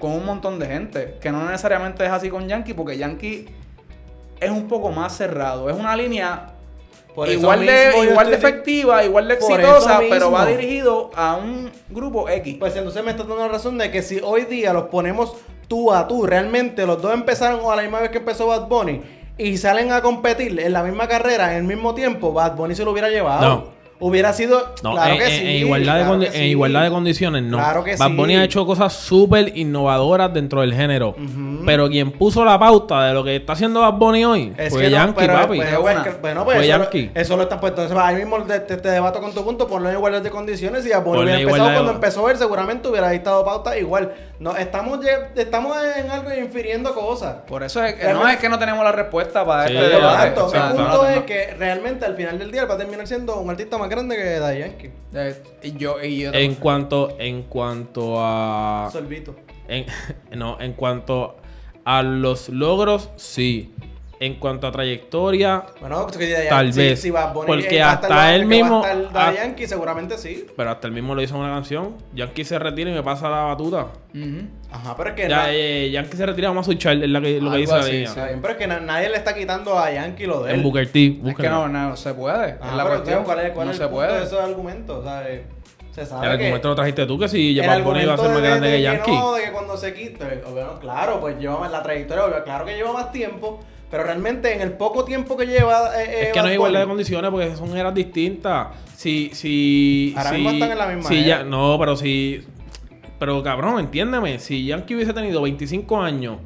con 0.00 0.12
un 0.12 0.24
montón 0.24 0.58
de 0.58 0.66
gente. 0.66 1.18
Que 1.20 1.30
no 1.30 1.44
necesariamente 1.44 2.04
es 2.04 2.10
así 2.10 2.28
con 2.28 2.48
Yankee 2.48 2.74
porque 2.74 2.98
Yankee 2.98 3.46
es 4.40 4.50
un 4.50 4.66
poco 4.66 4.90
más 4.90 5.16
cerrado. 5.16 5.70
Es 5.70 5.76
una 5.76 5.94
línea 5.94 6.54
Por 7.14 7.28
igual 7.28 7.64
de, 7.64 8.08
igual 8.10 8.30
de 8.30 8.36
efectiva, 8.36 9.04
igual 9.04 9.28
de 9.28 9.34
exitosa, 9.34 10.00
pero 10.08 10.32
va 10.32 10.46
dirigido 10.46 11.10
a 11.14 11.36
un 11.36 11.70
grupo 11.90 12.28
X. 12.28 12.56
Pues 12.58 12.74
entonces 12.74 13.04
me 13.04 13.12
estás 13.12 13.28
dando 13.28 13.46
la 13.46 13.52
razón 13.52 13.78
de 13.78 13.90
que 13.90 14.02
si 14.02 14.20
hoy 14.20 14.46
día 14.46 14.72
los 14.72 14.84
ponemos 14.84 15.36
tú 15.68 15.92
a 15.92 16.08
tú, 16.08 16.26
realmente 16.26 16.86
los 16.86 17.00
dos 17.00 17.14
empezaron 17.14 17.60
a 17.70 17.76
la 17.76 17.82
misma 17.82 18.00
vez 18.00 18.10
que 18.10 18.18
empezó 18.18 18.48
Bad 18.48 18.66
Bunny 18.66 19.02
y 19.38 19.56
salen 19.56 19.92
a 19.92 20.02
competir 20.02 20.58
en 20.58 20.72
la 20.72 20.82
misma 20.82 21.08
carrera 21.08 21.52
en 21.52 21.58
el 21.58 21.64
mismo 21.64 21.94
tiempo, 21.94 22.32
Bad 22.32 22.56
Bunny 22.56 22.74
se 22.74 22.84
lo 22.84 22.90
hubiera 22.90 23.08
llevado. 23.08 23.42
No. 23.42 23.79
Hubiera 24.00 24.32
sido. 24.32 24.72
No, 24.82 24.92
claro 24.92 25.12
en, 25.12 25.18
que 25.18 25.24
en- 25.26 25.30
sí. 25.30 25.46
en 25.46 25.56
igualdad 25.66 25.94
de 25.96 26.00
claro 26.00 26.14
condi- 26.16 26.20
que 26.20 26.26
en 26.26 26.32
sí. 26.44 26.48
igualdad 26.48 26.82
de 26.84 26.90
condiciones, 26.90 27.42
no. 27.42 27.56
Claro 27.58 27.84
que 27.84 27.96
Bad 27.96 28.08
sí. 28.08 28.16
Bunny 28.16 28.36
ha 28.36 28.44
hecho 28.44 28.64
cosas 28.66 28.92
súper 28.94 29.56
innovadoras 29.56 30.32
dentro 30.32 30.62
del 30.62 30.74
género. 30.74 31.14
Pero 31.66 31.88
quien 31.88 32.10
puso 32.12 32.44
la 32.44 32.58
pauta 32.58 33.04
de 33.04 33.14
lo 33.14 33.22
que 33.22 33.36
está 33.36 33.52
haciendo 33.52 33.80
Bad 33.80 33.92
Bunny 33.94 34.24
hoy 34.24 34.52
Es 34.56 34.72
fue 34.72 34.82
que 34.82 34.90
no, 34.90 34.96
Yankee, 34.96 35.14
pero- 35.20 35.32
papi. 35.34 35.56
pues, 35.58 35.78
bueno, 36.20 36.44
pues 36.44 36.56
Fue 36.56 36.66
eso, 36.66 36.78
Yankee. 36.78 37.10
Eso 37.14 37.36
lo 37.36 37.42
están 37.42 37.60
puesto. 37.60 37.82
Entonces, 37.82 38.04
ahí 38.04 38.16
mismo 38.16 38.38
te, 38.44 38.60
te- 38.60 38.76
te 38.78 38.88
debato 38.88 39.20
con 39.20 39.32
tu 39.34 39.44
punto, 39.44 39.66
ponlo 39.68 39.88
en 39.90 39.96
igualdad 39.96 40.22
de 40.22 40.30
condiciones. 40.30 40.86
Y 40.86 40.90
Bad 40.90 41.02
Bunny 41.04 41.22
hubiera 41.22 41.40
empezado 41.40 41.68
de- 41.68 41.74
cuando 41.74 41.92
empezó 41.92 42.30
él, 42.30 42.38
seguramente 42.38 42.88
hubiera 42.88 43.10
dictado 43.10 43.44
pauta 43.44 43.76
igual. 43.78 44.14
No, 44.38 44.56
estamos, 44.56 45.00
estamos 45.36 45.76
en 45.96 46.10
algo 46.10 46.30
infiriendo 46.34 46.94
cosas. 46.94 47.36
Por 47.46 47.62
eso 47.62 47.84
es 47.84 47.92
que 47.94 48.00
no 48.04 48.08
Realmente- 48.08 48.32
es 48.34 48.40
que 48.40 48.48
no 48.48 48.58
tenemos 48.58 48.82
la 48.82 48.92
respuesta 48.92 49.44
para 49.44 49.68
Sí, 49.68 49.76
este 49.76 49.88
debate. 49.90 50.28
Exacto. 50.28 50.74
Punto 50.74 51.06
es 51.06 51.22
que 51.24 51.54
realmente 51.58 52.06
al 52.06 52.16
final 52.16 52.38
del 52.38 52.50
día 52.50 52.62
él 52.62 52.70
va 52.70 52.74
a 52.74 52.78
terminar 52.78 53.06
siendo 53.06 53.36
un 53.38 53.50
artista 53.50 53.76
más 53.76 53.89
grande 53.90 54.16
que 54.16 54.38
Daddy 54.38 54.58
Yankee. 54.60 54.90
Eh, 55.12 55.42
y 55.64 55.72
yo, 55.72 56.02
y 56.02 56.20
yo 56.20 56.32
En 56.32 56.54
cuanto, 56.54 57.16
en 57.18 57.42
cuanto 57.42 58.14
a. 58.18 58.88
Solvito. 58.92 59.36
En, 59.68 59.84
no, 60.38 60.58
en 60.60 60.72
cuanto 60.72 61.36
a 61.84 62.02
los 62.02 62.48
logros, 62.48 63.10
sí. 63.16 63.74
En 64.22 64.34
cuanto 64.34 64.66
a 64.66 64.70
trayectoria, 64.70 65.64
Bueno, 65.80 66.06
pues, 66.06 66.18
Tal 66.46 66.66
Yankee- 66.66 66.76
vez. 66.78 67.00
Si 67.00 67.10
Porque 67.10 67.80
va 67.80 67.86
a 67.88 67.92
hasta 67.92 68.08
lo- 68.28 68.34
él 68.34 68.44
mismo- 68.44 68.82
Va 68.82 68.88
a 68.88 68.92
estar 68.92 69.28
ah- 69.30 69.34
Yankee, 69.34 69.66
seguramente 69.66 70.18
sí. 70.18 70.46
pero 70.54 70.70
hasta 70.70 70.86
el 70.88 70.92
mismo 70.92 71.14
lo 71.14 71.22
hizo 71.22 71.36
en 71.36 71.40
una 71.40 71.54
canción. 71.54 71.96
Yankee 72.12 72.44
se 72.44 72.58
retira 72.58 72.90
y 72.90 72.92
me 72.92 73.02
pasa 73.02 73.30
la 73.30 73.44
batuta. 73.44 73.86
Ujú. 74.14 74.42
Ajá, 74.70 74.94
pero 74.94 75.08
es 75.10 75.16
que. 75.16 75.22
Ya, 75.22 75.36
na- 75.44 75.52
eh, 75.54 75.90
Yankee 75.90 76.18
se 76.18 76.26
retira, 76.26 76.48
vamos 76.48 76.64
a 76.64 76.66
switchar, 76.66 76.98
es 77.02 77.08
la 77.08 77.18
que- 77.22 77.40
lo 77.40 77.50
que 77.50 77.56
dice 77.56 77.72
la 77.72 77.80
así, 77.80 77.92
línea. 77.92 78.08
Está 78.10 78.26
bien, 78.26 78.42
pero 78.42 78.52
es 78.52 78.58
que 78.58 78.66
na- 78.66 78.80
nadie 78.80 79.08
le 79.08 79.16
está 79.16 79.34
quitando 79.34 79.78
a 79.78 79.90
Yankee 79.90 80.26
lo 80.26 80.42
de 80.42 80.50
él. 80.52 80.56
En 80.58 80.62
Booker 80.64 80.86
T, 80.92 81.06
Es 81.06 81.12
que 81.14 81.18
búsquenlo. 81.22 81.68
no, 81.68 81.88
no 81.88 81.96
se 81.96 82.12
puede. 82.12 82.52
Ajá, 82.60 82.70
es 82.72 82.76
la 82.76 82.84
cuestión. 82.84 83.24
¿cuál 83.24 83.40
es, 83.40 83.52
cuál 83.52 83.66
no 83.68 83.70
es 83.72 83.78
se 83.78 83.84
el 83.84 83.88
punto 83.88 84.04
puede. 84.06 84.18
de 84.20 84.26
esos 84.26 84.38
argumentos? 84.38 84.98
O 84.98 85.02
sea, 85.02 85.30
eh, 85.30 85.46
se 85.92 86.04
sabe 86.04 86.26
El 86.26 86.36
que... 86.36 86.44
argumento 86.44 86.68
lo 86.68 86.74
trajiste 86.74 87.06
tú, 87.06 87.18
que 87.18 87.26
si 87.26 87.58
el 87.58 87.66
Bad 87.66 87.82
Bunny 87.84 88.02
iba 88.02 88.12
a 88.12 88.18
ser 88.18 88.28
más 88.28 88.42
de- 88.42 88.48
grande 88.48 88.68
de 88.68 88.76
que 88.76 88.82
Yankee. 88.82 89.12
No, 89.12 89.32
de 89.32 89.44
que 89.44 89.50
cuando 89.52 89.76
se 89.78 89.94
quite... 89.94 90.42
bueno, 90.52 90.78
claro, 90.78 91.20
pues 91.20 91.38
lleva 91.38 91.58
más 91.58 91.72
la 91.72 91.82
trayectoria, 91.82 92.44
claro 92.44 92.66
que 92.66 92.74
lleva 92.76 92.92
más 92.92 93.10
tiempo, 93.12 93.60
pero 93.90 94.04
realmente 94.04 94.52
en 94.54 94.60
el 94.60 94.72
poco 94.72 95.04
tiempo 95.04 95.36
que 95.36 95.46
lleva... 95.46 95.90
eh, 96.00 96.04
eh, 96.08 96.22
Es 96.28 96.32
que 96.32 96.40
no 96.40 96.46
hay 96.46 96.54
igualdad 96.54 96.80
de 96.80 96.86
condiciones 96.86 97.30
porque 97.30 97.56
son 97.56 97.76
eras 97.76 97.94
distintas. 97.94 98.68
Si, 98.96 99.30
si, 99.34 100.14
Ahora 100.16 100.30
si, 100.30 100.36
mismo 100.36 100.50
están 100.52 100.70
en 100.72 100.78
la 100.78 100.86
misma 100.86 101.08
si 101.08 101.24
ya, 101.24 101.42
no, 101.42 101.76
pero 101.78 101.96
si, 101.96 102.44
pero 103.18 103.42
cabrón, 103.42 103.80
entiéndeme, 103.80 104.38
si 104.38 104.64
Yankee 104.66 104.94
hubiese 104.94 105.12
tenido 105.12 105.42
25 105.42 106.00
años, 106.00 106.36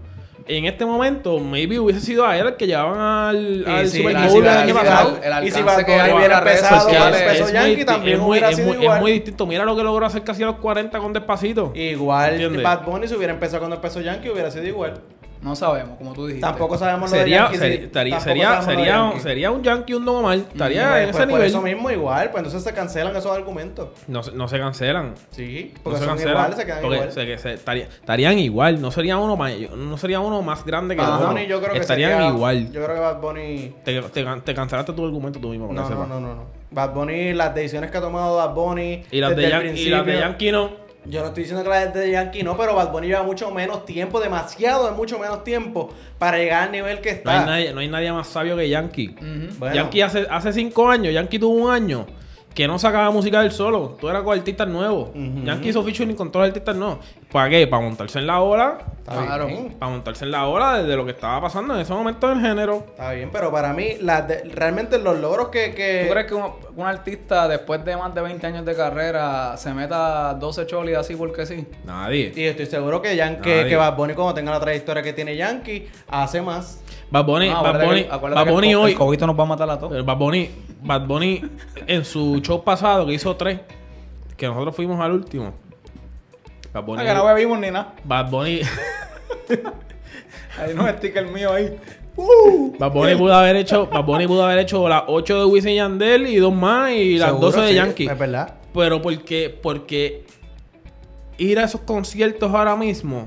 en 0.46 0.66
este 0.66 0.84
momento, 0.84 1.38
maybe 1.40 1.78
hubiese 1.78 2.00
sido 2.00 2.26
a 2.26 2.36
él 2.38 2.46
el 2.46 2.56
que 2.56 2.66
llevaban 2.66 2.98
al, 3.00 3.64
al 3.66 3.88
si- 3.88 3.98
Super 3.98 4.16
Bowl 4.28 4.42
el 4.42 4.48
año 4.48 4.64
y 4.64 4.68
si 4.68 4.74
pasado. 4.74 5.18
El 5.22 5.44
y 5.46 5.50
si 5.50 5.62
Bad 5.62 5.84
que 5.84 5.92
Bunny 5.98 6.12
hubiera 6.12 6.40
cuando 6.42 6.80
sociales 6.80 7.20
empezó 7.22 7.44
es, 7.46 7.52
Yankee, 7.52 7.76
muy, 7.76 7.84
también 7.86 8.14
es 8.14 8.20
muy- 8.20 8.30
hubiera 8.30 8.50
es 8.50 8.56
sido 8.56 8.68
muy- 8.68 8.76
es 8.76 8.82
igual. 8.82 9.00
muy 9.00 9.12
distinto. 9.12 9.46
Mira 9.46 9.64
lo 9.64 9.74
que 9.76 9.82
logró 9.82 10.04
hacer 10.06 10.22
casi 10.22 10.42
a 10.42 10.46
los 10.46 10.56
40 10.56 10.98
con 10.98 11.12
Despacito. 11.14 11.72
Igual, 11.74 12.32
¿Entiendes? 12.32 12.62
Bad 12.62 12.84
Bunny 12.84 13.08
si 13.08 13.14
hubiera 13.14 13.32
empezado 13.32 13.60
cuando 13.60 13.76
empezó 13.76 14.00
Yankee 14.02 14.28
hubiera 14.30 14.50
sido 14.50 14.66
igual. 14.66 15.00
No 15.44 15.54
sabemos, 15.54 15.98
como 15.98 16.14
tú 16.14 16.26
dijiste. 16.26 16.46
Tampoco 16.46 16.78
sabemos 16.78 17.10
lo 17.10 17.16
de 17.16 17.22
Sería, 17.22 17.36
Yankee. 17.42 17.58
sería, 17.58 17.76
sí, 17.78 17.84
estaría- 17.84 18.14
tampoco 18.16 18.30
sería, 18.30 18.48
lo 18.48 18.56
de 18.56 18.62
sería, 18.64 18.86
Yankee. 18.86 19.20
sería 19.20 19.50
un 19.50 19.62
Yankee 19.62 19.94
un. 19.94 20.32
Estaría 20.32 20.82
en 20.82 20.88
pues, 20.88 21.08
ese 21.10 21.18
por 21.18 21.26
nivel. 21.28 21.42
eso 21.46 21.60
mismo 21.60 21.90
igual, 21.90 22.30
pues 22.30 22.36
entonces 22.44 22.62
se 22.64 22.72
cancelan 22.72 23.14
esos 23.14 23.30
argumentos. 23.30 23.88
No, 24.08 24.22
se- 24.22 24.32
no 24.32 24.48
se 24.48 24.58
cancelan. 24.58 25.14
Sí, 25.30 25.72
No 25.74 25.80
porque 25.82 25.98
se 25.98 26.04
son 26.06 26.12
cancelan. 26.14 26.34
iguales, 26.34 26.56
se 26.56 26.64
quedan 26.64 26.80
porque 26.80 26.96
igual. 26.96 27.12
se- 27.12 27.26
que 27.26 27.38
se- 27.38 27.52
estaría- 27.52 27.84
estarían 27.84 28.38
igual. 28.38 28.80
No 28.80 28.90
sería 28.90 29.18
uno 29.18 29.36
más, 29.36 29.52
no 29.76 29.98
sería 29.98 30.20
uno 30.20 30.40
más 30.40 30.64
grande 30.64 30.96
que 30.96 31.02
Bad. 31.02 31.26
Bunny 31.28 31.46
yo 31.46 31.60
creo 31.60 31.74
que 31.74 31.78
Estarían 31.80 32.12
sería- 32.12 32.28
igual. 32.28 32.72
Yo 32.72 32.82
creo 32.82 32.94
que 32.94 33.00
Bad 33.02 33.20
Bunny... 33.20 33.74
Te, 33.84 34.00
te, 34.00 34.24
te 34.24 34.54
cancelaste 34.54 34.92
tu 34.94 35.04
argumento 35.04 35.38
tú 35.38 35.50
mismo. 35.50 35.70
No, 35.70 35.88
no, 35.90 36.06
no, 36.06 36.20
no, 36.20 36.34
no. 36.36 36.44
Bad 36.70 36.94
Bunny, 36.94 37.34
las 37.34 37.54
decisiones 37.54 37.90
que 37.90 37.98
ha 37.98 38.00
tomado 38.00 38.36
Bad 38.36 38.54
Bunny 38.54 39.04
Y 39.10 39.20
las, 39.20 39.36
de 39.36 39.44
el 39.44 39.50
Yan- 39.52 39.76
y 39.76 39.88
las 39.90 40.06
de 40.06 40.18
Yankee 40.18 40.50
no. 40.52 40.83
Yo 41.06 41.20
no 41.20 41.26
estoy 41.28 41.42
diciendo 41.42 41.62
que 41.62 41.68
la 41.70 41.80
gente 41.82 41.98
de 41.98 42.10
Yankee 42.12 42.42
no, 42.42 42.56
pero 42.56 42.74
Bad 42.74 42.90
Bunny 42.92 43.08
lleva 43.08 43.22
mucho 43.22 43.50
menos 43.50 43.84
tiempo, 43.84 44.20
demasiado, 44.20 44.86
de 44.90 44.92
mucho 44.96 45.18
menos 45.18 45.44
tiempo 45.44 45.92
para 46.18 46.38
llegar 46.38 46.64
al 46.64 46.72
nivel 46.72 47.00
que 47.00 47.20
No 47.24 47.30
hay, 47.30 47.36
está. 47.38 47.46
nadie, 47.46 47.72
no 47.74 47.80
hay 47.80 47.88
nadie 47.88 48.12
más 48.12 48.26
sabio 48.28 48.56
que 48.56 48.68
Yankee. 48.68 49.14
Bueno. 49.58 49.74
Yankee 49.74 50.00
hace, 50.02 50.26
hace 50.30 50.52
cinco 50.52 50.88
años, 50.88 51.12
Yankee 51.12 51.38
tuvo 51.38 51.54
un 51.66 51.70
año 51.70 52.06
que 52.54 52.68
no 52.68 52.78
sacaba 52.78 53.10
música 53.10 53.40
del 53.42 53.50
solo. 53.50 53.96
Tú 54.00 54.08
eras 54.08 54.22
con 54.22 54.38
artistas 54.38 54.68
nuevos. 54.68 55.08
Yankee 55.44 55.70
hizo 55.70 55.82
featuring 55.82 56.14
con 56.14 56.30
todos 56.30 56.46
los 56.46 56.50
artistas 56.50 56.76
nuevos. 56.76 56.98
¿Para 57.32 57.50
qué? 57.50 57.66
Para 57.66 57.82
montarse 57.82 58.20
en 58.20 58.28
la 58.28 58.40
ola. 58.40 58.78
Está 58.98 59.26
Claro. 59.26 59.48
Para 59.78 59.90
montarse 59.92 60.24
en 60.24 60.30
la 60.30 60.46
ola 60.46 60.82
de 60.82 60.96
lo 60.96 61.04
que 61.04 61.10
estaba 61.10 61.40
pasando 61.40 61.74
en 61.74 61.80
ese 61.80 61.92
momento 61.92 62.28
del 62.28 62.40
género. 62.40 62.84
Está 62.90 63.10
bien, 63.12 63.28
pero 63.32 63.50
para 63.50 63.72
mí, 63.72 63.96
la 64.00 64.22
de- 64.22 64.44
realmente 64.44 64.98
los 64.98 65.18
logros 65.18 65.48
que. 65.48 65.74
que 65.74 66.04
¿Tú 66.06 66.12
crees 66.12 66.26
que 66.28 66.34
un, 66.34 66.44
un 66.76 66.86
artista 66.86 67.48
después 67.48 67.84
de 67.84 67.96
más 67.96 68.14
de 68.14 68.20
20 68.20 68.46
años 68.46 68.64
de 68.64 68.74
carrera 68.76 69.56
se 69.56 69.74
meta 69.74 70.34
12 70.34 70.66
cholis 70.66 70.96
así 70.96 71.16
porque 71.16 71.44
sí? 71.46 71.66
Nadie. 71.84 72.32
Y 72.36 72.44
estoy 72.44 72.66
seguro 72.66 73.02
que, 73.02 73.16
Yan- 73.16 73.40
que, 73.40 73.56
Nadie. 73.56 73.68
que 73.68 73.76
Bad 73.76 73.96
Bunny, 73.96 74.14
cuando 74.14 74.32
tenga 74.34 74.52
la 74.52 74.60
trayectoria 74.60 75.02
que 75.02 75.12
tiene 75.12 75.36
Yankee, 75.36 75.88
hace 76.08 76.40
más. 76.40 76.80
Bad 77.10 77.24
Bunny, 77.26 77.50
No, 77.50 77.62
Bad 77.62 77.84
Bunny, 77.86 78.02
que- 78.04 78.08
Bad 78.10 78.48
el 78.48 78.76
hoy. 78.76 78.92
El 78.92 79.26
nos 79.26 79.38
va 79.38 79.42
a 79.42 79.46
matar 79.46 79.70
a 79.70 79.78
todos. 79.78 79.96
Eh, 79.96 80.02
Bad 80.02 80.16
Bunny, 80.16 80.50
Bad 80.82 81.06
Bunny 81.06 81.42
en 81.86 82.04
su 82.04 82.40
show 82.40 82.62
pasado 82.64 83.06
que 83.06 83.12
hizo 83.14 83.36
tres, 83.36 83.60
que 84.36 84.46
nosotros 84.46 84.74
fuimos 84.74 85.00
al 85.00 85.12
último. 85.12 85.52
Bad 86.72 86.84
Bunny, 86.84 87.02
Ah, 87.02 87.06
que 87.06 87.14
no 87.14 87.24
bebimos 87.26 87.58
ni 87.60 87.70
nada. 87.70 87.94
Bad 88.04 88.30
Bunny, 88.30 88.60
Ahí 90.58 90.72
no 90.74 90.86
estica 90.88 91.20
el 91.20 91.28
mío 91.28 91.52
ahí. 91.52 91.76
Bad 92.78 92.92
Bunny 92.92 93.16
pudo 93.16 93.34
haber 93.34 93.56
hecho, 93.56 93.86
Bad 93.86 94.04
Bunny 94.04 94.26
pudo 94.26 94.44
haber 94.44 94.58
hecho 94.60 94.88
las 94.88 95.02
8 95.08 95.38
de 95.40 95.44
Wisin 95.46 95.70
y 95.70 95.76
Yandel 95.76 96.26
y 96.28 96.36
dos 96.36 96.54
más 96.54 96.92
y 96.92 97.18
las 97.18 97.30
Seguro, 97.30 97.46
12 97.46 97.60
de 97.62 97.68
sí, 97.70 97.74
Yankee. 97.74 98.06
Es 98.06 98.18
verdad. 98.18 98.54
Pero 98.72 99.02
porque, 99.02 99.56
porque 99.62 100.24
ir 101.38 101.58
a 101.58 101.64
esos 101.64 101.80
conciertos 101.80 102.52
ahora 102.54 102.76
mismo 102.76 103.26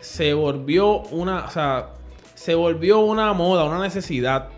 se 0.00 0.34
volvió 0.34 1.02
una, 1.10 1.44
o 1.44 1.50
sea, 1.50 1.90
se 2.40 2.54
volvió 2.54 3.00
una 3.00 3.34
moda, 3.34 3.64
una 3.64 3.80
necesidad. 3.80 4.48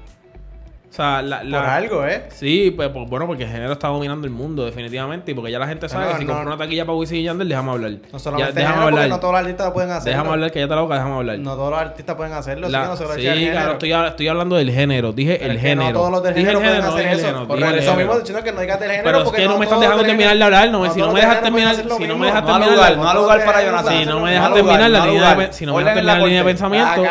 O 0.93 0.95
sea, 0.95 1.23
la, 1.23 1.43
la- 1.43 1.59
Por 1.61 1.69
algo, 1.71 2.07
¿eh? 2.07 2.25
Sí, 2.35 2.71
pues, 2.77 2.91
pues, 2.91 3.09
bueno, 3.09 3.27
porque 3.27 3.45
el 3.45 3.49
género 3.51 3.73
está 3.73 3.89
dominando 3.89 4.27
el 4.27 4.31
mundo, 4.31 4.67
definitivamente. 4.67 5.33
Y 5.33 5.35
porque 5.35 5.51
ya 5.51 5.59
la 5.59 5.67
gente 5.67 5.89
sabe 5.89 6.05
No, 6.05 6.13
que 6.13 6.19
si 6.19 6.25
no, 6.27 6.39
una 6.43 6.59
taquilla 6.59 6.85
para 6.85 6.99
Wisin 6.99 7.17
y 7.17 7.23
Yandel, 7.23 7.49
déjame 7.49 7.71
hablar. 7.71 7.93
No 8.13 8.19
solamente 8.19 8.53
Ya, 8.61 8.69
déjame 8.69 8.85
hablar. 8.85 9.09
no 9.09 9.19
todos 9.19 9.33
los 9.33 9.41
artistas 9.41 9.67
lo 9.69 9.73
pueden 9.73 9.91
hacer. 9.91 10.13
déjame 10.13 10.29
hablar, 10.29 10.51
que 10.53 10.59
ya 10.61 10.69
te 10.69 10.75
la 10.75 10.81
boca, 10.83 10.95
déjame 10.97 11.15
hablar. 11.15 11.39
No 11.39 11.55
todos 11.55 11.71
los 11.71 11.81
artistas 11.81 12.15
pueden 12.15 12.33
hacerlo. 12.35 12.69
La- 12.69 12.83
sí, 12.83 12.89
no 12.91 12.97
se 12.97 13.05
lo 13.05 13.15
sí, 13.15 13.49
claro, 13.51 13.73
estoy, 13.73 13.93
estoy 13.93 14.29
hablando 14.29 14.57
del 14.57 14.71
género. 14.71 15.13
Dije 15.15 15.37
Pero 15.41 15.51
el 15.51 15.57
es 15.57 15.63
que 15.63 15.69
género. 15.71 15.89
No 15.93 15.99
todos 15.99 16.11
los 16.11 16.23
del 16.25 16.35
Dije 16.35 16.47
género 16.47 16.59
el 16.59 16.63
pueden 16.65 16.77
género, 16.83 16.93
hacer 16.93 17.03
dije 17.03 17.13
el 17.15 17.19
eso. 17.19 17.27
género, 17.29 17.49
Por 17.49 17.57
dije 17.57 17.69
el 17.71 17.75
eso 17.79 17.83
mismo 17.83 17.97
género. 18.03 18.19
diciendo 18.21 18.45
que 18.45 18.53
no 18.53 18.61
digas 18.61 18.81
del 18.81 18.91
género. 18.91 19.05
Pero 19.07 19.23
es 19.25 19.33
que 19.33 19.47
no 19.49 19.59
me 19.59 19.65
estás 19.65 19.81
dejando 19.81 20.03
terminar 20.05 20.37
de 20.37 20.45
hablar, 20.45 20.71
no, 20.71 20.93
si 20.93 21.01
no 21.01 21.13
me 21.13 21.21
dejas 21.21 21.43
terminar- 21.43 21.75
si 21.77 21.83
no 22.07 22.19
me 22.19 22.27
dejas 22.27 22.45
terminar 22.45 22.97
no 22.99 23.09
ha 23.09 23.13
todos 23.15 23.23
lugar 23.23 23.45
para 23.47 23.65
Jonathan. 23.65 23.99
Si 23.99 24.05
no 24.05 24.21
me 24.21 24.31
dejas 24.33 24.53
terminar 24.53 24.91
la 24.91 25.07
línea 25.07 25.35
de, 25.37 25.53
si 25.55 25.65
no 25.65 25.73
me 25.73 25.79
dejas 25.79 25.95
terminar 25.95 26.19
la 26.19 26.25
línea 26.27 26.41
de 26.43 26.45
pensamiento, 26.45 27.03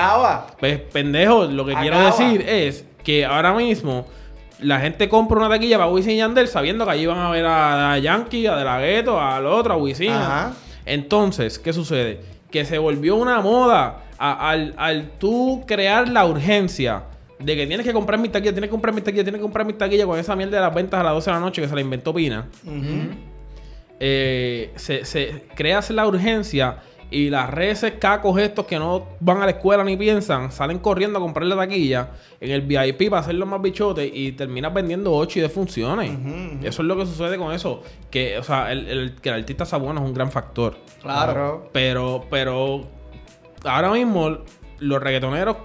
pues 0.60 0.80
pendejo, 0.94 1.46
lo 1.46 1.65
que 1.65 1.74
quiero 1.74 2.00
decir 2.06 2.41
es 2.48 2.86
que 3.03 3.25
ahora 3.25 3.53
mismo 3.53 4.05
la 4.59 4.79
gente 4.79 5.09
compra 5.09 5.37
una 5.39 5.49
taquilla 5.49 5.77
para 5.77 5.89
Wisin 5.89 6.11
y 6.11 6.17
Yandel 6.17 6.47
sabiendo 6.47 6.85
que 6.85 6.91
allí 6.91 7.05
van 7.05 7.17
a 7.17 7.29
ver 7.31 7.45
a, 7.45 7.93
a 7.93 7.97
Yankee, 7.97 8.45
a 8.47 8.55
De 8.55 8.63
La 8.63 8.79
Ghetto, 8.79 9.19
al 9.19 9.45
otro, 9.47 9.73
a 9.73 9.77
Wisin. 9.77 10.11
Entonces, 10.85 11.57
¿qué 11.59 11.73
sucede? 11.73 12.19
Que 12.51 12.65
se 12.65 12.77
volvió 12.77 13.15
una 13.15 13.39
moda 13.41 14.03
a- 14.19 14.49
al, 14.49 14.73
al 14.77 15.11
tú 15.17 15.63
crear 15.67 16.09
la 16.09 16.25
urgencia 16.25 17.03
de 17.39 17.55
que 17.55 17.65
tienes 17.65 17.85
que 17.85 17.91
comprar 17.93 18.19
mi 18.19 18.29
taquilla, 18.29 18.51
tienes 18.51 18.67
que 18.67 18.71
comprar 18.71 18.93
mi 18.93 19.01
taquilla, 19.01 19.23
tienes 19.23 19.39
que 19.39 19.43
comprar 19.43 19.65
mi 19.65 19.73
taquilla 19.73 20.05
con 20.05 20.19
esa 20.19 20.35
mierda 20.35 20.57
de 20.57 20.61
las 20.63 20.73
ventas 20.75 20.99
a 20.99 21.03
las 21.03 21.13
12 21.13 21.29
de 21.31 21.33
la 21.33 21.39
noche 21.39 21.61
que 21.61 21.67
se 21.67 21.73
la 21.73 21.81
inventó 21.81 22.13
Pina. 22.13 22.45
Eh, 23.99 24.71
se, 24.77 25.05
se 25.05 25.43
creas 25.55 25.89
la 25.91 26.07
urgencia 26.07 26.77
y 27.12 27.30
las 27.30 27.50
redes 27.50 27.86
cacos 28.00 28.39
estos 28.39 28.65
que 28.65 28.80
no 28.80 29.06
van 29.19 29.41
a 29.41 29.45
la 29.45 29.52
escuela 29.52 29.84
ni 29.84 29.97
piensan, 29.97 30.52
salen 30.52 30.80
corriendo 30.80 31.19
a 31.19 31.21
comprar 31.21 31.45
la 31.45 31.58
taquilla 31.58 32.12
en 32.39 32.52
el 32.52 32.62
VIP 32.62 33.10
para 33.10 33.19
hacerlo 33.19 33.45
más 33.45 33.62
bichotes 33.62 34.10
y 34.13 34.32
terminas 34.32 34.74
vendiendo 34.74 35.13
8 35.13 35.39
y 35.39 35.41
de 35.41 35.50
funciones. 35.50 36.10
Ujú, 36.12 36.30
ujú. 36.30 36.65
Eso 36.65 36.82
es 36.82 36.88
lo 36.88 36.95
que 36.97 37.06
sucede 37.06 37.38
con 37.38 37.52
eso. 37.54 37.84
Que, 38.10 38.38
o 38.39 38.43
sea, 38.43 38.71
el, 38.71 38.88
el- 38.88 39.15
que 39.21 39.30
el 39.30 39.36
artista 39.36 39.65
sea 39.65 39.78
bueno 39.78 40.00
es 40.02 40.08
un 40.08 40.13
gran 40.13 40.32
factor. 40.32 40.78
Claro. 41.02 41.69
Pero, 41.74 42.26
pero 42.32 42.88
ahora 43.65 43.91
mismo 43.91 44.38
los 44.80 45.02
reggaetoneros 45.04 45.58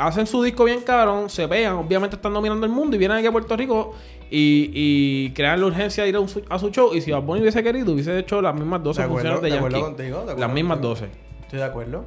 hacen 0.00 0.26
su 0.26 0.42
disco 0.42 0.64
bien 0.64 0.80
cabrón, 0.82 1.28
se 1.30 1.46
pegan, 1.46 1.74
obviamente 1.74 2.16
están 2.16 2.32
dominando 2.34 2.66
el 2.66 2.72
mundo 2.72 2.96
y 2.96 2.98
vienen 2.98 3.18
aquí 3.18 3.26
a 3.26 3.32
Puerto 3.32 3.56
Rico 3.56 3.94
y, 4.30 4.70
y 4.72 5.30
crean 5.32 5.60
la 5.60 5.66
urgencia 5.66 6.02
de 6.04 6.08
ir 6.10 6.16
a, 6.16 6.20
un 6.20 6.28
su- 6.28 6.42
a 6.48 6.58
su 6.58 6.70
show. 6.70 6.94
Y 6.94 7.00
si 7.00 7.10
Bad 7.10 7.22
Bunny 7.22 7.40
hubiese 7.42 7.62
querido, 7.62 7.92
hubiese 7.92 8.18
hecho 8.18 8.40
las 8.42 8.54
mismas 8.54 8.82
12 8.82 9.00
De 9.02 9.04
acuerdo, 9.06 9.28
funciones 9.30 9.42
de 9.42 9.50
de 9.50 9.56
acuerdo 9.56 9.76
Yankee. 9.78 9.94
contigo, 9.96 10.16
de 10.16 10.22
acuerdo 10.22 10.40
las 10.40 10.52
mismas 10.52 10.78
contigo. 10.78 10.94
12. 10.94 11.10
Estoy 11.42 11.58
de 11.58 11.64
acuerdo. 11.64 12.04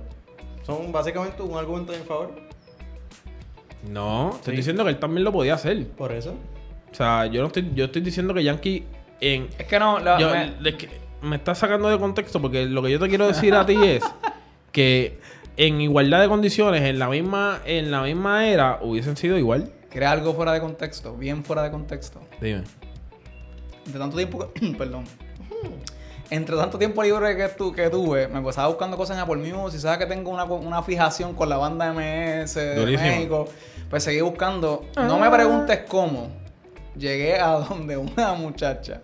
Son 0.64 0.92
básicamente 0.92 1.42
un 1.44 1.58
argumento 1.58 1.94
en 1.94 2.04
favor. 2.06 2.32
No, 3.90 4.30
te 4.32 4.38
estoy 4.38 4.54
Sí. 4.54 4.58
diciendo 4.58 4.84
que 4.84 4.92
él 4.92 5.00
también 5.00 5.24
lo 5.24 5.32
podía 5.32 5.56
hacer. 5.56 5.88
Por 5.90 6.12
eso. 6.12 6.34
O 6.92 6.96
sea, 6.96 7.26
yo 7.26 7.42
no 7.42 7.48
estoy, 7.48 7.72
yo 7.76 7.86
estoy 7.86 8.02
diciendo 8.02 8.34
que 8.34 8.44
Yankee 8.44 8.84
en 9.20 9.50
Es 9.58 9.66
que 9.68 9.80
no, 9.80 10.00
la- 10.00 10.20
Yo- 10.20 10.30
me- 10.32 10.70
es 10.70 10.76
que 10.76 10.90
me 11.22 11.36
estás 11.38 11.58
sacando 11.58 11.90
de 11.90 11.98
contexto 11.98 12.42
porque 12.42 12.66
lo 12.66 12.82
que 12.82 12.92
yo 12.92 13.00
te 13.00 13.08
quiero 13.10 13.28
decir 13.28 13.54
a 13.56 13.66
ti 13.66 13.78
es 13.82 14.04
que 14.72 15.20
en 15.58 15.82
igualdad 15.82 16.22
de 16.22 16.28
condiciones, 16.28 16.82
en 16.84 17.00
la 17.00 17.08
misma, 17.10 17.62
en 17.66 17.92
la 17.92 18.02
misma 18.02 18.48
era, 18.48 18.80
hubiesen 18.82 19.16
sido 19.18 19.38
igual. 19.38 19.72
crea 19.90 20.12
algo 20.12 20.34
fuera 20.34 20.52
de 20.54 20.60
contexto, 20.60 21.16
bien 21.16 21.44
fuera 21.44 21.62
de 21.64 21.72
contexto. 21.72 22.20
Dime. 22.42 22.64
Entre 23.86 24.00
tanto 24.00 24.18
tiempo 24.18 24.52
que- 24.54 24.68
perdón. 24.78 25.04
Entre 26.30 26.56
tanto 26.56 26.80
tiempo 26.80 27.04
libre 27.04 27.36
que, 27.38 27.48
tu, 27.50 27.72
que 27.74 27.90
tuve, 27.90 28.28
me 28.28 28.42
pasaba 28.42 28.68
buscando 28.70 28.98
cosas 28.98 29.18
en 29.18 29.22
Apple 29.24 29.36
Music. 29.38 29.80
Sabes 29.82 30.00
que 30.00 30.06
tengo 30.08 30.32
una, 30.32 30.46
una 30.46 30.82
fijación 30.82 31.34
con 31.36 31.48
la 31.50 31.58
banda 31.58 31.94
MS 31.94 32.56
de 32.56 32.76
Durísimo. 32.76 33.10
México. 33.10 33.50
Pues 33.90 34.04
seguí 34.04 34.22
buscando. 34.22 34.86
No 34.96 35.20
me 35.20 35.30
preguntes 35.30 35.82
cómo. 35.88 36.32
Llegué 36.98 37.40
a 37.40 37.50
donde 37.70 37.98
una 37.98 38.34
muchacha 38.34 39.02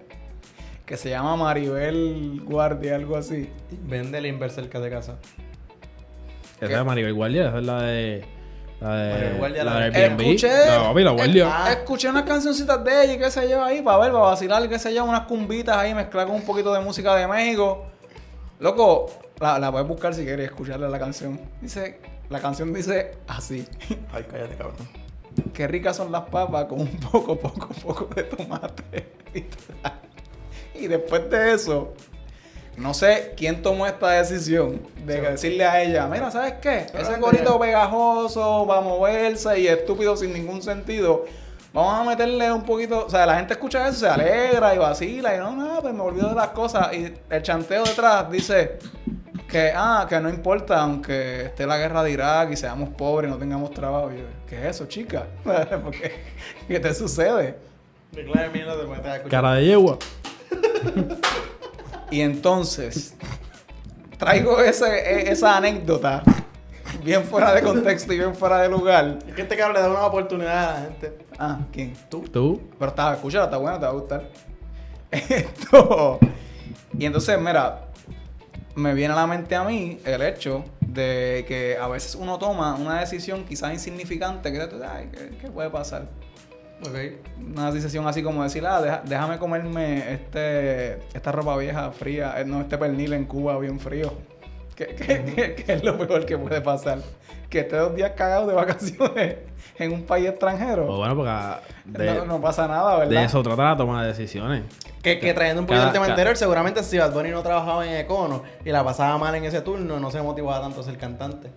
que 0.85 0.97
se 0.97 1.09
llama 1.12 1.35
Maribel 1.35 2.41
Guardia, 2.45 2.95
algo 2.95 3.15
así. 3.15 3.47
Vende 3.83 4.17
el 4.17 4.25
inverso 4.25 4.55
cerca 4.62 4.79
de 4.79 4.89
casa. 4.89 5.19
Esa 6.62 6.80
es 6.80 6.86
Maribel 6.86 7.13
Guardia, 7.13 7.48
esa 7.48 7.58
es 7.58 7.65
la 7.65 7.82
de. 7.82 8.26
La 8.82 8.95
de. 8.95 9.13
Maribel 9.13 9.38
Guardia, 9.38 9.63
la 9.63 9.74
la 9.74 9.89
de 9.89 10.04
Airbnb. 10.04 10.22
Escuché, 10.22 10.65
La 10.65 11.12
Guardia. 11.12 11.72
escuché 11.72 12.10
unas 12.10 12.24
cancioncitas 12.24 12.84
de 12.84 13.04
ella 13.04 13.13
y 13.13 13.17
qué 13.17 13.32
sé 13.32 13.50
yo 13.50 13.63
ahí 13.63 13.82
para 13.82 13.98
ver, 13.98 14.12
para 14.12 14.26
vacilar, 14.26 14.67
qué 14.67 14.80
sé 14.80 14.93
yo, 14.93 15.06
unas 15.06 15.22
cumbitas 15.22 15.78
ahí 15.78 15.93
mezcladas 15.93 16.30
con 16.30 16.39
un 16.39 16.45
poquito 16.45 16.74
de 16.74 16.80
música 16.80 17.15
de 17.15 17.28
México. 17.28 17.86
Loco, 18.60 19.10
la, 19.39 19.58
la 19.58 19.72
puedes 19.72 19.88
buscar 19.88 20.13
si 20.13 20.24
quieres 20.24 20.48
escucharle 20.48 20.89
la 20.89 21.00
canción. 21.00 21.39
Dice, 21.62 22.00
la 22.30 22.39
canción 22.39 22.74
dice 22.74 23.12
así. 23.28 23.65
Ay, 24.13 24.26
cállate, 24.30 24.56
cabrón. 24.56 24.76
Qué 25.54 25.67
ricas 25.67 25.95
son 25.95 26.12
las 26.12 26.24
papas 26.24 26.65
con 26.65 26.82
un 26.82 27.00
poco, 27.00 27.38
poco, 27.39 27.69
poco 27.82 28.10
de 28.13 28.24
tomate. 28.24 29.13
y 30.76 30.88
después 30.88 31.30
de 31.30 31.54
eso, 31.54 31.93
no 32.79 32.93
sé 32.93 33.33
quién 33.37 33.61
tomó 33.61 33.85
esta 33.85 34.11
decisión 34.11 34.81
de 35.05 35.15
Sí. 35.15 35.19
decirle 35.21 35.65
a 35.65 35.81
ella, 35.81 36.07
mira, 36.07 36.31
¿sabes 36.31 36.53
qué? 36.61 36.87
Ese 36.97 37.17
gorito 37.19 37.59
pegajoso 37.59 38.65
va 38.65 38.77
a 38.77 38.81
moverse 38.81 39.59
y 39.59 39.67
estúpido 39.67 40.15
sin 40.17 40.33
ningún 40.33 40.61
sentido. 40.61 41.25
Vamos 41.73 41.99
a 41.99 42.03
meterle 42.09 42.51
un 42.51 42.63
poquito, 42.63 43.05
o 43.05 43.09
sea, 43.09 43.25
la 43.27 43.35
gente 43.35 43.53
escucha 43.53 43.87
eso, 43.87 43.99
se 43.99 44.07
alegra 44.09 44.73
y 44.73 44.77
vacila 44.79 45.35
y 45.35 45.37
no, 45.39 45.51
no, 45.55 45.81
pues 45.81 45.93
me 45.93 46.01
olvido 46.01 46.29
de 46.29 46.35
las 46.35 46.47
cosas. 46.49 46.91
Y 46.93 47.13
el 47.29 47.41
chanteo 47.43 47.83
detrás 47.83 48.31
dice 48.31 48.79
que, 49.47 49.71
ah, 49.75 50.05
que 50.09 50.19
no 50.19 50.29
importa, 50.29 50.81
aunque 50.81 51.43
esté 51.45 51.67
la 51.67 51.77
guerra 51.77 52.01
de 52.03 52.11
Irak 52.11 52.51
y 52.51 52.57
seamos 52.57 52.89
pobres 52.89 53.29
y 53.29 53.31
no 53.31 53.37
tengamos 53.37 53.71
trabajo. 53.71 54.11
Y 54.11 54.17
yo, 54.17 54.23
¿qué 54.47 54.55
es 54.61 54.75
eso, 54.77 54.87
chica? 54.87 55.27
Porque, 55.83 56.13
¿Qué 56.67 56.79
te 56.79 56.91
sucede? 56.93 57.55
Cara 59.29 59.53
de 59.55 59.65
yegua. 59.65 59.97
Y 62.12 62.22
entonces, 62.22 63.15
traigo 64.17 64.60
ese, 64.62 64.86
e- 64.88 65.32
esa 65.32 65.58
anécdota 65.58 66.24
bien 67.04 67.24
fuera 67.24 67.54
de 67.54 67.62
contexto 67.62 68.13
y 68.13 68.17
bien 68.17 68.36
fuera 68.36 68.60
de 68.60 68.69
lugar. 68.69 69.19
Es 69.28 69.34
que 69.34 69.41
este 69.43 69.56
cabrón 69.56 69.76
le 69.76 69.82
da 69.82 69.89
una 69.89 70.06
oportunidad 70.06 70.69
a 70.69 70.74
la 70.74 70.82
gente. 70.86 71.17
Ah, 71.38 71.60
¿quién? 71.72 71.93
Tú. 72.10 72.22
Tú. 72.24 72.62
Pero 72.78 72.89
está, 72.89 73.13
escúchala, 73.13 73.45
está 73.45 73.58
buena, 73.58 73.80
te 73.80 73.86
va 73.86 73.91
a 73.91 73.93
gustar. 73.93 74.30
Esto. 75.12 76.19
Y 76.98 77.06
entonces, 77.06 77.39
mira, 77.39 77.86
me 78.76 78.93
viene 78.93 79.13
a 79.13 79.17
la 79.17 79.28
mente 79.28 79.56
a 79.56 79.63
mí 79.63 80.00
el 80.04 80.22
hecho 80.22 80.65
de 80.82 81.45
que 81.48 81.78
a 81.80 81.88
veces 81.88 82.15
uno 82.15 82.38
toma 82.39 82.76
una 82.76 83.00
decisión 83.00 83.45
quizás 83.45 83.72
insignificante 83.74 84.52
que 84.52 84.60
tú, 84.67 84.78
ay, 84.84 85.10
¿qué, 85.12 85.38
qué 85.38 85.47
puede 85.49 85.70
pasar? 85.70 86.07
Ok. 86.82 86.95
Una 87.53 87.71
decisión 87.71 88.07
así 88.07 88.23
como 88.23 88.43
decir, 88.43 88.65
ah, 88.65 88.82
deja- 88.82 89.01
déjame 89.05 89.38
comerme 89.38 90.13
este, 90.13 90.93
esta 91.13 91.32
ropa 91.32 91.57
vieja 91.57 91.91
fría, 91.91 92.36
eh, 92.39 92.45
no 92.45 92.61
este 92.61 92.77
pernil 92.77 93.13
en 93.13 93.25
Cuba 93.25 93.57
bien 93.59 93.80
frío. 93.80 94.13
¿Qué, 94.75 94.88
qué- 94.88 95.34
qué- 95.36 95.55
qué 95.65 95.73
es 95.73 95.84
lo 95.84 95.97
peor 95.97 96.25
que 96.25 96.38
puede 96.38 96.61
pasar? 96.61 96.99
Que 97.49 97.61
esté 97.61 97.75
dos 97.75 97.95
días 97.95 98.11
cagado 98.15 98.47
de 98.47 98.53
vacaciones 98.53 99.38
en 99.77 99.91
un 99.91 100.03
país 100.03 100.27
extranjero. 100.30 100.86
Pues 100.86 100.97
bueno, 100.99 101.15
porque 101.15 102.03
de, 102.03 102.13
no, 102.13 102.25
no 102.25 102.39
pasa 102.41 102.67
nada, 102.67 102.95
¿verdad? 102.99 103.19
de 103.19 103.25
eso 103.25 103.43
trata 103.43 103.63
la 103.63 103.75
toma 103.77 104.01
de 104.03 104.09
decisiones. 104.09 104.63
Que, 105.01 105.19
que 105.19 105.34
trayendo 105.34 105.61
un 105.61 105.65
poquito 105.65 105.80
Cada- 105.82 105.88
el 105.89 105.93
tema 105.93 106.05
cada- 106.05 106.13
anterior, 106.13 106.38
seguramente 106.38 106.84
si 106.84 106.97
Bad 106.97 107.11
Bunny 107.13 107.32
no 107.32 107.41
trabajaba 107.41 107.86
en 107.86 107.95
Econo 107.95 108.43
y 108.63 108.69
la 108.71 108.84
pasaba 108.84 109.17
mal 109.17 109.34
en 109.36 109.43
ese 109.45 109.61
turno, 109.61 109.99
no 109.99 110.11
se 110.11 110.21
motivaba 110.21 110.61
tanto 110.61 110.80
a 110.82 110.84
ser 110.84 110.97
cantante. 110.97 111.49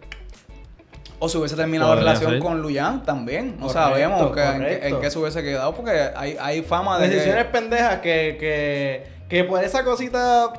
O 1.25 1.29
si 1.29 1.39
hubiese 1.39 1.55
terminado 1.55 1.95
la 1.95 2.01
relación 2.01 2.33
ser. 2.33 2.41
con 2.41 2.61
Luyan 2.61 3.05
también. 3.05 3.57
No 3.61 3.69
Correcto, 3.69 3.73
sabemos 3.73 4.33
que- 4.35 4.41
en, 4.43 4.53
qué, 4.53 4.59
correcto. 4.59 4.87
en 4.89 5.01
qué 5.01 5.11
se 5.11 5.19
hubiese 5.21 5.43
quedado 5.45 5.73
porque 5.75 6.11
hay, 6.17 6.37
hay 6.41 6.63
fama 6.63 6.99
de 6.99 7.09
Decisiones 7.09 7.45
que... 7.45 7.51
pendejas 7.53 7.97
que, 8.01 8.37
que, 8.41 9.07
que 9.29 9.45
por 9.45 9.63
esa 9.63 9.85
cosita 9.85 10.53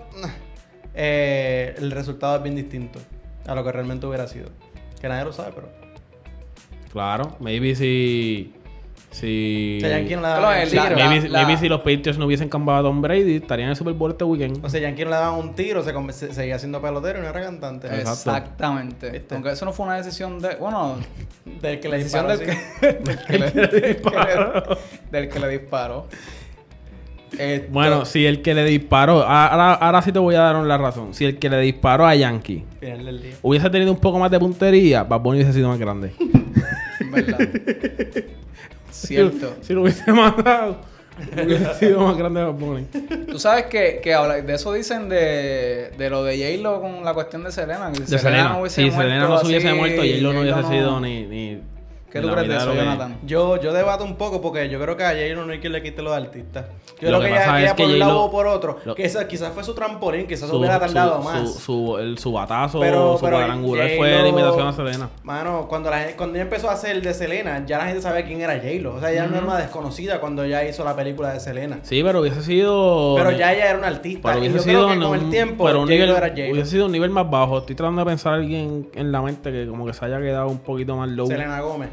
eh, 0.96 1.76
el 1.78 1.92
resultado 1.92 2.38
es 2.38 2.44
bien 2.44 2.56
distinto 2.56 3.00
a 3.46 3.56
lo 3.56 3.64
que 3.64 3.72
realmente 3.74 4.06
hubiera 4.06 4.26
sido. 4.28 4.50
Que 5.02 5.10
nadie 5.10 5.26
lo 5.26 5.34
sabe, 5.34 5.52
pero... 5.54 5.70
Claro, 6.92 7.36
maybe 7.40 7.76
si. 7.76 8.54
Si. 9.14 9.78
O 9.78 9.80
sea, 9.88 9.98
Yankee 10.00 10.16
no 10.16 10.22
le 10.24 10.28
daban 10.28 10.56
un 10.56 10.62
el- 10.64 10.70
tiro. 10.70 10.84
la- 10.84 10.96
Maybe, 11.08 11.30
la- 11.30 11.44
maybe 11.46 11.60
si 11.60 11.70
los 11.70 11.80
Patriots 11.82 12.18
no 12.18 12.26
hubiesen 12.26 12.50
cambiado 12.50 12.80
a 12.80 12.84
Tom 12.84 13.00
Brady, 13.02 13.36
estarían 13.36 13.68
en 13.68 13.72
el 13.72 13.76
Super 13.76 13.94
Bowl 13.94 14.12
este 14.12 14.24
weekend. 14.24 14.66
O 14.66 14.70
sea, 14.70 14.82
Yankee 14.82 15.04
no 15.06 15.12
le 15.12 15.16
daban 15.18 15.40
un 15.40 15.54
tiro, 15.56 15.84
se, 15.84 15.94
se- 16.14 16.34
seguía 16.34 16.58
siendo 16.60 16.82
pelotero 16.82 17.20
y 17.20 17.22
no 17.22 17.30
era 17.30 17.42
cantante. 17.42 17.88
Exacto. 17.88 18.12
Exactamente. 18.12 19.12
¿Viste? 19.12 19.36
Aunque 19.36 19.52
eso 19.52 19.66
no 19.66 19.72
fue 19.72 19.86
una 19.86 19.98
decisión 19.98 20.40
de... 20.40 20.56
Bueno, 20.56 20.98
Del 21.62 21.80
que 21.80 21.90
le 21.90 21.98
decisión 22.00 22.28
disparó 22.28 22.38
del 22.38 22.58
que, 22.82 22.88
del 23.04 23.20
que 23.26 23.40
le 23.80 23.88
disparó. 23.94 24.78
del 25.12 25.30
que 25.30 25.40
le 25.40 25.48
disparó. 25.50 26.08
Esto- 27.38 27.68
Bueno, 27.72 28.06
si 28.06 28.26
el 28.26 28.42
que 28.42 28.54
le 28.54 28.64
disparó, 28.66 29.22
ahora, 29.24 29.74
ahora 29.74 30.02
sí 30.02 30.12
te 30.12 30.20
voy 30.20 30.36
a 30.36 30.40
dar 30.42 30.56
la 30.56 30.78
razón. 30.78 31.14
Si 31.14 31.26
el 31.26 31.38
que 31.40 31.50
le 31.50 31.60
disparó 31.60 32.06
a 32.06 32.14
Yankee 32.16 32.64
hubiese 33.42 33.70
tenido 33.70 33.92
un 33.92 34.00
poco 34.00 34.18
más 34.20 34.30
de 34.32 34.40
puntería, 34.40 35.04
Bad 35.04 35.20
Bunny 35.22 35.38
hubiese 35.40 35.54
sido 35.54 35.70
más 35.70 35.80
grande. 35.80 36.14
¿Verdad? 37.12 37.40
Cierto. 38.94 39.56
Si 39.62 39.74
lo 39.74 39.82
hubiese 39.84 40.12
matado, 40.12 40.78
hubiese 41.46 41.74
sido 41.76 42.02
más 42.02 42.18
grande 42.18 42.44
Bad 42.44 42.54
Bunny. 42.54 42.86
Tú 43.30 43.38
sabes 43.40 43.66
que, 43.66 44.00
que 44.04 44.14
habla- 44.14 44.42
de 44.42 44.54
eso 44.54 44.72
dicen 44.74 45.10
de, 45.10 45.92
de 45.98 46.10
lo 46.10 46.24
de 46.24 46.38
J-Lo 46.38 46.82
con 46.82 47.04
la 47.04 47.14
cuestión 47.14 47.44
de 47.44 47.52
Selena. 47.52 47.92
Que 47.92 48.06
si 48.06 48.12
De 48.12 48.20
Selena. 48.20 48.50
no 48.50 48.62
hubiese 48.62 48.84
Si 48.84 48.92
Selena 48.92 49.20
no 49.22 49.28
muerto 49.30 49.46
se 49.46 49.48
hubiese 49.52 49.68
así, 49.70 49.78
muerto, 49.78 50.04
y 50.06 50.12
él 50.14 50.24
no 50.24 50.30
J-Lo 50.30 50.42
hubiese 50.42 50.62
no- 50.62 50.70
sido 50.70 51.00
ni. 51.02 51.26
ni 51.28 51.62
¿Qué 52.14 52.22
tú 52.22 52.32
crees 52.32 52.48
de 52.48 52.56
eso, 52.58 52.72
que- 52.72 52.78
Jonathan? 52.78 53.18
Yo, 53.26 53.60
yo 53.60 53.74
debato 53.74 54.04
un 54.04 54.16
poco 54.18 54.40
porque 54.40 54.70
yo 54.70 54.80
creo 54.80 54.96
que 54.96 55.04
a 55.04 55.10
J-Lo 55.10 55.46
no 55.46 55.52
hay 55.52 55.60
quien 55.60 55.74
le 55.74 55.82
quite 55.82 56.02
los 56.04 56.14
artistas. 56.14 56.66
Yo 57.02 57.10
Lo 57.12 57.18
creo 57.18 57.22
que 57.22 57.28
que, 57.38 57.44
ella, 57.44 57.58
es 57.58 57.64
ella 57.64 57.76
que 57.76 57.84
por 57.84 57.92
un 57.92 58.00
lado 58.00 58.22
o 58.22 58.32
por 58.32 58.46
otro. 58.48 58.78
lo- 58.86 58.94
que 58.96 59.04
esa 59.04 59.28
quizás 59.28 59.52
fue 59.52 59.64
su 59.64 59.74
trampolín, 59.74 60.28
quizás 60.28 60.48
Su, 60.50 60.58
hubiera 60.58 60.80
tardado 60.80 61.18
su- 61.18 61.24
más. 61.28 61.54
su- 61.54 61.60
su- 61.60 61.98
el, 61.98 62.18
su 62.20 62.32
batazo, 62.32 62.80
Pero- 62.80 63.18
su 63.18 63.26
pero 63.26 63.38
cuadrangular 63.38 63.90
fue 63.98 64.12
la 64.22 64.28
imitación 64.28 64.68
a 64.68 64.74
Selena. 64.74 65.10
Mano, 65.24 65.66
cuando, 65.68 65.90
la, 65.90 65.98
gente- 66.00 66.16
cuando 66.16 66.36
ella 66.36 66.44
empezó 66.44 66.70
a 66.70 66.74
hacer 66.74 67.02
de 67.02 67.14
Selena, 67.16 67.66
ya 67.66 67.80
la 67.80 67.86
gente 67.88 68.02
sabía 68.02 68.24
quién 68.26 68.42
era 68.42 68.54
J-Lo. 68.58 68.96
O 68.96 69.00
sea, 69.00 69.12
ella 69.12 69.26
no 69.26 69.36
era 69.38 69.46
una 69.46 69.58
desconocida 69.58 70.20
cuando 70.20 70.46
ya 70.46 70.64
hizo 70.64 70.84
la 70.86 70.96
película 70.96 71.34
de 71.34 71.40
Selena. 71.40 71.80
Sí, 71.82 72.04
pero 72.04 72.22
hubiese 72.22 72.44
sido. 72.44 73.16
Pero 73.18 73.32
ya 73.32 73.54
ella 73.54 73.70
era 73.72 73.80
una 73.80 73.88
artista. 73.88 74.30
Pero 74.34 74.38
y 74.46 74.50
hubiese 74.50 74.58
yo 74.58 74.64
sido 74.64 74.86
creo 74.88 75.00
que 75.00 75.04
con 75.06 75.18
un- 75.20 75.26
el 75.26 75.30
tiempo, 75.32 75.66
pero 75.66 75.82
un 75.82 75.90
nivel, 75.90 76.10
era 76.12 76.30
J-Lo. 76.30 76.52
hubiese 76.54 76.70
sido 76.70 76.86
un 76.86 76.92
nivel 76.92 77.10
más 77.10 77.28
bajo. 77.28 77.58
Estoy 77.58 77.76
tratando 77.76 78.02
de 78.02 78.06
pensar 78.06 78.34
a 78.34 78.36
alguien 78.36 78.88
en 78.94 79.12
la 79.12 79.22
mente 79.22 79.52
que 79.52 79.66
como 79.68 79.86
que 79.88 79.94
se 79.94 80.06
haya 80.06 80.20
quedado 80.20 80.48
un 80.48 80.60
poquito 80.60 80.96
más 80.96 81.10
low. 81.10 81.26
Selena 81.28 81.60
Gómez. 81.62 81.90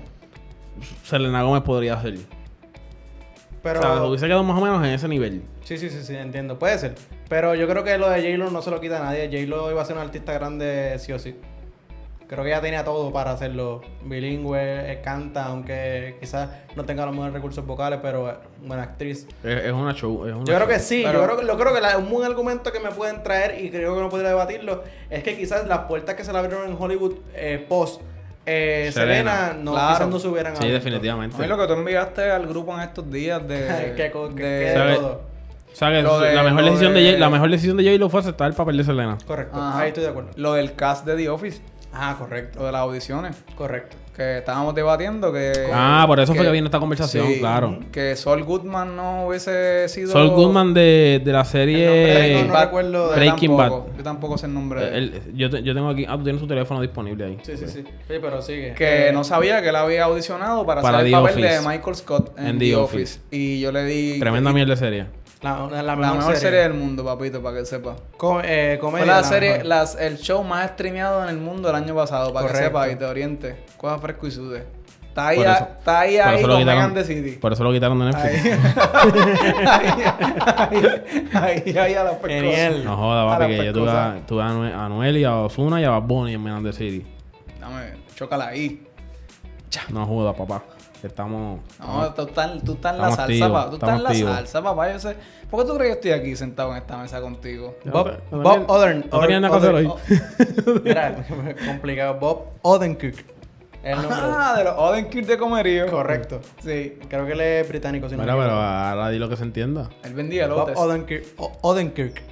Selena 1.04 1.42
Gómez 1.42 1.62
podría 1.62 2.00
ser. 2.00 2.18
Pero... 3.62 3.80
O 3.80 3.82
sea, 3.82 4.02
hubiese 4.04 4.26
quedado 4.26 4.42
más 4.42 4.58
o 4.58 4.60
menos 4.64 4.78
en 4.84 4.92
ese 4.92 5.06
nivel. 5.08 5.42
Sí, 5.64 5.76
sí, 5.76 5.90
sí, 5.90 6.02
sí, 6.02 6.14
entiendo. 6.16 6.58
Puede 6.58 6.78
ser. 6.78 6.94
Pero 7.28 7.54
yo 7.54 7.68
creo 7.68 7.84
que 7.84 7.98
lo 7.98 8.08
de 8.08 8.20
J-Lo 8.22 8.50
no 8.50 8.62
se 8.62 8.70
lo 8.70 8.80
quita 8.80 8.98
a 9.00 9.04
nadie. 9.04 9.26
J-Lo 9.26 9.70
iba 9.70 9.82
a 9.82 9.84
ser 9.84 9.96
un 9.96 10.02
artista 10.02 10.32
grande 10.32 10.96
sí 10.98 11.12
o 11.12 11.18
sí. 11.18 11.36
Creo 12.26 12.44
que 12.44 12.50
ella 12.50 12.60
tenía 12.60 12.84
todo 12.84 13.12
para 13.12 13.32
hacerlo. 13.32 13.82
Bilingüe, 14.04 14.92
eh, 14.92 15.00
canta, 15.02 15.46
aunque 15.46 16.16
quizás 16.20 16.48
no 16.76 16.84
tenga 16.84 17.04
los 17.04 17.12
mejores 17.12 17.34
recursos 17.34 17.66
vocales, 17.66 17.98
pero 18.00 18.30
es 18.30 18.36
buena 18.64 18.84
actriz. 18.84 19.26
Es, 19.42 19.64
es 19.64 19.72
una 19.72 19.92
show. 19.94 20.26
Es 20.26 20.32
una 20.34 20.44
Yo 20.44 20.54
creo 20.54 20.60
show. 20.60 20.68
que 20.68 20.78
sí, 20.78 21.02
Pero- 21.04 21.18
yo 21.18 21.24
creo 21.26 21.36
que, 21.40 21.46
yo 21.46 21.58
creo 21.58 21.74
que 21.74 21.80
la- 21.80 21.98
un 21.98 22.08
buen 22.08 22.24
argumento 22.24 22.70
que 22.72 22.78
me 22.80 22.92
pueden 22.92 23.22
traer 23.24 23.62
y 23.62 23.70
creo 23.70 23.94
que 23.96 24.00
no 24.00 24.08
podría 24.08 24.28
debatirlo 24.30 24.84
es 25.10 25.22
que 25.24 25.36
quizás 25.36 25.66
las 25.66 25.80
puertas 25.80 26.14
que 26.14 26.24
se 26.24 26.32
le 26.32 26.38
abrieron 26.38 26.70
en 26.70 26.76
Hollywood 26.80 27.16
eh, 27.34 27.66
post 27.68 28.00
eh, 28.51 28.90
Selena. 28.92 29.30
Selena, 29.36 29.62
no, 29.62 29.72
Claro. 29.72 29.94
quizás 29.94 30.09
no 30.09 30.18
se 30.18 30.28
hubieran 30.28 30.57
Sí, 30.57 30.68
definitivamente. 30.68 31.36
A 31.36 31.38
mí 31.40 31.46
lo 31.46 31.59
que 31.59 31.66
tú 31.66 31.72
enviaste 31.74 32.30
al 32.30 32.46
grupo 32.46 32.74
en 32.74 32.80
estos 32.80 33.11
días 33.11 33.46
de... 33.46 33.94
que, 33.96 34.11
que- 34.11 34.42
de- 34.42 34.74
que 34.74 34.94
todo. 34.96 35.22
O 35.72 35.76
sea, 35.76 35.88
que 35.90 36.03
Lo 36.03 36.18
de- 36.18 36.34
la, 36.34 36.42
mejor 36.42 36.61
lo 36.62 36.66
decisión 36.66 36.94
de... 36.94 37.01
de- 37.01 37.18
la 37.18 37.30
mejor 37.30 37.51
decisión 37.51 37.76
de 37.76 37.84
J-Lo 37.84 38.09
fue 38.11 38.20
aceptar 38.20 38.48
el 38.48 38.55
papel 38.57 38.76
de 38.76 38.84
Selena. 38.84 39.16
Correcto, 39.26 39.57
Ajá. 39.57 39.78
ahí 39.80 39.88
estoy 39.88 40.03
de 40.03 40.11
acuerdo. 40.11 40.30
Lo 40.36 40.55
del 40.55 40.74
cast 40.74 41.07
de 41.07 41.16
The 41.16 41.28
Office, 41.28 41.62
Ah, 41.93 42.14
correcto, 42.18 42.61
lo 42.61 42.66
de 42.66 42.72
las 42.72 42.80
audiciones, 42.82 43.36
correcto. 43.57 43.97
que 44.16 44.38
estábamos 44.38 44.74
debatiendo 44.74 45.32
que... 45.32 45.53
Ah, 45.72 46.05
por 46.07 46.20
eso 46.20 46.34
fue 46.34 46.45
que 46.45 46.51
vino 46.53 46.66
esta 46.66 46.78
conversación, 46.78 47.26
sí, 47.26 47.38
claro. 47.41 47.78
Que 47.91 48.14
Saul 48.16 48.45
Goodman 48.45 48.95
no 48.95 49.26
hubiese 49.26 49.88
sido... 49.88 50.12
Sol 50.12 50.28
Goodman 50.30 50.72
de, 50.74 51.20
de 51.24 51.32
la 51.32 51.41
El 51.41 51.47
serie... 51.47 52.34
nombre 52.34 52.45
no 52.55 52.61
recuerdo 52.61 53.11
Breaking 53.11 53.57
tampoco, 53.57 53.86
Bad. 53.88 53.97
Yo 53.97 54.03
tampoco 54.05 54.38
sé 54.38 54.47
el 54.47 54.55
nombre 54.55 54.80
de 54.84 54.99
él. 54.99 55.22
el- 55.26 55.36
yo, 55.36 55.49
te- 55.51 55.62
yo 55.62 55.74
tengo 55.74 55.88
aquí... 55.88 56.05
Ah, 56.09 56.16
tú 56.16 56.22
tienes 56.24 56.41
su 56.41 56.47
teléfono 56.47 56.80
disponible 56.82 57.24
ahí. 57.24 57.38
Sí, 57.43 57.57
sí, 57.57 57.66
sí. 57.66 57.82
Sí, 57.82 58.14
pero 58.20 58.41
sigue. 58.43 58.74
Que 58.74 59.09
Eh, 59.09 59.12
no 59.12 59.24
sabía 59.24 59.62
que 59.62 59.70
él 59.70 59.76
había 59.76 60.05
audicionado 60.05 60.64
para, 60.66 60.82
Para 60.82 60.99
hacer 60.99 61.07
el 61.09 61.12
papel 61.14 61.32
Office. 61.45 61.49
de 61.62 61.68
Michael 61.68 61.97
Scott 61.97 62.38
en, 62.38 62.47
En 62.47 62.59
The, 62.59 62.64
The 62.66 62.76
Office. 62.76 63.20
Y 63.30 63.61
yo 63.61 63.72
le 63.72 63.84
di... 63.84 64.18
Tremenda 64.20 64.51
y- 64.51 64.55
mierda 64.55 64.74
de 64.74 64.76
serie. 64.76 65.07
La, 65.43 65.66
la 65.70 65.82
La 65.82 65.97
mejor, 65.97 66.16
mejor, 66.16 66.34
serie. 66.34 66.41
serie 66.41 66.59
del 66.61 66.74
mundo, 66.74 67.03
papito, 67.05 67.43
para 67.43 67.57
que 67.59 67.64
sepa. 67.64 67.97
Co- 68.18 68.43
eh, 68.45 68.76
comedia, 68.80 69.05
Fue 69.05 69.07
la 69.14 69.20
la 69.22 69.24
serie, 69.26 69.64
las, 69.64 69.95
el 69.99 70.18
show 70.18 70.45
más 70.45 70.70
streameado 70.72 71.22
en 71.24 71.30
el 71.30 71.38
mundo 71.38 71.70
el 71.70 71.76
año 71.76 71.95
pasado, 71.95 72.32
para 72.32 72.47
Correcto. 72.47 72.59
que 72.59 72.64
sepa 72.66 72.88
y 72.91 72.97
te 72.97 73.05
oriente. 73.07 73.64
Coja 73.78 73.99
fresco 73.99 74.26
y 74.26 74.30
sude. 74.32 74.66
Está 75.09 75.28
ahí, 75.28 75.43
a- 75.43 75.53
está 75.55 76.01
ahí, 76.01 76.18
por 76.18 76.26
ahí 76.28 76.38
eso 76.38 76.47
lo 76.47 76.53
con 76.55 76.62
quitaron- 76.62 76.76
Megan 76.91 76.95
the 76.95 77.05
City. 77.05 77.30
Por 77.38 77.53
eso 77.55 77.64
lo 77.64 77.72
quitaron 77.72 77.99
de 77.99 78.05
Netflix. 78.05 78.45
Ahí, 78.93 80.82
ahí, 81.34 81.62
ahí, 81.66 81.78
ahí 81.78 81.95
a 81.95 82.05
la. 82.05 82.18
Genial. 82.22 82.84
No 82.84 82.97
joda, 82.97 83.38
papi, 83.38 83.57
que 83.57 83.64
yo 83.64 83.72
tuve 83.72 83.91
a, 83.91 84.16
tuve 84.26 84.43
a 84.43 84.84
Anuel 84.86 85.16
y 85.16 85.24
a 85.24 85.36
Ozuna 85.36 85.80
y 85.80 85.84
a 85.84 85.91
Bad 85.91 86.03
Bunny 86.03 86.34
en 86.34 86.43
Menan 86.43 86.62
de 86.62 86.72
City. 86.72 87.07
Dame, 87.59 87.95
chócala 88.14 88.49
ahí. 88.49 88.86
No 89.91 90.07
joda, 90.07 90.32
papá. 90.34 90.62
Estamos... 91.03 91.61
No, 91.78 92.12
tú 92.14 92.22
estás, 92.22 92.62
tú 92.62 92.72
estás 92.74 92.94
en 92.94 92.98
la 93.01 93.07
salsa, 93.09 93.22
activos, 93.24 93.48
papá. 93.51 93.68
Tú 93.70 93.74
estás 93.76 93.96
en 93.96 94.03
la 94.03 94.14
salsa, 94.34 94.62
papá. 94.62 94.92
Yo 94.92 94.98
sé. 94.98 95.16
¿Por 95.51 95.61
qué 95.64 95.70
tú 95.70 95.76
crees 95.78 95.96
que 95.96 96.09
estoy 96.09 96.11
aquí 96.20 96.36
sentado 96.36 96.70
en 96.72 96.76
esta 96.78 96.96
mesa 96.98 97.20
contigo? 97.20 97.76
Bob, 97.86 98.12
No 98.30 98.42
Bob 98.42 98.53
tenía- 98.53 98.66
Oden- 98.68 99.05
no 99.11 99.20
tenía 99.20 99.40
nada 99.40 99.61
que 99.61 99.66
hacer 99.66 99.74
Oden- 99.74 99.90
hoy. 100.66 100.80
Mira, 100.84 101.26
complicado. 101.66 102.14
Bob 102.20 102.44
Odenkirk. 102.62 103.24
El 103.82 103.96
nombre. 103.96 104.18
Ah, 104.20 104.55
de 104.59 104.64
los 104.64 104.74
Odenkirk 104.76 105.26
de 105.26 105.38
comerío. 105.38 105.86
Correcto. 105.90 106.40
Sí. 106.62 106.98
Creo 107.09 107.24
que 107.24 107.32
él 107.32 107.40
es 107.40 107.66
británico, 107.68 108.09
si 108.11 108.14
no 108.16 108.22
Mira, 108.22 108.36
me 108.36 108.42
pero 108.42 108.53
ahora 108.55 109.09
di 109.09 109.18
lo 109.18 109.28
que 109.30 109.36
se 109.38 109.42
entienda. 109.44 109.88
Él 110.05 110.12
vendía 110.12 110.46
Bob 110.48 110.59
lotes. 110.59 110.76
Odenkirk. 110.76 111.24
O- 111.38 111.53
Odenkirk. 111.62 112.22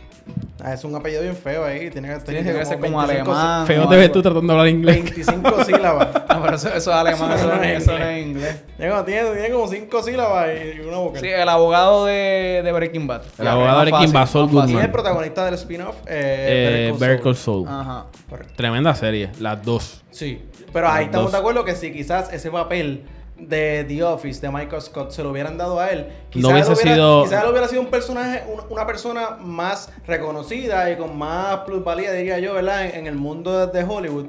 Ah, 0.61 0.75
es 0.75 0.83
un 0.85 0.93
apellido 0.95 1.23
bien 1.23 1.37
feo 1.37 1.65
ahí. 1.65 1.89
Tiene 1.91 2.09
que, 2.09 2.21
Tiene 2.21 2.53
que 2.53 2.65
ser 2.65 2.81
como 2.81 2.99
25 2.99 3.31
alemán. 3.33 3.67
Feo 3.67 3.89
te 3.89 3.97
ves 3.97 4.11
tú 4.11 4.21
tratando 4.23 4.47
de 4.53 4.59
hablar 4.59 4.69
inglés. 4.75 4.97
25 5.05 5.65
sílabas. 5.67 6.09
No, 6.29 6.43
pero 6.43 6.57
eso, 6.57 6.69
eso 6.69 6.77
es 6.91 6.97
alemán, 6.97 7.31
eso, 7.33 7.47
no 7.47 7.63
es- 7.63 7.83
eso 7.83 7.97
no 7.99 8.05
es 8.05 8.27
inglés. 8.27 8.63
Tiene, 8.77 9.03
tiene, 9.05 9.51
como 9.51 9.69
5 9.69 10.03
sílabas 10.03 10.49
y 10.77 10.81
una 10.81 10.97
boca. 10.99 11.21
Sí, 11.21 11.29
el 11.29 11.49
abogado 11.49 12.07
de, 12.07 12.63
de 12.65 12.73
Breaking 12.73 13.07
Bad. 13.07 13.23
El 13.39 13.45
Ya, 13.45 13.53
abogado 13.53 13.79
de 13.85 13.91
Breaking 13.91 14.13
Bad, 14.13 14.27
Saul. 14.27 14.45
Y 14.47 14.49
es 14.59 14.65
el 14.65 14.73
Goodman. 14.73 14.93
protagonista 14.93 15.45
del 15.45 15.55
spin-off. 15.55 15.97
Eh, 16.07 16.89
Eh, 16.91 16.95
Better 16.99 17.21
Call 17.21 17.37
Saul. 17.37 17.67
Ajá. 17.69 18.07
Correcto. 18.29 18.55
Tremenda 18.57 18.95
serie, 18.97 19.31
las 19.39 19.63
dos. 19.65 20.03
Sí, 20.11 20.43
pero 20.73 20.89
ahí 20.89 21.05
Los 21.05 21.07
estamos 21.07 21.25
dos. 21.27 21.33
de 21.33 21.39
acuerdo 21.39 21.65
que 21.65 21.77
si 21.77 21.93
quizás 21.93 22.33
ese 22.33 22.51
papel 22.51 23.05
de 23.39 23.85
The 23.87 24.03
Office 24.03 24.41
de 24.41 24.51
Michael 24.51 24.83
Scott 24.83 25.11
se 25.13 25.23
lo 25.23 25.31
hubieran 25.31 25.57
dado 25.57 25.79
a 25.81 25.91
él, 25.91 26.09
quizás, 26.31 26.43
No 26.43 26.49
hubiera, 26.51 26.75
sido- 26.75 27.23
quizás 27.25 27.45
él 27.45 27.51
hubiera 27.51 27.69
sido 27.69 27.81
un 27.83 27.89
personaje, 27.89 28.43
un- 28.53 28.61
una 28.71 28.87
persona 28.87 29.37
más 29.41 29.91
reconocida 30.07 30.91
y 30.91 30.97
con 30.97 31.17
más 31.17 31.59
plusvalía, 31.59 32.13
diría 32.13 32.39
yo, 32.39 32.55
¿verdad? 32.55 32.87
En, 32.87 32.97
en 33.01 33.07
el 33.07 33.15
mundo 33.15 33.67
de, 33.67 33.85
Hollywood. 33.85 34.27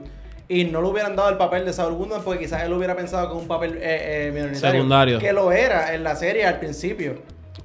Y 0.48 0.64
no 0.66 0.82
le 0.82 0.88
hubieran 0.88 1.16
dado 1.16 1.30
el 1.30 1.38
papel 1.38 1.64
de 1.66 1.74
Saul 1.74 1.94
Goodman 1.94 2.22
porque 2.24 2.40
quizás 2.46 2.64
él 2.64 2.74
hubiera 2.74 2.96
pensado 2.96 3.30
que 3.30 3.36
un 3.38 3.48
papel 3.48 3.78
eh, 3.82 4.28
eh, 4.28 4.32
minoritario. 4.34 4.72
Secundario. 4.80 5.20
Que 5.20 5.32
lo 5.34 5.52
era 5.52 5.94
en 5.94 6.04
la 6.04 6.16
serie 6.16 6.46
al 6.46 6.60
principio. 6.60 7.16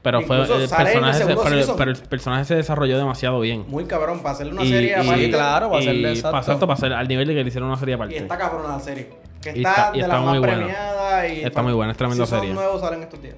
Pero 0.05 0.20
fue 0.20 0.36
Incluso 0.36 0.61
el 0.62 0.68
personaje, 0.68 1.18
se, 1.18 1.24
pero, 1.24 1.76
pero 1.76 1.90
el 1.90 1.96
personaje 1.96 2.44
se 2.44 2.55
desarrolló 2.57 2.98
demasiado 2.98 3.40
bien. 3.40 3.64
Muy 3.68 3.86
cabrón, 3.86 4.18
para 4.20 4.34
hacerle 4.34 4.52
una 4.52 4.62
Y- 4.62 4.68
serie 4.68 4.90
y- 4.90 4.92
aparte. 4.92 5.30
claro, 5.30 5.68
para 5.70 5.80
hacerle 5.80 6.09
y- 6.09 6.12
exacto. 6.12 6.30
para- 6.30 6.42
exacto, 6.42 6.66
para 6.66 6.74
hacer 6.76 6.92
al 6.92 7.09
nivel 7.09 7.26
de 7.26 7.34
que 7.34 7.42
le 7.42 7.48
hicieron 7.48 7.68
una 7.70 7.78
serie 7.78 7.94
Y 7.94 7.96
aparte. 7.96 8.16
está 8.18 8.36
cabrona 8.38 8.68
la 8.68 8.80
serie. 8.80 9.09
Que 9.40 9.50
Y 9.50 9.57
está, 9.59 9.70
está- 9.70 9.88
y 9.88 9.92
de 9.94 10.00
está 10.02 10.14
las 10.14 10.22
más 10.22 10.28
muy 10.30 10.38
buena. 10.38 10.55
premiadas. 10.57 11.28
Y 11.32 11.40
Está 11.42 11.62
muy 11.62 11.72
buena, 11.72 11.92
es 11.92 11.98
tremenda 11.98 12.24
si 12.26 12.30
son 12.30 12.38
serie. 12.40 12.55
nuevos 12.55 12.80
salen 12.82 13.02
estos 13.02 13.22
días. 13.22 13.34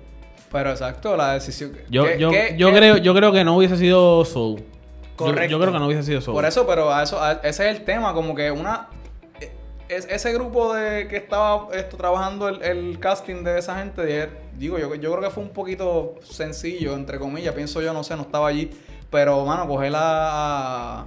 Pero 0.51 0.71
exacto, 0.71 1.17
la 1.17 1.35
decisión. 1.35 1.73
Yo, 1.89 2.05
¿Qué- 2.05 2.19
yo, 2.19 2.31
qué- 2.31 2.55
yo, 2.59 2.69
qué- 2.71 2.77
creo, 2.77 2.97
yo 2.97 3.15
creo 3.15 3.31
que 3.33 3.45
no 3.45 3.57
hubiese 3.57 3.77
sido 3.77 4.25
Soul. 4.25 4.59
Yo- 4.59 4.65
Correcto. 5.15 5.51
Yo, 5.53 5.61
creo 5.61 5.73
que 5.73 5.79
no 5.79 5.87
hubiese 5.87 6.03
sido 6.03 6.21
Soul. 6.21 6.35
Por 6.35 6.45
eso, 6.47 6.67
pero 6.67 6.93
a 6.93 7.03
eso, 7.05 7.23
a- 7.23 7.33
ese 7.45 7.71
es 7.71 7.77
el 7.79 7.85
tema, 7.85 8.13
como 8.13 8.35
que 8.35 8.51
una. 8.51 8.89
Es- 9.89 10.07
ese 10.11 10.33
grupo 10.33 10.75
de 10.75 11.09
que 11.09 11.17
estaba 11.17 11.69
esto, 11.75 11.97
trabajando 11.97 12.49
el, 12.49 12.63
el 12.63 12.99
casting 12.99 13.43
de 13.45 13.59
esa 13.59 13.79
gente, 13.79 14.03
de- 14.03 14.29
digo, 14.59 14.79
yo, 14.79 14.95
yo 14.95 15.11
creo 15.13 15.23
que 15.23 15.31
fue 15.31 15.43
un 15.43 15.51
poquito 15.51 16.15
sencillo, 16.23 16.95
entre 16.95 17.19
comillas, 17.19 17.55
pienso 17.55 17.81
yo, 17.81 17.93
no 17.93 18.03
sé, 18.05 18.17
no 18.17 18.23
estaba 18.23 18.49
allí. 18.49 18.71
Pero, 19.11 19.45
mano, 19.45 19.69
coger 19.69 19.93
a, 19.95 21.07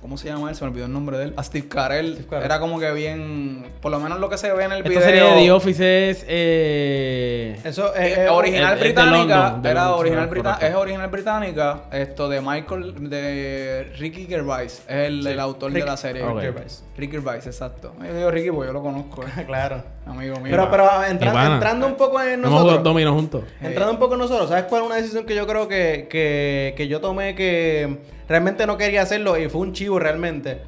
¿Cómo 0.00 0.16
se 0.16 0.28
llama 0.28 0.48
él? 0.48 0.56
Se 0.56 0.64
me 0.64 0.70
olvidó 0.70 0.86
el 0.86 0.92
nombre 0.92 1.18
de 1.18 1.24
él. 1.24 1.34
A 1.36 1.42
Steve 1.44 1.68
Carell. 1.68 2.14
Steve 2.14 2.26
Carell. 2.28 2.44
Era 2.46 2.58
como 2.58 2.80
que 2.80 2.90
bien. 2.92 3.66
Por 3.82 3.90
lo 3.92 4.00
menos 4.00 4.18
lo 4.18 4.30
que 4.30 4.38
se 4.38 4.50
ve 4.52 4.64
en 4.64 4.72
el 4.72 4.78
Esta 4.78 4.88
video. 4.88 5.02
serie 5.04 5.22
de 5.22 5.34
The 5.34 5.52
Office 5.52 6.10
es. 6.10 6.24
Eh, 6.26 7.60
Eso 7.64 7.94
Eh, 7.94 8.12
es, 8.12 8.18
es- 8.18 8.30
original 8.30 8.74
de 8.76 8.80
británica, 8.80 9.36
London, 9.36 9.62
de 9.62 9.70
era 9.70 9.80
London, 9.84 10.00
original 10.00 10.28
brita- 10.28 10.58
es 10.62 10.74
original 10.74 11.08
británica, 11.10 11.80
esto 11.92 12.28
de 12.30 12.40
Michael, 12.40 13.10
de 13.10 13.92
Ricky 13.98 14.26
Gervais, 14.26 14.82
es 14.88 15.06
el, 15.08 15.26
el 15.26 15.38
autor 15.38 15.70
Rick- 15.72 15.84
de 15.84 15.90
la 15.90 15.96
serie. 15.96 16.22
Ok. 16.24 16.40
Gervais. 16.40 16.82
Ricky 16.96 17.12
Gervais, 17.12 17.46
exacto. 17.46 17.92
Yo 18.02 18.14
digo 18.14 18.30
Ricky 18.30 18.50
porque 18.50 18.68
yo 18.68 18.72
lo 18.72 18.82
conozco, 18.82 19.22
eh, 19.22 19.44
claro. 19.46 19.82
amigo 20.06 20.36
mío. 20.40 20.50
Pero, 20.50 20.70
pero 20.70 20.84
entra- 21.04 21.30
Mi 21.30 21.36
pana. 21.36 21.54
entrando 21.54 21.86
un 21.86 21.94
poco 21.96 22.20
en 22.22 22.40
nosotros. 22.40 22.82
dominos 22.82 23.14
juntos. 23.14 23.44
Entrando 23.60 23.92
un 23.92 23.98
poco 23.98 24.14
en 24.14 24.20
nosotros, 24.20 24.48
¿sabes 24.48 24.64
cuál 24.64 24.80
es 24.82 24.86
una 24.86 24.96
decisión 24.96 25.24
que 25.26 25.34
yo 25.34 25.46
creo 25.46 25.68
que, 25.68 26.08
que, 26.10 26.74
que 26.76 26.88
yo 26.88 27.00
tomé 27.02 27.34
que 27.34 27.98
realmente 28.30 28.66
no 28.66 28.78
quería 28.78 29.02
hacerlo 29.02 29.36
y 29.36 29.50
fue 29.50 29.60
un 29.60 29.74
chivo 29.74 29.98
realmente? 29.98 30.62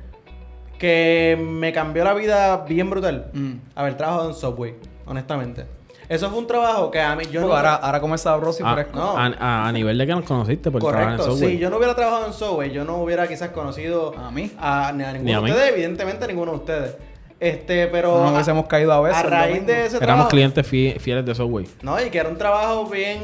Que 0.78 1.38
me 1.40 1.72
cambió 1.72 2.02
la 2.04 2.12
vida 2.12 2.56
bien 2.68 2.90
brutal. 2.90 3.30
Mm. 3.32 3.52
Haber 3.76 3.96
trabajado 3.96 4.28
en 4.28 4.34
Subway, 4.34 4.74
honestamente. 5.06 5.64
Eso 6.08 6.28
fue 6.28 6.40
un 6.40 6.46
trabajo 6.48 6.90
que 6.90 7.00
a 7.00 7.14
mí 7.14 7.24
yo 7.30 7.40
no... 7.40 7.54
ahora, 7.54 7.76
ahora 7.76 8.00
como 8.00 8.14
es 8.16 8.20
sabroso 8.20 8.62
y 8.62 8.66
Ah, 8.66 8.74
fresco. 8.74 8.98
no. 8.98 9.16
a, 9.16 9.26
a- 9.38 9.68
a 9.68 9.72
nivel 9.72 9.96
de 9.96 10.06
que 10.06 10.12
nos 10.12 10.24
conociste 10.24 10.70
por 10.70 10.80
trabajar 10.82 11.12
en 11.12 11.16
Correcto, 11.18 11.36
Subway. 11.36 11.52
si 11.52 11.58
yo 11.58 11.70
no 11.70 11.76
hubiera 11.76 11.94
trabajado 11.94 12.26
en 12.26 12.32
Subway, 12.34 12.70
yo 12.72 12.84
no 12.84 12.96
hubiera 12.96 13.26
quizás 13.28 13.50
conocido 13.50 14.12
A 14.18 14.30
mí. 14.30 14.50
a, 14.58 14.92
ni 14.94 15.04
a 15.04 15.12
ninguno 15.12 15.24
Ni 15.24 15.32
a 15.32 15.40
de 15.40 15.50
ustedes, 15.52 15.72
evidentemente 15.72 16.24
a 16.24 16.26
ninguno 16.28 16.50
de 16.52 16.58
ustedes. 16.58 16.96
Este, 17.42 17.88
pero 17.88 18.18
No 18.18 18.22
nos 18.26 18.32
hubiésemos 18.34 18.66
caído 18.66 18.92
a 18.92 19.00
veces. 19.00 19.18
a 19.18 19.22
el 19.24 19.30
raíz 19.32 19.66
de 19.66 19.72
ese 19.86 19.96
Éramos 19.96 20.00
trabajo, 20.06 20.28
clientes 20.28 20.64
fie- 20.70 21.00
fieles 21.00 21.26
de 21.26 21.34
Subway. 21.34 21.66
No, 21.82 22.00
y 22.00 22.08
que 22.08 22.18
era 22.18 22.28
un 22.28 22.38
trabajo 22.38 22.86
bien. 22.88 23.18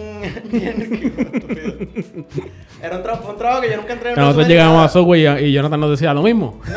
bien 0.50 0.82
estúpido. 0.82 1.74
Era 2.82 2.96
un, 2.96 3.02
tra- 3.04 3.16
fue 3.20 3.30
un 3.30 3.38
trabajo 3.38 3.60
que 3.60 3.70
yo 3.70 3.76
nunca 3.76 3.92
entré 3.92 4.10
en 4.10 4.16
Nosotros 4.16 4.48
llegamos 4.48 4.84
a. 4.84 4.88
Subway 4.88 5.24
y, 5.24 5.44
y 5.46 5.52
Jonathan 5.52 5.78
nos 5.78 5.90
decía 5.92 6.12
lo 6.14 6.22
mismo. 6.24 6.60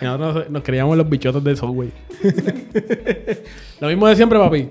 y 0.00 0.04
nosotros 0.04 0.34
nos, 0.34 0.50
nos 0.50 0.62
creíamos 0.64 0.96
los 0.96 1.08
bichotos 1.08 1.44
de 1.44 1.54
Subway. 1.56 1.92
lo 3.80 3.88
mismo 3.88 4.08
de 4.08 4.16
siempre, 4.16 4.38
papi. 4.38 4.68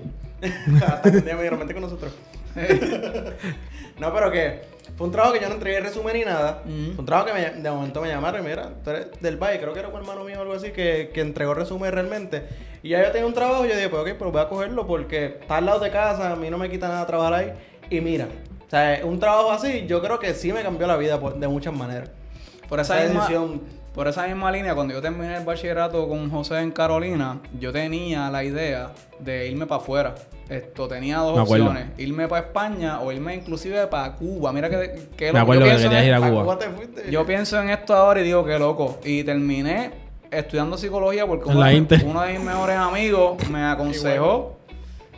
Hasta 0.86 1.10
que 1.10 1.16
un 1.18 1.24
día 1.24 1.34
me 1.36 1.40
dieron, 1.40 1.58
"Vente 1.58 1.72
con 1.72 1.82
nosotros. 1.84 2.12
no, 3.98 4.12
pero 4.12 4.30
que 4.30 4.60
fue 4.96 5.06
un 5.06 5.12
trabajo 5.12 5.34
que 5.34 5.40
yo 5.40 5.48
no 5.48 5.54
entregué 5.54 5.80
resumen 5.80 6.14
ni 6.16 6.24
nada. 6.24 6.62
Mm. 6.64 6.86
Fue 6.92 6.98
un 7.00 7.06
trabajo 7.06 7.26
que 7.28 7.32
me- 7.34 7.62
de 7.62 7.70
momento 7.70 8.00
me 8.00 8.08
llamaron 8.08 8.44
y 8.44 8.48
mira, 8.48 8.70
tú 8.84 8.90
eres 8.90 9.08
del 9.20 9.36
Valle, 9.36 9.58
creo 9.60 9.72
que 9.72 9.80
era 9.80 9.88
un 9.88 9.96
hermano 9.96 10.24
mío 10.24 10.38
o 10.38 10.42
algo 10.42 10.54
así, 10.54 10.70
que, 10.70 11.10
que 11.12 11.20
entregó 11.20 11.54
resumen 11.54 11.92
realmente. 11.92 12.46
Y 12.82 12.90
ya 12.90 13.04
yo 13.04 13.10
tenía 13.10 13.26
un 13.26 13.34
trabajo 13.34 13.64
y 13.66 13.68
yo 13.68 13.74
dije, 13.74 13.88
pues 13.88 14.02
ok, 14.02 14.18
pues 14.18 14.32
voy 14.32 14.40
a 14.40 14.48
cogerlo 14.48 14.86
porque 14.86 15.38
está 15.40 15.56
al 15.58 15.66
lado 15.66 15.80
de 15.80 15.90
casa, 15.90 16.32
a 16.32 16.36
mí 16.36 16.48
no 16.50 16.58
me 16.58 16.70
quita 16.70 16.88
nada 16.88 17.06
trabajar 17.06 17.34
ahí. 17.34 17.52
Y 17.90 18.00
mira, 18.00 18.26
o 18.66 18.70
sea, 18.70 19.00
un 19.04 19.18
trabajo 19.20 19.50
así, 19.52 19.86
yo 19.86 20.00
creo 20.02 20.18
que 20.18 20.34
sí 20.34 20.52
me 20.52 20.62
cambió 20.62 20.86
la 20.86 20.96
vida 20.96 21.18
de 21.18 21.48
muchas 21.48 21.74
maneras. 21.74 22.10
Por 22.68 22.80
esa, 22.80 22.96
Esa 22.98 23.04
misma, 23.12 23.20
decisión- 23.28 23.60
por 23.96 24.06
esa 24.06 24.26
misma 24.28 24.52
línea, 24.52 24.74
cuando 24.76 24.94
yo 24.94 25.02
terminé 25.02 25.38
el 25.38 25.44
bachillerato 25.44 26.06
con 26.08 26.30
José 26.30 26.60
en 26.60 26.70
Carolina, 26.70 27.40
yo 27.58 27.72
tenía 27.72 28.30
la 28.30 28.44
idea 28.44 28.92
de 29.18 29.48
irme 29.48 29.66
para 29.66 29.80
afuera. 29.80 30.14
Esto 30.48 30.86
tenía 30.86 31.18
dos 31.18 31.36
opciones: 31.38 31.86
irme 31.98 32.28
para 32.28 32.46
España 32.46 33.00
o 33.00 33.10
irme 33.10 33.34
inclusive 33.34 33.86
para 33.88 34.12
Cuba. 34.12 34.52
Mira 34.52 34.70
que, 34.70 35.08
que 35.16 35.32
Me 35.32 35.40
loco. 35.40 35.42
acuerdo 35.42 35.60
yo 35.62 35.66
que 35.66 35.70
pienso 35.72 35.88
querías 35.88 36.02
en- 36.02 36.08
ir 36.08 36.14
a 36.14 36.20
¿Para 36.20 36.30
Cuba. 36.32 36.42
Cuba 36.44 36.58
te 36.58 36.68
fuiste? 36.68 37.10
Yo 37.10 37.26
pienso 37.26 37.60
en 37.60 37.70
esto 37.70 37.96
ahora 37.96 38.20
y 38.20 38.24
digo 38.24 38.44
que 38.44 38.58
loco. 38.58 38.98
Y 39.02 39.24
terminé 39.24 39.90
estudiando 40.30 40.76
psicología 40.76 41.26
porque 41.26 41.48
uno 41.48 41.64
de 42.22 42.32
mis 42.34 42.40
mejores 42.42 42.76
amigos 42.76 43.48
me 43.48 43.64
aconsejó. 43.64 44.55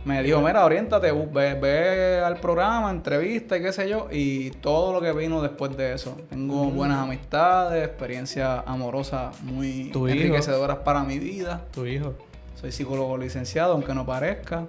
Me 0.09 0.23
dijo, 0.23 0.41
mira, 0.41 0.65
oriéntate, 0.65 1.13
ve, 1.13 1.53
ve 1.55 2.21
al 2.25 2.41
programa, 2.41 2.91
entrevista 2.91 3.59
y 3.59 3.63
qué 3.63 3.73
sé 3.75 3.91
yo. 3.91 4.09
Y 4.11 4.53
todo 4.53 4.95
lo 4.95 5.03
que 5.03 5.13
vino 5.13 5.43
después 5.43 5.77
de 5.77 5.93
eso. 5.93 6.17
Tengo 6.31 6.71
buenas 6.71 6.97
amistades, 7.05 7.87
experiencias 7.87 8.63
amorosas 8.65 9.39
muy 9.43 9.91
Tu 9.93 10.09
hijo. 10.09 10.17
enriquecedoras 10.17 10.79
para 10.79 11.03
mi 11.05 11.19
vida. 11.19 11.61
Tu 11.75 11.85
hijo. 11.85 12.15
Soy 12.55 12.73
psicólogo 12.73 13.19
licenciado, 13.19 13.75
aunque 13.75 13.93
no 13.93 14.07
parezca. 14.07 14.65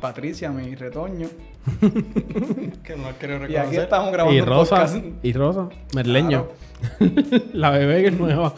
Patricia, 0.00 0.50
mi 0.52 0.72
retoño. 0.76 1.26
Que 2.84 2.96
no 2.96 3.08
quiero 3.18 3.34
Y 3.34 3.44
aquí 3.44 3.52
reconocer. 3.56 3.80
estamos 3.82 4.12
grabando 4.12 4.38
Y 4.38 4.40
Rosa. 4.42 4.76
podcast. 4.76 4.96
Y 5.24 5.32
Rosa. 5.32 5.68
Merleño. 5.92 6.46
la 7.52 7.70
bebé 7.70 8.02
que 8.02 8.08
es 8.10 8.16
nueva. 8.18 8.54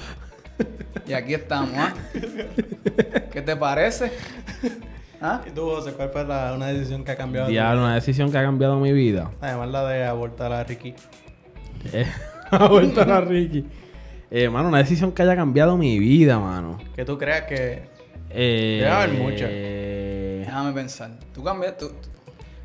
Y 1.08 1.14
aquí 1.14 1.32
estamos, 1.32 1.70
¿ah? 1.76 1.94
¿Qué 3.32 3.40
te 3.40 3.56
parece? 3.56 4.12
¿Ah? 5.20 5.42
¿Y 5.46 5.50
tú, 5.50 5.62
José, 5.66 5.92
cuál 5.92 6.08
fue 6.10 6.24
la, 6.24 6.52
una 6.54 6.68
decisión 6.68 7.04
que 7.04 7.12
ha 7.12 7.16
cambiado? 7.16 7.46
tu 7.46 7.52
Diablo, 7.52 7.82
una 7.82 7.94
decisión 7.94 8.30
que 8.32 8.38
ha 8.38 8.42
cambiado 8.42 8.78
mi 8.80 8.92
vida. 8.92 9.30
Además 9.40 9.68
la 9.70 9.86
de 9.88 10.04
abortar 10.06 10.52
a 10.52 10.64
Ricky. 10.64 10.94
Eh, 11.92 12.06
vuelto 12.70 13.02
a 13.02 13.20
Ricky. 13.20 13.66
Eh, 14.30 14.48
mano, 14.48 14.68
una 14.68 14.78
decisión 14.78 15.12
que 15.12 15.22
haya 15.22 15.36
cambiado 15.36 15.76
mi 15.76 15.98
vida, 15.98 16.38
mano. 16.38 16.78
Que 16.94 17.04
tú 17.04 17.18
creas 17.18 17.42
que... 17.42 17.82
Eh, 18.30 18.78
Debe 18.80 18.88
haber 18.90 19.10
muchas. 19.10 19.48
eh, 19.50 20.42
Déjame 20.46 20.72
pensar. 20.72 21.10
Tú 21.34 21.42
cambias. 21.42 21.76
Tú, 21.76 21.88
tú- 21.88 22.08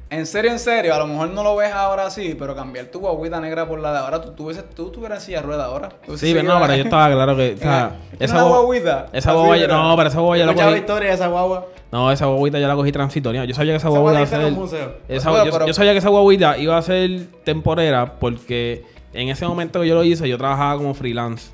en 0.09 0.25
serio, 0.25 0.51
en 0.51 0.59
serio, 0.59 0.93
a 0.93 0.99
lo 0.99 1.07
mejor 1.07 1.29
no 1.31 1.43
lo 1.43 1.55
ves 1.55 1.71
ahora 1.73 2.09
sí, 2.09 2.35
pero 2.37 2.55
cambiar 2.55 2.85
tu 2.85 2.99
guaguita 2.99 3.39
negra 3.41 3.67
por 3.67 3.79
la 3.79 3.91
de 3.91 3.97
ahora, 3.99 4.21
tú, 4.21 4.45
hubieses- 4.49 4.69
tú 4.75 4.89
tuvieras 4.91 5.23
silla 5.23 5.41
rueda 5.41 5.65
ahora. 5.65 5.89
Sí, 6.15 6.31
pero 6.33 6.43
no, 6.43 6.59
pero 6.61 6.75
yo 6.75 6.83
estaba 6.83 7.11
claro 7.11 7.35
que. 7.35 7.53
o 7.55 7.57
sea, 7.57 7.95
esa 8.19 8.41
guagua- 8.43 8.61
guaguita. 8.65 9.07
Esa 9.13 9.29
así, 9.31 9.37
guagua, 9.37 9.57
yo- 9.57 9.67
no, 9.67 9.95
pero 9.97 10.09
esa 10.09 10.19
guagua 10.19 10.37
yo 10.37 10.45
la 10.45 10.53
cogí. 10.53 10.75
historia 10.77 11.09
de 11.09 11.15
esa 11.15 11.27
guagua. 11.27 11.65
No, 11.91 12.11
esa 12.11 12.25
guaguita 12.25 12.59
yo 12.59 12.67
la 12.67 12.75
cogí 12.75 12.91
transitoria. 12.91 13.45
Yo 13.45 13.55
sabía 13.55 13.73
que 13.73 13.77
esa 13.77 13.89
guaguita 13.89 14.21
iba 14.21 14.37
a 14.47 14.49
guagua 14.49 14.67
ser. 14.67 15.67
yo, 15.67 15.73
sabía 15.73 15.91
que 15.93 15.97
esa 15.99 16.09
guaguita 16.09 16.57
iba 16.57 16.77
a 16.77 16.81
ser 16.81 17.25
temporera 17.43 18.19
porque 18.19 18.83
en 19.13 19.29
ese 19.29 19.47
momento 19.47 19.81
que 19.81 19.87
yo 19.87 19.95
lo 19.95 20.03
hice, 20.03 20.27
yo 20.27 20.37
trabajaba 20.37 20.77
como 20.77 20.93
freelance. 20.93 21.51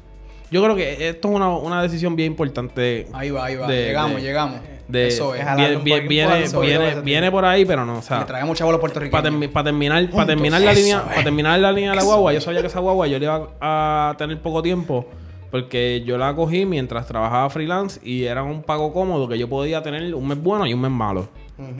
Yo 0.50 0.62
creo 0.64 0.76
que 0.76 1.08
esto 1.10 1.30
es 1.30 1.34
una, 1.36 1.50
una 1.56 1.82
decisión 1.82 2.16
bien 2.16 2.32
importante. 2.34 3.08
Ahí 3.14 3.30
va, 3.30 3.46
ahí 3.46 3.56
va. 3.56 3.68
de- 3.68 3.86
llegamos, 3.86 4.16
de- 4.18 4.22
llegamos. 4.22 4.60
De, 4.92 5.08
Eso 5.08 5.34
es. 5.34 5.46
Viene, 5.56 5.78
viene, 5.78 6.08
viene, 6.08 6.36
poquito 6.50 6.62
viene, 6.62 7.02
viene 7.02 7.32
por 7.32 7.46
ahí, 7.46 7.66
pero 7.66 7.86
no. 7.86 8.00
O 8.00 8.02
sea, 8.02 8.20
Le 8.20 8.26
traemos 8.26 8.58
chavos 8.58 8.72
a 8.72 8.74
los 8.74 8.82
para 8.82 8.94
puertorriqueños. 8.94 9.64
terminar, 9.64 10.10
para 10.10 10.28
terminar 10.28 10.62
la 10.62 10.74
línea, 10.74 11.04
para 11.04 11.24
terminar 11.24 11.60
la 11.60 11.72
línea 11.72 11.92
de 11.92 11.96
la 11.96 12.04
guagua, 12.04 12.34
yo 12.34 12.42
sabía 12.42 12.62
que 12.62 12.68
esa 12.68 12.80
guagua 12.80 13.08
yo 13.08 13.18
le 13.20 13.26
iba 13.26 13.50
a 13.62 14.16
tener 14.18 14.42
poco 14.42 14.62
tiempo 14.62 15.08
porque 15.52 16.04
yo 16.06 16.18
la 16.18 16.34
cogí 16.34 16.66
mientras 16.66 17.06
trabajaba 17.06 17.50
freelance 17.50 18.00
y 18.04 18.24
era 18.24 18.42
un 18.42 18.64
pago 18.64 18.94
cómodo 18.94 19.28
que 19.28 19.38
yo 19.38 19.50
podía 19.50 19.84
tener 19.84 20.16
un 20.16 20.28
mes 20.28 20.42
bueno 20.42 20.66
y 20.66 20.74
un 20.74 20.82
mes 20.82 20.92
malo. 20.92 21.28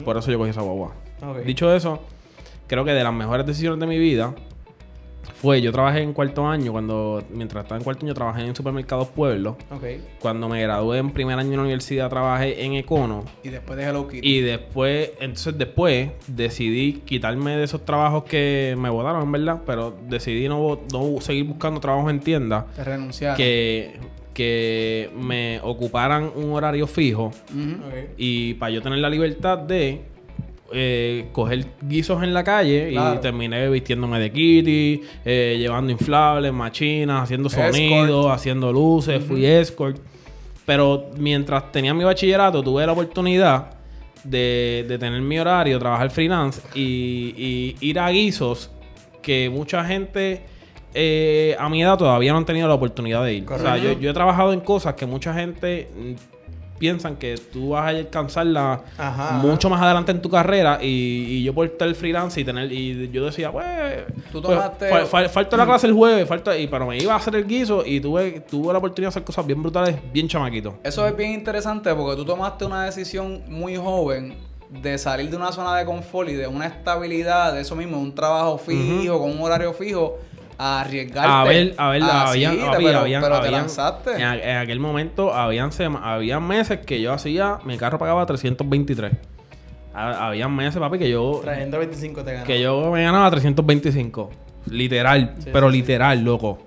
Por 0.04 0.16
eso 0.16 0.30
yo 0.30 0.38
cogí 0.38 0.50
esa 0.50 0.60
guagua. 0.60 0.94
Dicho 1.44 1.74
eso, 1.74 2.00
creo 2.66 2.84
que 2.84 2.92
de 2.92 3.02
las 3.02 3.12
mejores 3.12 3.46
decisiones 3.46 3.80
de 3.80 3.86
mi 3.86 3.98
vida 3.98 4.34
fue 5.40 5.60
yo 5.60 5.72
trabajé 5.72 6.02
en 6.02 6.12
cuarto 6.12 6.46
año 6.46 6.72
cuando 6.72 7.22
mientras 7.30 7.64
estaba 7.64 7.78
en 7.78 7.84
cuarto 7.84 8.04
año 8.06 8.14
trabajé 8.14 8.42
en 8.42 8.54
supermercados 8.54 9.08
Pueblo. 9.08 9.56
Ok. 9.70 9.84
Cuando 10.20 10.48
me 10.48 10.62
gradué 10.62 10.98
en 10.98 11.10
primer 11.10 11.38
año 11.38 11.50
de 11.50 11.56
la 11.56 11.62
universidad 11.62 12.08
trabajé 12.10 12.64
en 12.64 12.74
Econo. 12.74 13.24
Y 13.42 13.48
después 13.48 13.76
de 13.76 13.84
Hello 13.84 14.06
Kitty. 14.08 14.26
Y 14.28 14.40
después, 14.40 15.10
entonces 15.20 15.56
después 15.58 16.10
decidí 16.26 17.02
quitarme 17.04 17.56
de 17.56 17.64
esos 17.64 17.84
trabajos 17.84 18.24
que 18.24 18.76
me 18.78 18.88
botaron, 18.90 19.22
en 19.22 19.32
verdad, 19.32 19.62
pero 19.66 19.96
decidí 20.08 20.48
no, 20.48 20.80
no 20.92 21.20
seguir 21.20 21.44
buscando 21.44 21.80
trabajos 21.80 22.10
en 22.10 22.20
tiendas 22.20 22.64
Te 22.74 22.84
renunciaron. 22.84 23.36
que, 23.36 23.96
que 24.34 25.10
me 25.16 25.60
ocuparan 25.62 26.30
un 26.34 26.52
horario 26.52 26.86
fijo. 26.86 27.26
Ok. 27.26 28.10
y 28.16 28.54
para 28.54 28.70
yo 28.72 28.82
tener 28.82 28.98
la 28.98 29.10
libertad 29.10 29.58
de 29.58 30.02
eh, 30.72 31.26
coger 31.32 31.66
guisos 31.82 32.22
en 32.22 32.32
la 32.34 32.42
calle 32.44 32.90
Claro. 32.90 33.16
y 33.16 33.20
terminé 33.20 33.68
vistiéndome 33.68 34.18
de 34.18 34.30
kitty, 34.32 35.02
eh, 35.24 35.56
llevando 35.58 35.92
inflables, 35.92 36.52
machinas, 36.52 37.22
haciendo 37.22 37.48
sonidos, 37.48 38.26
haciendo 38.30 38.72
luces, 38.72 39.22
fui 39.24 39.44
escort. 39.46 39.98
Pero 40.64 41.10
mientras 41.18 41.72
tenía 41.72 41.92
mi 41.94 42.04
bachillerato, 42.04 42.62
tuve 42.62 42.86
la 42.86 42.92
oportunidad 42.92 43.70
de, 44.24 44.84
de 44.88 44.98
tener 44.98 45.20
mi 45.20 45.38
horario, 45.38 45.78
trabajar 45.78 46.10
freelance 46.10 46.60
y, 46.74 47.34
y 47.36 47.76
ir 47.88 47.98
a 47.98 48.08
guisos 48.10 48.70
que 49.20 49.50
mucha 49.50 49.84
gente 49.84 50.42
eh, 50.94 51.56
a 51.58 51.68
mi 51.68 51.82
edad 51.82 51.96
todavía 51.98 52.32
no 52.32 52.38
han 52.38 52.44
tenido 52.44 52.68
la 52.68 52.74
oportunidad 52.74 53.24
de 53.24 53.34
ir. 53.34 53.44
O 53.50 53.58
sea, 53.58 53.76
yo, 53.78 53.98
yo 53.98 54.10
he 54.10 54.14
trabajado 54.14 54.52
en 54.52 54.60
cosas 54.60 54.94
que 54.94 55.06
mucha 55.06 55.32
gente 55.34 55.88
piensan 56.78 57.16
que 57.16 57.36
tú 57.52 57.70
vas 57.70 57.84
a 57.84 57.88
alcanzarla 57.88 58.82
Ajá, 58.98 59.32
mucho 59.34 59.70
más 59.70 59.80
adelante 59.80 60.10
en 60.12 60.20
tu 60.20 60.28
carrera 60.28 60.78
y, 60.82 60.86
y 60.86 61.42
yo 61.44 61.54
por 61.54 61.66
estar 61.66 61.92
freelance 61.94 62.40
y 62.40 62.44
tener 62.44 62.72
y 62.72 63.10
yo 63.10 63.24
decía 63.24 63.52
pues, 63.52 63.64
Tú 64.32 64.42
pues, 64.42 64.58
tomaste- 64.58 64.90
fal- 64.90 65.06
fal- 65.06 65.28
falta 65.28 65.56
la 65.56 65.66
clase 65.66 65.86
el 65.86 65.92
jueves 65.92 66.26
falta 66.28 66.56
y 66.58 66.66
pero 66.66 66.86
me 66.86 66.98
iba 66.98 67.12
a 67.12 67.16
hacer 67.16 67.36
el 67.36 67.46
guiso 67.46 67.84
y 67.86 68.00
tuve 68.00 68.40
tuve 68.40 68.72
la 68.72 68.78
oportunidad 68.78 69.06
de 69.08 69.12
hacer 69.12 69.24
cosas 69.24 69.46
bien 69.46 69.62
brutales 69.62 69.96
bien 70.12 70.26
chamaquito. 70.28 70.74
Eso 70.82 71.06
es 71.06 71.16
bien 71.16 71.32
interesante 71.32 71.94
porque 71.94 72.16
tú 72.16 72.24
tomaste 72.24 72.64
una 72.64 72.84
decisión 72.84 73.42
muy 73.48 73.76
joven 73.76 74.34
de 74.70 74.96
salir 74.96 75.28
de 75.30 75.36
una 75.36 75.52
zona 75.52 75.76
de 75.76 75.84
confort 75.84 76.30
y 76.30 76.32
de 76.32 76.46
una 76.46 76.66
estabilidad, 76.66 77.52
de 77.52 77.60
eso 77.60 77.76
mismo, 77.76 77.98
un 78.00 78.14
trabajo 78.14 78.56
fijo, 78.56 79.18
con 79.18 79.30
un 79.30 79.42
horario 79.42 79.72
fijo, 79.74 80.18
a 80.64 80.80
arriesgarte. 80.82 81.30
a 81.32 81.44
ver 81.44 81.74
a 81.76 81.88
ver 81.90 82.02
Ah, 82.04 82.24
habían, 82.28 82.54
sí, 82.54 82.60
papi, 82.64 82.84
pero, 82.84 82.98
habían- 83.00 83.22
pero 83.22 83.34
te 83.40 83.46
habían- 83.46 83.60
lanzaste. 83.62 84.14
en, 84.16 84.22
a- 84.22 84.36
en 84.36 84.56
aquel 84.58 84.78
momento 84.80 85.32
habían 85.34 85.72
sema- 85.72 86.14
habían 86.14 86.46
meses 86.46 86.80
que 86.86 87.00
yo 87.00 87.12
hacía 87.12 87.58
mi 87.64 87.76
carro 87.76 87.98
pagaba 87.98 88.24
323 88.26 89.12
Ha- 89.94 90.28
habían 90.28 90.54
meses 90.54 90.78
papi 90.80 90.98
que 90.98 91.10
yo 91.10 91.40
Trayendo 91.42 91.78
25 91.78 92.24
te 92.24 92.32
ganas. 92.32 92.46
que 92.46 92.60
yo 92.62 92.90
me 92.90 93.02
ganaba 93.02 93.30
325 93.30 94.30
literal 94.70 95.34
Sí, 95.38 95.50
pero 95.52 95.68
sí, 95.68 95.74
sí. 95.76 95.80
literal 95.80 96.22
loco 96.24 96.58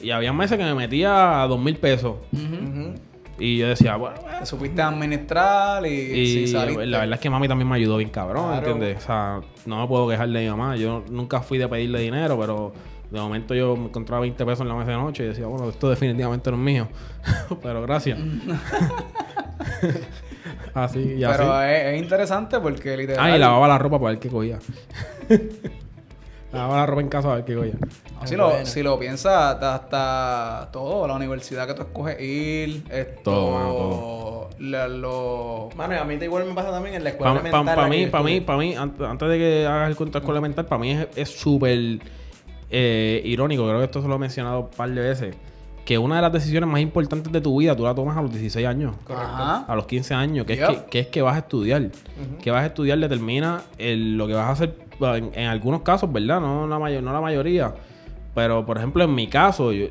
Y 0.00 0.10
había 0.10 0.32
meses 0.34 0.58
que 0.58 0.64
me 0.64 0.74
metía 0.74 1.42
a 1.42 1.46
dos 1.46 1.58
mil 1.58 1.76
pesos. 1.76 2.16
Ujú. 2.32 2.94
Y 3.38 3.56
yo 3.58 3.68
decía, 3.68 3.96
bueno, 3.96 4.16
Te 4.38 4.44
supiste 4.46 4.82
administrar 4.82 5.84
y, 5.86 5.88
y 5.90 6.26
sí 6.26 6.46
saliste. 6.46 6.86
la 6.86 6.98
verdad 7.00 7.14
es 7.14 7.20
que 7.20 7.30
mami 7.30 7.48
también 7.48 7.68
me 7.68 7.76
ayudó 7.76 7.96
bien 7.96 8.10
cabrón, 8.10 8.48
Claro. 8.48 8.66
¿entiendes? 8.72 8.98
O 9.02 9.06
sea, 9.06 9.40
no 9.66 9.80
me 9.80 9.88
puedo 9.88 10.06
quejar 10.08 10.28
de 10.28 10.40
mi 10.42 10.48
mamá. 10.50 10.76
Yo 10.76 11.02
nunca 11.10 11.40
fui 11.40 11.56
de 11.58 11.66
pedirle 11.66 11.98
dinero, 12.00 12.38
pero 12.38 12.72
de 13.10 13.20
momento 13.20 13.54
yo 13.54 13.76
me 13.76 13.86
encontraba 13.86 14.22
20 14.22 14.44
pesos 14.44 14.60
en 14.62 14.68
la 14.68 14.74
mesa 14.74 14.90
de 14.92 14.96
noche 14.96 15.24
y 15.24 15.28
decía, 15.28 15.46
bueno, 15.46 15.68
esto 15.68 15.90
definitivamente 15.90 16.50
no 16.50 16.56
es 16.56 16.62
mío. 16.62 16.88
pero 17.62 17.82
gracias. 17.82 18.18
así, 20.74 21.14
y 21.18 21.24
así. 21.24 21.34
Pero 21.38 21.62
es, 21.62 21.84
es 21.94 22.02
interesante 22.02 22.58
porque 22.60 22.96
literal. 22.96 23.24
Ah, 23.32 23.36
y 23.36 23.38
lavaba 23.38 23.68
la 23.68 23.78
ropa 23.78 23.98
para 23.98 24.10
ver 24.10 24.18
qué 24.18 24.28
cogía. 24.28 24.58
lavaba 26.52 26.76
la 26.78 26.86
ropa 26.86 27.00
en 27.02 27.08
casa 27.08 27.28
para 27.28 27.36
ver 27.36 27.44
qué 27.44 27.54
cogía. 27.54 27.74
No, 28.20 28.26
si, 28.26 28.36
lo, 28.36 28.64
si 28.66 28.82
lo 28.82 28.98
piensas, 28.98 29.32
hasta, 29.54 29.74
hasta 29.74 30.68
todo, 30.72 31.06
la 31.06 31.14
universidad 31.14 31.66
que 31.66 31.74
tú 31.74 31.82
escoges 31.82 32.20
ir, 32.20 32.82
esto, 32.90 33.22
Todo, 33.22 33.50
mano, 33.52 33.72
todo. 33.72 34.50
la- 34.60 34.88
lo- 34.88 35.68
Mano, 35.76 35.94
y 35.94 35.98
a 35.98 36.04
mí 36.04 36.14
igual 36.22 36.44
me 36.46 36.54
pasa 36.54 36.70
también 36.70 36.94
en 36.94 37.04
la 37.04 37.10
escuela 37.10 37.34
Para 37.34 37.40
elemental. 37.48 37.76
la 37.76 37.84
que 37.90 37.90
mí, 37.90 38.06
para 38.06 38.24
mí, 38.24 38.40
para 38.40 38.58
mí, 38.58 38.74
ant- 38.74 39.08
antes 39.10 39.28
de 39.28 39.38
que 39.38 39.66
hagas 39.66 39.90
el 39.90 39.96
cuento 39.96 40.18
escuela 40.18 40.38
elemental, 40.38 40.64
para 40.66 40.80
mí 40.80 40.92
es- 40.92 41.08
es 41.16 41.28
súper 41.28 41.98
eh, 42.70 43.22
irónico, 43.24 43.64
creo 43.64 43.78
que 43.78 43.84
esto 43.84 44.02
se 44.02 44.08
lo 44.08 44.16
he 44.16 44.18
mencionado 44.18 44.60
un 44.60 44.70
par 44.70 44.90
de 44.90 45.00
veces, 45.00 45.36
que 45.84 45.98
una 45.98 46.16
de 46.16 46.22
las 46.22 46.32
decisiones 46.32 46.68
más 46.68 46.80
importantes 46.80 47.30
de 47.30 47.40
tu 47.40 47.58
vida 47.60 47.76
tú 47.76 47.82
la 47.84 47.94
tomas 47.94 48.16
a 48.16 48.22
los 48.22 48.30
16 48.32 48.66
años. 48.66 48.94
Correcto. 49.04 49.28
Ajá. 49.30 49.64
A 49.68 49.76
los 49.76 49.86
15 49.86 50.14
años, 50.14 50.46
que, 50.46 50.56
Yep. 50.56 50.70
es, 50.70 50.76
que, 50.78 50.84
que 50.90 50.98
es 51.00 51.06
que 51.08 51.22
vas 51.22 51.36
a 51.36 51.38
estudiar. 51.40 51.90
Que 52.42 52.50
vas 52.50 52.62
a 52.62 52.66
estudiar 52.66 52.98
determina 52.98 53.62
el- 53.78 54.16
lo 54.16 54.26
que 54.26 54.32
vas 54.34 54.46
a 54.48 54.52
hacer 54.52 54.74
en, 55.00 55.30
en 55.34 55.46
algunos 55.48 55.82
casos, 55.82 56.10
¿verdad? 56.12 56.40
No 56.40 56.66
la, 56.66 56.78
mayo- 56.78 57.02
no 57.02 57.12
la 57.12 57.20
mayoría. 57.20 57.74
Pero, 58.34 58.64
por 58.64 58.78
ejemplo, 58.78 59.04
en 59.04 59.14
mi 59.14 59.26
caso, 59.28 59.72
yo, 59.72 59.86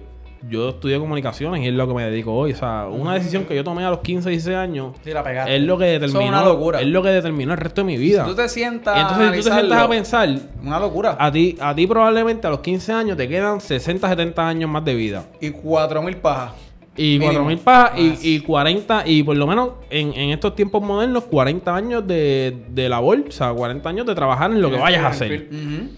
yo 0.50 0.70
estudié 0.70 1.00
comunicaciones 1.00 1.62
y 1.64 1.68
es 1.68 1.74
lo 1.74 1.88
que 1.88 1.94
me 1.94 2.04
dedico 2.04 2.34
hoy. 2.34 2.52
O 2.52 2.56
sea, 2.56 2.88
una 2.90 3.14
decisión 3.14 3.46
que 3.46 3.56
yo 3.56 3.64
tomé 3.64 3.84
a 3.86 3.90
los 3.90 4.00
15, 4.00 4.30
16 4.30 4.56
años 4.58 4.94
Sí, 5.04 5.12
la 5.12 5.24
pegaste. 5.24 5.56
es 5.56 5.62
lo 5.64 5.78
que 5.78 5.86
determinó, 5.86 6.20
Eso 6.20 6.22
es 6.22 6.30
una 6.30 6.44
locura. 6.46 6.82
es 6.82 6.88
lo 6.88 7.02
que 7.02 7.10
determinó 7.10 7.54
el 7.54 7.58
resto 7.60 7.82
de 7.82 7.86
mi 7.86 7.98
vida. 7.98 8.24
Si 8.26 8.30
tú 8.32 8.36
te 8.36 8.50
sientas 8.50 8.98
entonces, 9.00 9.32
si 9.38 9.44
tú 9.44 9.50
te 9.50 9.56
sientas 9.56 9.80
a 9.82 9.88
pensar, 9.90 10.30
Una 10.64 10.80
locura. 10.80 11.16
a 11.20 11.32
ti, 11.32 11.58
a 11.60 11.74
ti 11.74 11.88
probablemente 11.88 12.46
a 12.48 12.50
los 12.50 12.60
15 12.60 12.92
años 12.94 13.18
te 13.18 13.28
quedan 13.28 13.62
60, 13.62 14.08
70 14.10 14.48
años 14.48 14.70
más 14.70 14.84
de 14.84 14.96
vida. 14.96 15.26
Y 15.40 15.52
cuatro 15.52 16.02
mil 16.02 16.18
pajas. 16.18 16.52
Y 16.96 17.14
Mínimo. 17.18 17.26
4 17.32 17.46
mil 17.46 17.58
pajas 17.58 18.00
y, 18.00 18.36
y 18.36 18.40
40, 18.42 19.04
y 19.08 19.24
por 19.24 19.36
lo 19.36 19.48
menos 19.48 19.70
en, 19.90 20.14
en 20.14 20.30
estos 20.30 20.56
tiempos 20.56 20.84
modernos, 20.84 21.24
40 21.24 21.76
años 21.76 22.06
de, 22.08 22.56
de 22.70 22.88
labor, 22.88 23.24
o 23.28 23.32
sea, 23.32 23.52
40 23.52 23.90
años 23.90 24.06
de 24.06 24.14
trabajar 24.14 24.52
en 24.52 24.62
lo 24.62 24.70
que 24.70 24.78
vayas 24.78 25.04
a 25.04 25.08
hacer. 25.08 25.32
invertir. 25.32 25.60
Ujú. 25.60 25.90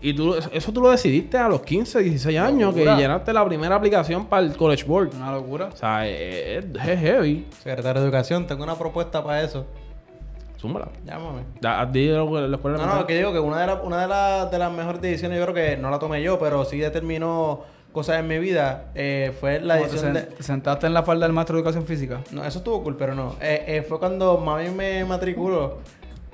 Y 0.00 0.12
tú, 0.14 0.34
eso 0.52 0.72
tú 0.72 0.80
lo 0.82 0.90
decidiste 0.90 1.38
a 1.38 1.48
los 1.48 1.62
15, 1.62 2.00
16 2.00 2.38
años, 2.38 2.74
que 2.74 2.84
llenaste 2.84 3.32
la 3.32 3.44
primera 3.44 3.74
aplicación 3.76 4.26
para 4.26 4.42
el 4.46 4.56
College 4.56 4.84
Board. 4.84 5.14
Una 5.16 5.32
locura. 5.32 5.70
O 5.72 5.76
sea, 5.76 6.06
es, 6.06 6.64
es 6.64 7.00
heavy. 7.00 7.46
Secretario 7.62 8.02
de 8.02 8.06
Educación, 8.08 8.46
tengo 8.46 8.62
una 8.62 8.76
propuesta 8.76 9.24
para 9.24 9.42
eso. 9.42 9.66
Zúmbala. 10.60 10.88
Llámame. 11.04 11.42
Da- 11.60 11.80
a 11.80 11.90
ti 11.90 12.08
lo 12.08 12.26
que- 12.32 12.40
la 12.48 12.56
escuela 12.56 12.78
No, 12.78 12.94
no, 12.94 13.06
que 13.06 13.16
digo 13.16 13.32
que 13.32 13.40
una 13.40 13.60
de, 13.60 13.66
las 13.66 13.78
una 13.84 14.00
de, 14.02 14.08
las 14.08 14.50
de 14.50 14.58
las 14.58 14.72
mejores 14.72 15.00
decisiones, 15.00 15.38
yo 15.38 15.44
creo 15.46 15.54
que 15.54 15.76
no 15.76 15.90
la 15.90 15.98
tomé 15.98 16.22
yo, 16.22 16.38
pero 16.38 16.64
sí 16.64 16.78
determinó 16.78 17.60
cosas 17.92 18.20
en 18.20 18.28
mi 18.28 18.38
vida, 18.38 18.86
eh, 18.94 19.34
fue 19.40 19.60
la 19.60 19.76
te, 19.78 19.84
decisión 19.84 20.10
sen- 20.10 20.14
de... 20.14 20.22
te 20.22 20.42
sentaste 20.42 20.86
en 20.86 20.94
la 20.94 21.02
falda 21.02 21.26
del 21.26 21.32
maestro 21.34 21.56
de 21.56 21.60
educación 21.60 21.86
física. 21.86 22.20
No, 22.32 22.44
eso 22.44 22.58
estuvo 22.58 22.82
cool, 22.82 22.96
pero 22.96 23.14
no. 23.14 23.36
Eh, 23.40 23.64
eh, 23.66 23.82
fue 23.82 23.98
cuando 23.98 24.38
mami 24.38 24.68
me 24.70 25.04
matriculó 25.04 25.78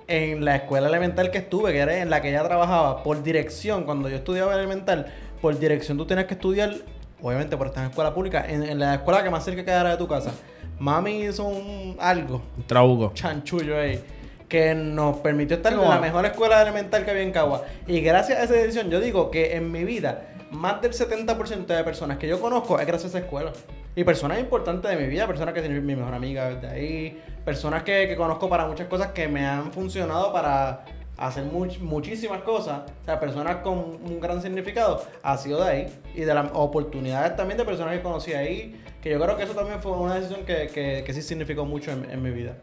en 0.08 0.44
la 0.44 0.56
escuela 0.56 0.88
elemental 0.88 1.30
que 1.30 1.38
estuve, 1.38 1.72
que 1.72 1.78
era 1.78 1.98
en 1.98 2.10
la 2.10 2.20
que 2.20 2.30
ella 2.30 2.42
trabajaba, 2.44 3.02
por 3.02 3.22
dirección, 3.22 3.84
cuando 3.84 4.08
yo 4.08 4.16
estudiaba 4.16 4.54
elemental, 4.54 5.06
por 5.40 5.58
dirección 5.58 5.96
tú 5.98 6.06
tienes 6.06 6.26
que 6.26 6.34
estudiar, 6.34 6.74
obviamente 7.20 7.56
por 7.56 7.68
estar 7.68 7.84
en 7.84 7.90
escuela 7.90 8.14
pública, 8.14 8.44
en, 8.48 8.62
en 8.62 8.78
la 8.78 8.94
escuela 8.94 9.22
que 9.22 9.30
más 9.30 9.44
cerca 9.44 9.64
quedara 9.64 9.90
de 9.90 9.96
tu 9.96 10.08
casa. 10.08 10.32
Mami 10.78 11.22
hizo 11.24 11.44
un 11.44 11.96
algo, 12.00 12.42
Un 12.56 12.64
Trabuco. 12.66 13.12
chanchullo 13.14 13.78
ahí, 13.78 14.02
que 14.48 14.74
nos 14.74 15.18
permitió 15.18 15.56
estar 15.56 15.72
en 15.72 15.80
la 15.80 15.98
mejor 15.98 16.26
escuela 16.26 16.60
elemental 16.60 17.04
que 17.04 17.10
había 17.10 17.22
en 17.22 17.32
Cagua. 17.32 17.62
Y 17.86 18.00
gracias 18.00 18.38
a 18.38 18.42
esa 18.44 18.54
decisión, 18.54 18.90
yo 18.90 19.00
digo 19.00 19.30
que 19.30 19.56
en 19.56 19.70
mi 19.70 19.84
vida, 19.84 20.28
más 20.50 20.82
del 20.82 20.92
70% 20.92 21.66
de 21.66 21.84
personas 21.84 22.18
que 22.18 22.26
yo 22.28 22.40
conozco 22.40 22.78
es 22.78 22.86
gracias 22.86 23.14
a 23.14 23.18
esa 23.18 23.24
escuela. 23.26 23.52
Y 23.94 24.04
personas 24.04 24.40
importantes 24.40 24.90
de 24.90 24.96
mi 24.96 25.06
vida, 25.06 25.26
personas 25.26 25.54
que 25.54 25.62
son 25.62 25.86
mi 25.86 25.94
mejor 25.94 26.14
amiga 26.14 26.48
de 26.54 26.66
ahí, 26.68 27.22
personas 27.44 27.82
que, 27.82 28.06
que 28.08 28.16
conozco 28.16 28.48
para 28.48 28.66
muchas 28.66 28.86
cosas 28.88 29.08
que 29.08 29.28
me 29.28 29.44
han 29.46 29.72
funcionado 29.72 30.32
para 30.32 30.84
hacer 31.16 31.44
much- 31.44 31.78
muchísimas 31.80 32.42
cosas. 32.42 32.82
O 33.02 33.04
sea, 33.04 33.20
personas 33.20 33.56
con 33.56 33.78
un 33.78 34.20
gran 34.20 34.40
significado 34.42 35.02
ha 35.22 35.36
sido 35.36 35.62
de 35.64 35.70
ahí. 35.70 35.98
Y 36.14 36.22
de 36.22 36.34
las 36.34 36.50
oportunidades 36.54 37.36
también 37.36 37.58
de 37.58 37.64
personas 37.64 37.96
que 37.96 38.02
conocí 38.02 38.32
ahí, 38.32 38.80
que 39.02 39.10
yo 39.10 39.20
creo 39.20 39.36
que 39.36 39.42
eso 39.44 39.54
también 39.54 39.80
fue 39.80 39.92
una 39.92 40.14
decisión 40.16 40.44
que, 40.44 40.68
que, 40.68 41.02
que 41.04 41.12
sí 41.12 41.22
significó 41.22 41.64
mucho 41.64 41.90
en, 41.90 42.08
en 42.10 42.22
mi 42.22 42.30
vida. 42.30 42.56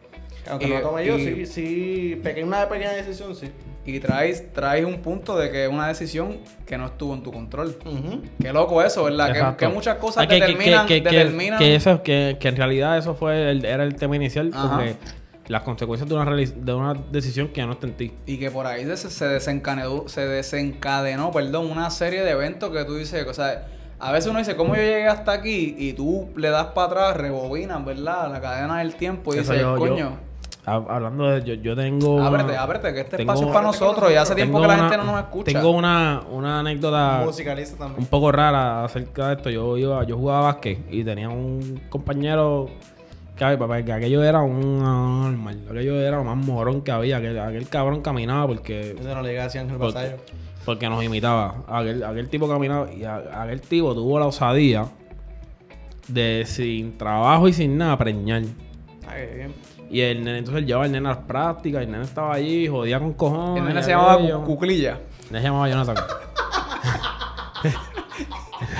Aunque 0.50 0.66
Y- 0.66 0.70
no 0.70 0.76
la 0.76 0.82
tomé 0.82 1.06
yo, 1.06 1.18
y- 1.18 1.26
sí, 1.26 1.46
sí, 1.46 2.20
pequeña, 2.24 2.46
una 2.48 2.70
pequeña 2.70 2.92
decisión, 2.92 3.36
sí. 3.36 3.50
Y 3.86 4.00
traes, 4.00 4.54
traes 4.54 4.86
un 4.86 5.02
punto 5.02 5.38
de 5.38 5.50
que 5.50 5.64
es 5.66 5.70
una 5.72 5.88
decisión 5.88 6.38
que 6.66 6.78
no 6.78 6.86
estuvo 6.86 7.14
en 7.16 7.24
tu 7.24 7.32
control. 7.32 7.76
Qué 8.40 8.54
loco 8.54 8.84
eso, 8.84 9.04
¿verdad? 9.06 9.56
Que, 9.58 9.68
muchas 9.68 9.96
cosas 9.98 10.24
Ah, 10.24 10.28
que- 10.28 10.36
determinan, 10.36 10.86
que, 10.86 11.02
que, 11.02 11.10
determinan 11.10 11.58
que 11.60 11.76
eso, 11.76 12.04
que, 12.04 12.38
que 12.40 12.48
en 12.50 12.56
realidad 12.56 12.98
eso 12.98 13.16
fue 13.16 13.50
el- 13.52 13.66
era 13.66 13.84
el 13.84 13.96
tema 13.96 14.16
inicial, 14.16 14.52
Ajá. 14.54 14.76
porque 14.78 14.96
las 15.48 15.64
consecuencias 15.64 16.08
de 16.08 16.14
una, 16.16 16.36
de 16.36 16.74
una 16.74 16.94
decisión 17.12 17.48
que 17.48 17.66
no 17.66 17.72
está 17.72 17.88
en 17.88 17.94
ti. 17.94 18.14
Y 18.28 18.38
que 18.38 18.52
por 18.52 18.68
ahí 18.68 18.86
se, 18.96 19.10
se 19.10 19.26
desencadenó, 19.28 20.08
se 20.08 20.28
desencadenó, 20.28 21.32
perdón, 21.32 21.72
una 21.72 21.90
serie 21.90 22.24
de 22.24 22.32
eventos 22.32 22.70
que 22.72 22.84
tú 22.86 22.96
dices, 22.96 23.26
o 23.28 23.34
sea, 23.34 23.66
a 23.98 24.12
veces 24.12 24.30
uno 24.30 24.38
dice, 24.40 24.56
¿cómo 24.56 24.76
yo 24.76 24.82
llegué 24.84 25.08
hasta 25.08 25.32
aquí? 25.32 25.76
Y 25.80 25.94
tú 25.94 26.30
le 26.36 26.50
das 26.50 26.68
para 26.68 26.88
atrás, 26.88 27.18
rebobinas, 27.18 27.84
¿verdad? 27.84 28.32
La 28.32 28.40
cadena 28.40 28.80
del 28.80 28.94
tiempo 28.96 29.34
y 29.34 29.40
dices, 29.40 29.60
yo- 29.60 29.76
coño, 29.78 30.20
Hablando 30.76 31.28
de. 31.30 31.44
Yo, 31.44 31.54
yo 31.56 31.76
tengo. 31.76 32.22
ábrete, 32.24 32.56
ábrete, 32.58 32.94
que 32.94 33.00
este 33.02 33.18
tengo- 33.18 33.32
espacio 33.32 33.48
es 33.48 33.54
para 33.54 33.68
nosotros 33.68 34.12
y 34.12 34.16
hace 34.16 34.36
tiempo 34.36 34.62
que 34.62 34.68
la 34.68 34.74
una- 34.76 34.90
gente 34.90 34.98
no 34.98 35.12
nos 35.12 35.20
escucha. 35.22 35.52
Tengo 35.52 35.72
una, 35.72 36.22
una 36.32 36.60
anécdota 36.60 37.22
Musicalista 37.26 37.74
un 37.76 37.80
también. 37.80 38.06
poco 38.08 38.32
rara 38.32 38.84
acerca 38.86 39.28
de 39.30 39.36
esto. 39.36 39.50
Yo 39.50 39.78
iba, 39.78 40.04
yo 40.06 40.18
jugaba 40.18 40.42
básquet 40.42 40.80
y 40.92 41.04
tenía 41.04 41.30
un 41.30 41.82
compañero 41.90 42.68
que, 43.36 43.44
ay, 43.46 43.58
que 43.86 43.94
aquello 43.94 44.24
era 44.24 44.42
un 44.42 44.80
normal. 44.80 45.60
Aquello 45.70 45.96
era 46.02 46.18
lo 46.18 46.24
más 46.24 46.38
morón 46.38 46.82
que 46.82 46.92
había. 46.92 47.18
Aquel, 47.18 47.40
aquel 47.40 47.68
cabrón 47.70 48.02
caminaba 48.02 48.48
porque. 48.48 48.96
Eso 49.00 49.16
no 49.16 49.22
le 49.22 49.30
diga 49.30 49.46
así 49.46 49.58
a 49.58 49.62
Ángel 49.62 49.78
Por- 49.78 49.94
Basayo. 49.94 50.18
Porque 50.66 50.88
nos 50.90 51.04
imitaba. 51.04 51.64
Aquel, 51.68 52.04
aquel 52.04 52.30
tipo 52.30 52.48
caminaba 52.48 52.92
y 52.94 53.04
a- 53.04 53.42
aquel 53.44 53.62
tipo 53.62 53.96
tuvo 53.96 54.20
la 54.20 54.28
osadía 54.28 54.86
de 56.08 56.44
sin 56.46 56.98
trabajo 56.98 57.48
y 57.48 57.54
sin 57.54 57.78
nada 57.78 57.98
preñar. 57.98 58.42
Qué 58.44 59.36
bien. 59.36 59.54
Y 59.90 60.02
el 60.02 60.24
nene, 60.24 60.40
entonces 60.40 60.62
él 60.62 60.68
llevaba 60.68 60.86
al 60.86 60.92
nene 60.92 61.10
a 61.10 61.14
las 61.14 61.24
prácticas, 61.24 61.82
el 61.82 61.92
nene 61.92 62.04
estaba 62.04 62.34
allí, 62.36 62.68
jodía 62.68 63.00
con 63.00 63.14
cojones. 63.14 63.64
El 63.64 63.68
nene 63.70 63.82
se 63.84 63.90
llamaba. 63.92 64.18
Cu- 64.20 64.44
Cuclilla. 64.46 65.00
El 65.28 65.32
nene 65.32 65.40
se 65.42 65.48
llamaba 65.48 65.70
Jonathan. 65.70 65.96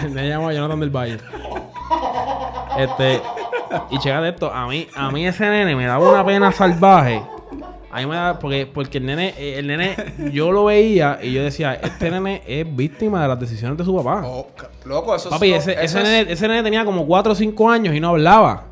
el 0.04 0.14
nene 0.14 0.28
se 0.28 0.30
llamaba 0.30 0.54
Jonathan 0.54 0.80
del 0.80 0.90
Valle. 0.90 1.18
Este, 2.78 3.22
y 3.90 4.00
chécate 4.00 4.30
esto, 4.30 4.52
a 4.54 4.68
mí, 4.68 4.88
a 4.96 5.12
mí 5.12 5.26
ese 5.26 5.46
nene 5.50 5.76
me 5.76 5.86
daba 5.86 6.10
una 6.10 6.26
pena 6.26 6.52
salvaje. 6.52 7.22
A 7.92 8.02
mí 8.02 8.06
me 8.06 8.16
da, 8.16 8.38
porque, 8.38 8.68
porque 8.72 9.00
el 9.00 9.06
nene, 9.08 9.34
el 9.58 9.66
nene, 9.66 9.96
yo 10.32 10.52
lo 10.52 10.66
veía 10.66 11.18
y 11.24 11.34
yo 11.34 11.44
decía, 11.44 11.74
este 11.74 12.12
nene 12.12 12.44
es 12.46 12.76
víctima 12.76 13.24
de 13.24 13.28
las 13.28 13.40
decisiones 13.40 13.78
de 13.80 13.84
su 13.84 13.96
papá. 13.98 14.22
Oh, 14.26 14.48
ca- 14.56 14.70
loco, 14.86 15.16
eso 15.16 15.30
Papi, 15.32 15.54
eso- 15.54 15.72
ese, 15.72 15.84
eso 15.84 15.98
ese, 15.98 16.00
es- 16.00 16.04
nene, 16.04 16.32
ese 16.34 16.48
nene 16.48 16.64
tenía 16.64 16.86
como 16.86 17.06
4 17.08 17.32
o 17.32 17.36
5 17.36 17.70
años 17.70 17.96
y 17.96 18.00
no 18.00 18.10
hablaba. 18.10 18.66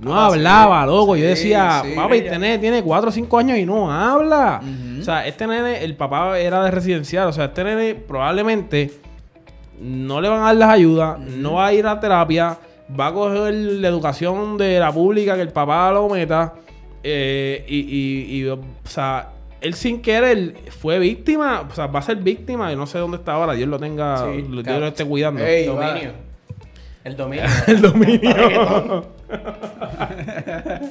No 0.00 0.16
Ah, 0.16 0.28
sí. 0.30 0.34
hablaba, 0.36 0.86
loco. 0.86 1.16
Yo 1.16 1.26
decía, 1.26 1.82
sí. 1.84 1.92
papi, 1.96 2.18
este 2.18 2.38
nene 2.38 2.58
tiene 2.58 2.82
4 2.82 3.08
o 3.08 3.12
5 3.12 3.38
años 3.38 3.58
y 3.58 3.66
no 3.66 3.90
habla. 3.90 4.60
O 5.00 5.02
sea, 5.02 5.26
este 5.26 5.46
nene, 5.46 5.82
el 5.84 5.96
papá 5.96 6.38
era 6.38 6.62
de 6.62 6.70
residencial. 6.70 7.28
O 7.28 7.32
sea, 7.32 7.46
este 7.46 7.64
nene 7.64 7.94
probablemente 7.96 8.92
no 9.80 10.20
le 10.20 10.28
van 10.28 10.40
a 10.42 10.46
dar 10.46 10.56
las 10.56 10.70
ayudas, 10.70 11.18
no 11.20 11.54
va 11.54 11.66
a 11.68 11.72
ir 11.72 11.86
a 11.86 11.98
terapia, 12.00 12.58
va 12.98 13.06
a 13.08 13.12
coger 13.12 13.54
la 13.54 13.88
educación 13.88 14.56
de 14.58 14.78
la 14.80 14.90
pública 14.92 15.36
que 15.36 15.42
el 15.42 15.50
papá 15.52 15.90
lo 15.92 16.08
meta. 16.08 16.54
eh, 17.02 17.64
y, 17.68 17.78
y, 17.78 18.38
y, 18.40 18.48
o 18.48 18.58
sea, 18.84 19.30
él 19.60 19.74
sin 19.74 20.00
querer 20.02 20.54
fue 20.80 20.98
víctima, 20.98 21.66
o 21.70 21.74
sea, 21.74 21.86
va 21.88 21.98
a 22.00 22.02
ser 22.02 22.16
víctima. 22.16 22.70
Yo 22.70 22.76
no 22.76 22.86
sé 22.86 22.98
dónde 22.98 23.16
está 23.18 23.32
ahora, 23.34 23.52
Dios 23.54 23.68
lo 23.68 23.78
tenga, 23.78 24.18
Sí, 24.32 24.42
Dios 24.42 24.80
lo 24.80 24.86
esté 24.86 25.04
cuidando. 25.04 25.44
Ey, 25.44 25.66
dominio. 25.66 26.12
El 27.08 27.16
dominio. 27.16 27.44
El 27.66 27.80
dominio. 27.80 29.06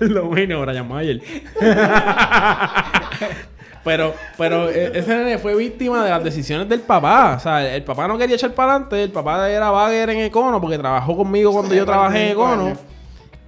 El 0.00 0.14
dominio, 0.14 0.60
Brian 0.62 0.88
Mayer. 0.88 1.20
pero, 3.84 4.14
pero 4.36 4.68
e- 4.70 4.98
ese 4.98 5.16
nene 5.16 5.38
fue 5.38 5.54
víctima 5.56 6.04
de 6.04 6.10
las 6.10 6.22
decisiones 6.22 6.68
del 6.68 6.80
papá. 6.80 7.34
O 7.36 7.40
sea, 7.40 7.74
el 7.74 7.82
papá 7.82 8.06
no 8.06 8.18
quería 8.18 8.36
echar 8.36 8.52
para 8.52 8.72
adelante. 8.72 9.02
El 9.02 9.10
papá 9.10 9.48
era 9.50 9.70
bagger 9.70 10.10
en 10.10 10.18
Econo 10.20 10.60
porque 10.60 10.78
trabajó 10.78 11.16
conmigo 11.16 11.52
cuando 11.52 11.74
yo 11.74 11.84
trabajé 11.84 12.26
en 12.26 12.32
Econo. 12.32 12.66
años. 12.66 12.78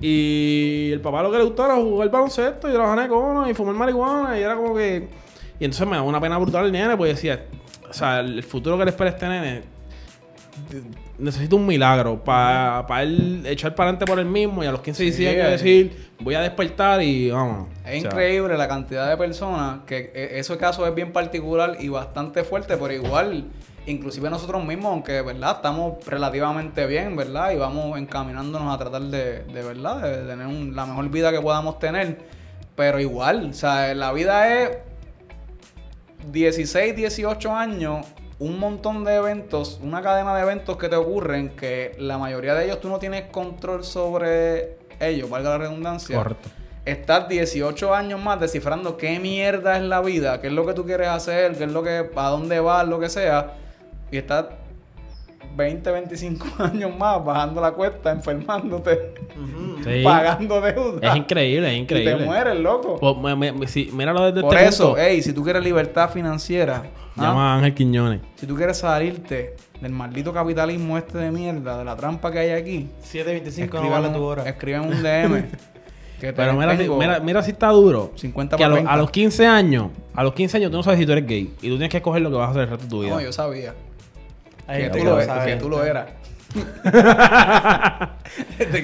Y 0.01 0.91
el 0.93 1.01
papá 1.01 1.23
lo 1.23 1.31
que 1.31 1.39
le 1.39 1.45
gustaba 1.45 1.75
era 1.75 1.83
jugar 1.83 2.11
baloncesto 2.11 2.69
y 2.69 2.73
trabajar 2.73 2.99
en 3.01 3.05
Econo 3.05 3.49
y 3.49 3.55
fumar 3.55 3.75
marihuana. 3.75 4.39
Y 4.39 4.43
era 4.43 4.57
como 4.57 4.75
que. 4.75 5.09
Y 5.59 5.65
entonces 5.65 5.87
me 5.87 5.97
daba 5.97 6.09
una 6.09 6.21
pena 6.21 6.39
brutal 6.39 6.65
el 6.65 6.73
nene, 6.73 6.97
porque 6.97 7.13
decía, 7.13 7.45
o 7.89 7.93
sea, 7.93 8.21
el 8.21 8.43
futuro 8.43 8.79
que 8.79 8.85
le 8.85 8.91
espera 8.91 9.11
a 9.11 9.13
este 9.13 9.29
nene. 9.29 9.63
Necesita 11.19 11.55
un 11.57 11.67
milagro 11.67 12.23
para 12.25 13.03
él 13.03 13.43
echar 13.47 13.75
para 13.75 13.91
adelante 13.91 14.07
por 14.07 14.19
él 14.19 14.27
mismo 14.27 14.63
y 14.65 14.67
a 14.67 14.73
los 14.73 14.81
15, 14.81 15.03
16 15.03 15.29
años 15.29 15.47
eh. 15.47 15.51
decir, 15.51 16.11
voy 16.21 16.35
a 16.35 16.41
despertar 16.41 17.03
y 17.03 17.31
vamos. 17.31 17.69
Es 17.85 17.85
O 17.85 17.85
sea, 17.89 17.97
increíble 17.99 18.57
la 18.57 18.69
cantidad 18.69 19.09
de 19.09 19.17
personas 19.17 19.81
que 19.87 20.13
e- 20.15 20.39
ese 20.39 20.57
caso 20.57 20.87
es 20.87 20.95
bien 20.95 21.13
particular 21.13 21.77
y 21.81 21.89
bastante 21.89 22.43
fuerte, 22.45 22.77
pero 22.77 22.93
igual, 22.93 23.45
inclusive 23.87 24.31
nosotros 24.31 24.65
mismos, 24.65 24.93
aunque 24.93 25.21
verdad 25.23 25.57
estamos 25.57 26.05
relativamente 26.07 26.87
bien, 26.87 27.17
¿verdad? 27.17 27.51
Y 27.53 27.57
vamos 27.57 27.99
encaminándonos 27.99 28.75
a 28.75 28.79
tratar 28.79 29.03
de, 29.03 29.45
de 29.45 29.63
verdad, 29.63 30.03
de 30.03 30.27
tener 30.27 30.47
un- 30.47 30.75
la 30.77 30.87
mejor 30.87 31.09
vida 31.11 31.33
que 31.33 31.41
podamos 31.41 31.79
tener, 31.79 32.19
pero 32.77 32.99
igual, 33.01 33.51
o 33.51 33.53
sea, 33.53 33.95
la 33.95 34.13
vida 34.13 34.63
es 34.63 34.71
16, 36.31 36.95
18 36.97 37.55
años, 37.55 38.07
un 38.41 38.59
montón 38.59 39.05
de 39.05 39.17
eventos, 39.17 39.79
una 39.83 40.01
cadena 40.01 40.35
de 40.35 40.43
eventos 40.43 40.79
que 40.79 40.89
te 40.89 40.97
ocurren 40.97 41.51
que 41.51 41.95
la 41.99 42.17
mayoría 42.17 42.55
de 42.55 42.65
ellos 42.65 42.81
tú 42.81 42.89
no 42.89 42.99
tienes 42.99 43.31
control 43.31 43.85
sobre 43.85 44.79
ellos, 44.99 45.29
valga 45.29 45.51
la 45.51 45.59
redundancia. 45.59 46.17
Correcto. 46.17 46.49
Estás 46.87 47.29
18 47.29 47.95
años 47.95 48.21
más 48.23 48.41
descifrando 48.41 48.97
qué 48.97 49.21
mierda 49.21 49.77
es 49.77 49.83
la 49.83 50.01
vida, 50.01 50.41
qué 50.41 50.47
es 50.47 50.55
lo 50.55 50.65
que 50.65 50.73
tú 50.73 50.87
quieres 50.87 51.09
hacer, 51.09 51.55
qué 51.57 51.65
es 51.65 51.71
lo 51.71 51.83
que, 51.83 52.11
a 52.17 52.29
dónde 52.29 52.61
vas, 52.61 52.89
lo 52.89 52.99
que 52.99 53.11
sea. 53.11 53.57
Y 54.11 54.17
estás 54.17 54.47
20, 55.61 55.91
25 55.91 56.47
años 56.59 56.91
más 56.99 57.25
bajando 57.25 57.61
la 57.61 57.73
cuesta, 57.73 58.11
enfermándote, 58.11 59.15
Sí. 59.85 60.03
pagando 60.05 60.61
deuda. 60.61 61.09
Es 61.11 61.17
increíble, 61.17 61.69
es 61.69 61.75
Y 61.75 61.79
increíble. 61.79 62.17
te 62.17 62.25
mueres, 62.25 62.59
loco. 62.59 62.99
Pues, 62.99 63.17
me- 63.37 63.53
me- 63.53 63.67
míralo 63.93 64.27
desde 64.27 64.41
Por 64.43 64.55
este 64.57 64.69
eso, 64.69 64.85
punto. 64.89 65.01
hey, 65.01 65.23
si 65.23 65.33
tú 65.33 65.43
quieres 65.45 65.63
libertad 65.63 66.11
financiera, 66.11 66.83
¿ah? 66.85 67.23
Llama 67.23 67.53
a 67.55 67.57
Ángel 67.59 67.75
Quiñones. 67.75 68.21
si 68.37 68.47
tú 68.47 68.55
quieres 68.57 68.79
salirte 68.79 69.57
del 69.81 69.93
maldito 69.93 70.33
capitalismo 70.33 70.99
este 70.99 71.19
de 71.19 71.31
mierda, 71.31 71.79
de 71.79 71.85
la 71.85 71.97
trampa 71.97 72.31
que 72.31 72.39
hay 72.41 72.51
aquí, 72.51 72.89
7.25 73.03 73.81
no 73.83 73.91
vale 73.91 74.09
tu 74.11 74.23
hora. 74.23 74.43
escriben 74.49 74.83
un 74.83 75.03
DM. 75.03 75.45
Pero 76.21 76.53
mira, 76.53 76.77
si- 76.77 76.87
mira, 76.89 77.19
mira 77.21 77.43
si 77.43 77.53
está 77.53 77.69
duro. 77.69 78.13
50 78.15 78.59
que 78.59 78.63
a, 78.63 78.67
por 78.67 78.71
lo- 78.71 78.75
20. 78.77 78.93
a 78.93 78.97
los 78.99 79.11
15 79.11 79.47
años, 79.47 79.87
a 80.15 80.23
los 80.23 80.35
15 80.35 80.59
años 80.59 80.71
tú 80.71 80.77
no 80.77 80.83
sabes 80.83 81.01
si 81.01 81.07
tú 81.07 81.13
eres 81.13 81.27
gay. 81.27 81.45
Y 81.63 81.69
tú 81.69 81.77
tienes 81.77 81.89
que 81.89 81.97
escoger 81.97 82.21
lo 82.21 82.29
que 82.31 82.37
vas 82.37 82.49
a 82.49 82.51
hacer 82.51 82.63
el 82.65 82.69
resto 82.69 82.85
de 82.85 82.91
tu 82.91 83.01
vida. 83.01 83.11
No, 83.15 83.21
yo 83.23 83.33
sabía. 83.33 83.73
Hay 84.71 84.83
que, 84.85 84.91
tú 84.91 85.05
lo, 85.05 85.17
lo 85.17 85.23
sabe. 85.23 85.47
que 85.47 85.57
tú 85.61 85.69
lo 85.69 85.85
eras. 85.85 86.07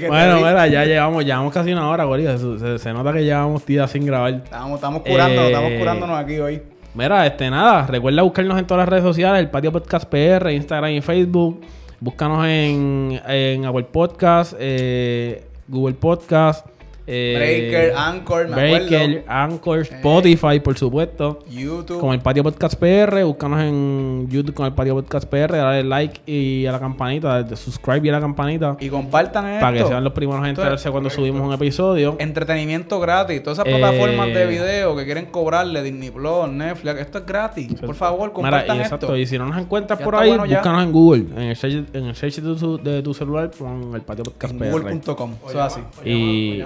Bueno, 0.08 0.36
mira, 0.38 0.66
ya 0.66 0.84
llevamos, 0.84 1.24
llevamos 1.24 1.52
casi 1.52 1.72
una 1.72 1.88
hora, 1.88 2.04
gorila. 2.04 2.36
Se, 2.38 2.58
se- 2.58 2.78
se 2.78 2.92
nota 2.92 3.12
que 3.12 3.24
llevamos 3.24 3.64
días 3.64 3.90
sin 3.90 4.04
grabar. 4.06 4.34
Estamos, 4.34 4.74
estamos 4.76 5.02
curando, 5.02 5.42
Eh, 5.42 5.46
estamos 5.46 5.72
curándonos 5.78 6.18
aquí 6.18 6.38
hoy. 6.38 6.62
Mira, 6.94 7.26
este 7.26 7.50
nada, 7.50 7.86
recuerda 7.86 8.22
buscarnos 8.22 8.58
en 8.58 8.66
todas 8.66 8.82
las 8.82 8.88
redes 8.88 9.04
sociales, 9.04 9.40
el 9.40 9.50
Patio 9.50 9.70
Podcast 9.72 10.08
PR, 10.08 10.50
Instagram 10.52 10.90
y 10.92 11.00
Facebook. 11.00 11.60
Búscanos 12.00 12.44
en, 12.46 13.20
en 13.28 13.64
Apple 13.66 13.84
Podcast, 13.84 14.54
eh, 14.58 15.44
Google 15.68 15.94
Podcast, 15.94 16.66
eh, 17.06 17.34
Breaker, 17.36 17.92
Anchor, 17.96 18.48
me 18.48 18.54
Breaker, 18.56 18.96
acuerdo. 19.02 19.16
Eh. 19.18 19.24
Anchor, 19.28 19.78
Spotify, 19.80 20.60
por 20.60 20.76
supuesto. 20.76 21.38
YouTube. 21.48 22.00
Con 22.00 22.12
el 22.14 22.20
Patio 22.20 22.42
Podcast 22.42 22.78
PR, 22.78 23.22
búscanos 23.24 23.60
en 23.60 24.26
YouTube 24.28 24.54
con 24.54 24.66
el 24.66 24.72
Patio 24.72 24.94
Podcast 24.94 25.28
PR, 25.28 25.56
dale 25.56 25.84
like 25.84 26.20
y 26.26 26.66
a 26.66 26.72
la 26.72 26.80
campanita, 26.80 27.46
subscribe 27.56 28.04
y 28.06 28.08
a 28.08 28.12
la 28.12 28.20
campanita 28.20 28.76
Y 28.80 28.88
compartan 28.88 29.46
esto. 29.48 29.60
para 29.60 29.76
que 29.78 29.84
sean 29.84 30.02
los 30.04 30.12
primeros 30.12 30.42
en 30.44 30.50
Esto 30.50 30.62
enterarse 30.62 30.90
cuando 30.90 31.10
subimos 31.10 31.40
un 31.42 31.52
episodio. 31.52 32.16
Entretenimiento 32.18 32.98
gratis. 33.00 33.42
Todas 33.42 33.58
esas 33.60 33.72
Eh, 33.72 33.78
plataformas 33.78 34.26
de 34.28 34.46
video 34.46 34.96
que 34.96 35.04
quieren 35.04 35.26
cobrarle, 35.26 35.82
Disney 35.82 36.10
Plus, 36.10 36.48
Netflix, 36.48 37.00
esto 37.00 37.18
es 37.18 37.26
gratis. 37.26 37.72
Por 37.74 37.94
favor, 37.94 38.20
Mira, 38.22 38.32
compartan 38.32 38.76
y, 38.78 38.80
esto. 38.80 38.94
exacto, 38.96 39.16
y 39.16 39.26
si 39.26 39.38
no 39.38 39.46
nos 39.46 39.58
encuentras 39.58 39.98
Ya 39.98 40.04
por 40.04 40.14
ahí, 40.16 40.28
bueno 40.30 40.44
búscanos 40.46 40.82
en 40.82 40.92
Google, 40.92 41.24
en 41.36 41.42
el 41.42 41.56
search, 41.56 41.84
en 41.94 42.04
el 42.06 42.14
search 42.16 42.36
de, 42.36 42.54
tu, 42.56 42.78
de 42.78 43.02
tu 43.02 43.14
celular 43.14 43.50
con 43.56 43.94
el 43.94 44.00
Patio 44.02 44.24
Podcast 44.24 44.52
En 44.54 44.58
PR. 44.58 44.70
google.com. 44.70 45.32
Eso 45.48 45.50
es 45.50 45.56
así. 45.56 45.80
Y 46.04 46.62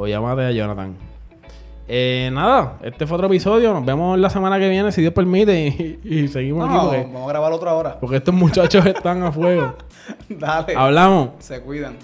o 0.00 0.06
llámate 0.06 0.42
a 0.46 0.50
Jonathan. 0.52 0.96
Eh, 1.92 2.30
nada, 2.32 2.78
este 2.82 3.06
fue 3.06 3.16
otro 3.16 3.26
episodio. 3.26 3.74
Nos 3.74 3.84
vemos 3.84 4.18
la 4.18 4.30
semana 4.30 4.58
que 4.58 4.68
viene, 4.68 4.92
si 4.92 5.00
Dios 5.00 5.12
permite, 5.12 5.66
y, 5.66 6.00
y 6.04 6.28
seguimos 6.28 6.68
No, 6.68 6.76
aquí 6.76 6.86
porque, 6.86 7.02
vamos 7.12 7.24
a 7.24 7.28
grabar 7.32 7.52
otra 7.52 7.74
hora. 7.74 7.98
porque 8.00 8.16
estos 8.16 8.32
muchachos 8.34 8.86
están 8.86 9.22
a 9.24 9.32
fuego. 9.32 9.74
Dale. 10.28 10.74
Hablamos. 10.76 11.30
Se 11.40 11.60
cuidan. 11.60 11.96